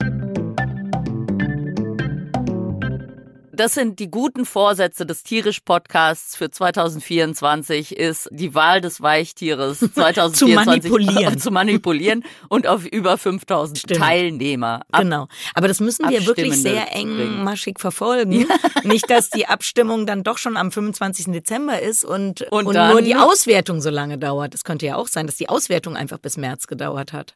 Das 3.56 3.72
sind 3.72 4.00
die 4.00 4.10
guten 4.10 4.44
Vorsätze 4.44 5.06
des 5.06 5.22
Tierisch-Podcasts 5.22 6.36
für 6.36 6.50
2024 6.50 7.96
ist 7.96 8.28
die 8.30 8.54
Wahl 8.54 8.82
des 8.82 9.00
Weichtieres 9.00 9.78
2024 9.78 10.34
zu 10.34 10.48
manipulieren. 10.48 11.38
zu 11.38 11.50
manipulieren 11.50 12.24
und 12.50 12.66
auf 12.66 12.84
über 12.84 13.16
5000 13.16 13.78
Stimmt. 13.78 14.00
Teilnehmer. 14.00 14.82
genau. 14.92 15.28
Aber 15.54 15.68
das 15.68 15.80
müssen 15.80 16.06
wir 16.10 16.26
wirklich 16.26 16.60
sehr 16.60 16.94
engmaschig 16.94 17.78
verfolgen. 17.78 18.32
Ja. 18.32 18.46
Nicht, 18.84 19.08
dass 19.08 19.30
die 19.30 19.46
Abstimmung 19.46 20.04
dann 20.04 20.22
doch 20.22 20.36
schon 20.36 20.58
am 20.58 20.70
25. 20.70 21.32
Dezember 21.32 21.80
ist 21.80 22.04
und, 22.04 22.42
und, 22.50 22.66
und 22.66 22.74
nur 22.74 23.00
die 23.00 23.16
Auswertung 23.16 23.80
so 23.80 23.88
lange 23.88 24.18
dauert. 24.18 24.52
Das 24.52 24.64
könnte 24.64 24.84
ja 24.84 24.96
auch 24.96 25.08
sein, 25.08 25.26
dass 25.26 25.36
die 25.36 25.48
Auswertung 25.48 25.96
einfach 25.96 26.18
bis 26.18 26.36
März 26.36 26.66
gedauert 26.66 27.14
hat. 27.14 27.34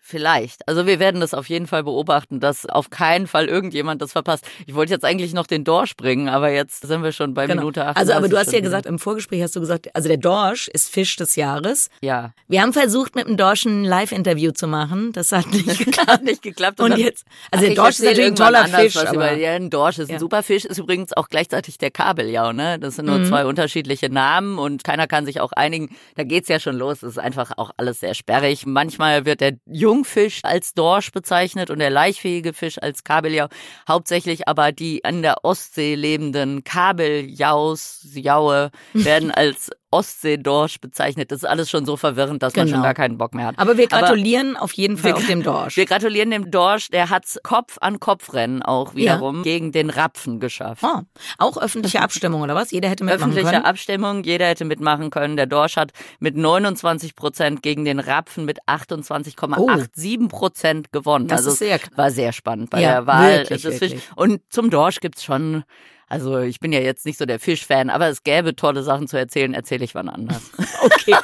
Vielleicht. 0.00 0.66
Also 0.66 0.86
wir 0.86 0.98
werden 0.98 1.20
das 1.20 1.34
auf 1.34 1.48
jeden 1.48 1.68
Fall 1.68 1.84
beobachten, 1.84 2.40
dass 2.40 2.66
auf 2.66 2.90
keinen 2.90 3.28
Fall 3.28 3.46
irgendjemand 3.46 4.02
das 4.02 4.10
verpasst. 4.12 4.44
Ich 4.66 4.74
wollte 4.74 4.92
jetzt 4.92 5.04
eigentlich 5.04 5.34
noch 5.34 5.46
den 5.46 5.62
Dorsch 5.62 5.96
bringen, 5.96 6.28
aber 6.28 6.50
jetzt 6.50 6.82
sind 6.82 7.04
wir 7.04 7.12
schon 7.12 7.34
bei 7.34 7.46
genau. 7.46 7.60
Minute 7.60 7.86
8. 7.86 7.96
Also 7.96 8.14
aber 8.14 8.28
du 8.28 8.36
hast 8.36 8.52
ja 8.52 8.60
gesagt, 8.60 8.86
im 8.86 8.98
Vorgespräch 8.98 9.42
hast 9.42 9.54
du 9.54 9.60
gesagt, 9.60 9.94
also 9.94 10.08
der 10.08 10.16
Dorsch 10.16 10.66
ist 10.66 10.90
Fisch 10.90 11.14
des 11.14 11.36
Jahres. 11.36 11.90
Ja. 12.00 12.32
Wir 12.48 12.62
haben 12.62 12.72
versucht, 12.72 13.14
mit 13.14 13.28
dem 13.28 13.36
Dorsch 13.36 13.64
ein 13.66 13.84
Live-Interview 13.84 14.50
zu 14.50 14.66
machen. 14.66 15.12
Das 15.12 15.30
hat 15.30 15.46
nicht 15.52 15.78
geklappt. 15.84 16.24
nicht 16.24 16.42
geklappt. 16.42 16.80
Und, 16.80 16.92
und 16.92 16.98
jetzt, 16.98 17.24
also 17.52 17.64
der 17.64 17.76
Dorsch 17.76 18.00
ist 18.00 18.04
natürlich 18.04 18.26
ein 18.26 18.36
toller 18.36 18.66
Fisch. 18.66 18.96
Aber, 18.96 19.32
ja, 19.34 19.52
ein 19.52 19.70
Dorsch 19.70 19.98
ist 19.98 20.08
ja. 20.08 20.16
ein 20.16 20.20
super 20.20 20.42
Fisch, 20.42 20.64
ist 20.64 20.78
übrigens 20.78 21.16
auch 21.16 21.28
gleichzeitig 21.28 21.78
der 21.78 21.92
Kabeljau, 21.92 22.52
ne? 22.52 22.80
Das 22.80 22.96
sind 22.96 23.06
nur 23.06 23.18
mhm. 23.18 23.26
zwei 23.26 23.46
unterschiedliche 23.46 24.10
Namen 24.10 24.58
und 24.58 24.82
keiner 24.82 25.06
kann 25.06 25.24
sich 25.24 25.40
auch 25.40 25.52
einigen. 25.52 25.94
Da 26.16 26.24
geht's 26.24 26.48
ja 26.48 26.58
schon 26.58 26.76
los. 26.76 27.00
Das 27.00 27.12
ist 27.12 27.18
einfach 27.18 27.52
auch 27.56 27.70
alles 27.76 28.00
sehr 28.00 28.14
sperrig. 28.14 28.66
Manchmal 28.66 29.24
wird 29.24 29.40
der 29.40 29.59
Jungfisch 29.66 30.40
als 30.42 30.74
Dorsch 30.74 31.12
bezeichnet 31.12 31.70
und 31.70 31.78
der 31.78 31.90
laichfähige 31.90 32.52
Fisch 32.52 32.78
als 32.80 33.04
Kabeljau. 33.04 33.48
Hauptsächlich 33.88 34.48
aber 34.48 34.72
die 34.72 35.04
an 35.04 35.22
der 35.22 35.44
Ostsee 35.44 35.94
lebenden 35.94 36.64
Kabeljaus, 36.64 38.06
Jaue 38.14 38.70
werden 38.92 39.30
als 39.30 39.70
Ostseedorsch 39.92 40.80
bezeichnet. 40.80 41.32
Das 41.32 41.38
ist 41.40 41.48
alles 41.48 41.68
schon 41.68 41.84
so 41.84 41.96
verwirrend, 41.96 42.42
dass 42.42 42.52
genau. 42.52 42.62
man 42.62 42.68
schon 42.68 42.76
genau. 42.76 42.84
gar 42.84 42.94
keinen 42.94 43.18
Bock 43.18 43.34
mehr 43.34 43.46
hat. 43.46 43.58
Aber 43.58 43.76
wir 43.76 43.88
gratulieren 43.88 44.56
Aber 44.56 44.64
auf 44.64 44.72
jeden 44.72 44.96
Fall 44.96 45.14
auf 45.14 45.26
dem 45.26 45.42
Dorsch. 45.42 45.76
Wir 45.76 45.86
gratulieren 45.86 46.30
dem 46.30 46.50
Dorsch. 46.50 46.90
Der 46.90 47.10
hat's 47.10 47.40
Kopf 47.42 47.76
an 47.80 47.98
Kopf 47.98 48.32
Rennen 48.32 48.62
auch 48.62 48.94
wiederum 48.94 49.38
ja. 49.38 49.42
gegen 49.42 49.72
den 49.72 49.90
Rapfen 49.90 50.38
geschafft. 50.38 50.84
Oh, 50.84 51.00
auch 51.38 51.56
öffentliche 51.56 52.00
Abstimmung 52.00 52.42
oder 52.42 52.54
was? 52.54 52.70
Jeder 52.70 52.88
hätte 52.88 53.02
mitmachen 53.04 53.30
öffentliche 53.30 53.46
können. 53.46 53.64
Öffentliche 53.64 53.70
Abstimmung, 53.70 54.22
jeder 54.22 54.46
hätte 54.46 54.64
mitmachen 54.64 55.10
können. 55.10 55.36
Der 55.36 55.46
Dorsch 55.46 55.76
hat 55.76 55.92
mit 56.20 56.36
29 56.36 57.16
Prozent 57.16 57.62
gegen 57.62 57.84
den 57.84 57.98
Rapfen 57.98 58.44
mit 58.44 58.62
28,87 58.68 60.28
Prozent 60.28 60.86
oh. 60.88 60.98
gewonnen. 60.98 61.26
Das 61.26 61.38
also 61.38 61.50
ist 61.50 61.58
sehr 61.58 61.80
war 61.96 62.10
sehr 62.10 62.32
spannend 62.32 62.70
bei 62.70 62.80
ja, 62.80 62.92
der 62.92 63.06
Wahl. 63.06 63.38
Wirklich, 63.38 63.64
wirklich. 63.64 64.00
Und 64.14 64.40
zum 64.50 64.70
Dorsch 64.70 65.00
gibt's 65.00 65.24
schon 65.24 65.64
also 66.10 66.38
ich 66.38 66.58
bin 66.58 66.72
ja 66.72 66.80
jetzt 66.80 67.06
nicht 67.06 67.18
so 67.18 67.24
der 67.24 67.38
Fischfan, 67.38 67.88
aber 67.88 68.08
es 68.08 68.24
gäbe 68.24 68.56
tolle 68.56 68.82
Sachen 68.82 69.06
zu 69.06 69.16
erzählen, 69.16 69.54
erzähle 69.54 69.84
ich 69.84 69.94
wann 69.94 70.08
anders. 70.08 70.42
Okay. 70.82 71.14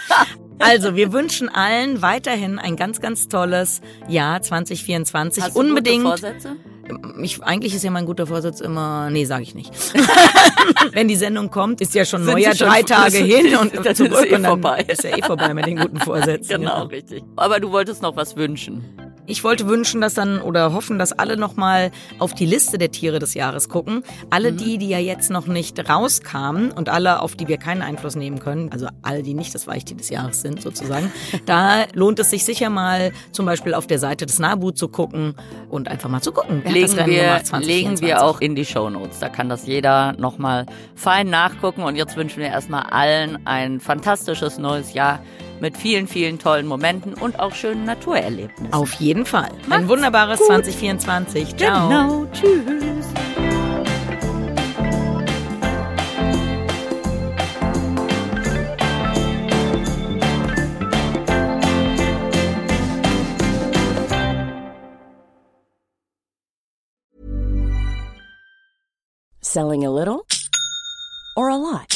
Also 0.58 0.96
wir 0.96 1.12
wünschen 1.12 1.48
allen 1.48 2.02
weiterhin 2.02 2.58
ein 2.58 2.76
ganz, 2.76 3.00
ganz 3.00 3.28
tolles 3.28 3.80
Jahr 4.08 4.40
2024. 4.40 5.42
Hast 5.42 5.56
Unbedingt. 5.56 6.04
Gute 6.04 6.18
Vorsätze? 6.18 6.56
Ich, 7.20 7.42
eigentlich 7.42 7.74
ist 7.74 7.84
ja 7.84 7.90
mein 7.90 8.06
guter 8.06 8.26
Vorsatz 8.26 8.60
immer, 8.60 9.10
nee, 9.10 9.24
sage 9.24 9.42
ich 9.42 9.54
nicht. 9.54 9.72
Wenn 10.92 11.08
die 11.08 11.16
Sendung 11.16 11.50
kommt, 11.50 11.80
ist 11.80 11.94
ja 11.94 12.04
schon 12.04 12.24
Sind 12.24 12.34
Neujahr 12.34 12.54
drei 12.54 12.82
Tage 12.82 13.18
hin 13.18 13.56
und 13.56 13.74
dann 13.74 13.94
zurück 13.94 14.12
ist 14.12 14.30
eh 14.30 14.36
und 14.36 14.42
dann 14.42 14.44
vorbei. 14.44 14.84
ist 14.86 15.04
ja 15.04 15.16
eh 15.16 15.22
vorbei 15.22 15.52
mit 15.52 15.66
den 15.66 15.78
guten 15.78 15.98
Vorsätzen. 15.98 16.60
Genau, 16.60 16.78
ja. 16.78 16.82
richtig. 16.82 17.24
Aber 17.34 17.60
du 17.60 17.72
wolltest 17.72 18.02
noch 18.02 18.16
was 18.16 18.36
wünschen. 18.36 18.84
Ich 19.26 19.42
wollte 19.42 19.66
wünschen, 19.66 20.00
dass 20.00 20.14
dann 20.14 20.40
oder 20.40 20.72
hoffen, 20.72 20.98
dass 20.98 21.12
alle 21.12 21.36
nochmal 21.36 21.90
auf 22.18 22.32
die 22.32 22.46
Liste 22.46 22.78
der 22.78 22.90
Tiere 22.90 23.18
des 23.18 23.34
Jahres 23.34 23.68
gucken. 23.68 24.04
Alle 24.30 24.52
mhm. 24.52 24.56
die, 24.56 24.78
die 24.78 24.88
ja 24.88 24.98
jetzt 24.98 25.30
noch 25.30 25.46
nicht 25.46 25.88
rauskamen 25.88 26.70
und 26.70 26.88
alle, 26.88 27.20
auf 27.20 27.34
die 27.34 27.48
wir 27.48 27.58
keinen 27.58 27.82
Einfluss 27.82 28.14
nehmen 28.14 28.38
können, 28.38 28.70
also 28.72 28.86
alle, 29.02 29.22
die 29.22 29.34
nicht 29.34 29.54
das 29.54 29.66
Weichtier 29.66 29.96
des 29.96 30.10
Jahres 30.10 30.42
sind 30.42 30.62
sozusagen, 30.62 31.12
da 31.46 31.86
lohnt 31.92 32.18
es 32.20 32.30
sich 32.30 32.44
sicher 32.44 32.70
mal 32.70 33.12
zum 33.32 33.46
Beispiel 33.46 33.74
auf 33.74 33.86
der 33.86 33.98
Seite 33.98 34.26
des 34.26 34.38
NABU 34.38 34.70
zu 34.70 34.88
gucken 34.88 35.34
und 35.68 35.88
einfach 35.88 36.08
mal 36.08 36.20
zu 36.20 36.32
gucken. 36.32 36.62
Legen 36.64 36.96
wir, 37.06 37.42
legen 37.60 38.00
wir 38.00 38.22
auch 38.22 38.40
in 38.40 38.54
die 38.54 38.64
Show 38.64 38.90
Notes. 38.90 39.18
Da 39.18 39.28
kann 39.28 39.48
das 39.48 39.66
jeder 39.66 40.12
nochmal 40.14 40.66
fein 40.94 41.28
nachgucken. 41.28 41.82
Und 41.82 41.96
jetzt 41.96 42.16
wünschen 42.16 42.38
wir 42.38 42.48
erstmal 42.48 42.84
allen 42.84 43.38
ein 43.46 43.80
fantastisches 43.80 44.58
neues 44.58 44.94
Jahr 44.94 45.20
mit 45.60 45.76
vielen, 45.76 46.08
vielen 46.08 46.38
tollen 46.38 46.66
Momenten 46.66 47.14
und 47.14 47.40
auch 47.40 47.54
schönen 47.54 47.84
Naturerlebnissen. 47.84 48.72
Auf 48.72 48.92
jeden 48.94 49.26
Fall. 49.26 49.50
Macht's 49.66 49.82
Ein 49.82 49.88
wunderbares 49.88 50.38
gut. 50.38 50.48
2024. 50.48 51.56
Ciao. 51.56 51.88
Genau. 51.88 52.26
Tschüss. 52.32 53.06
Selling 69.40 69.86
a 69.86 69.90
little 69.90 70.26
or 71.34 71.48
a 71.48 71.56
lot? 71.56 71.95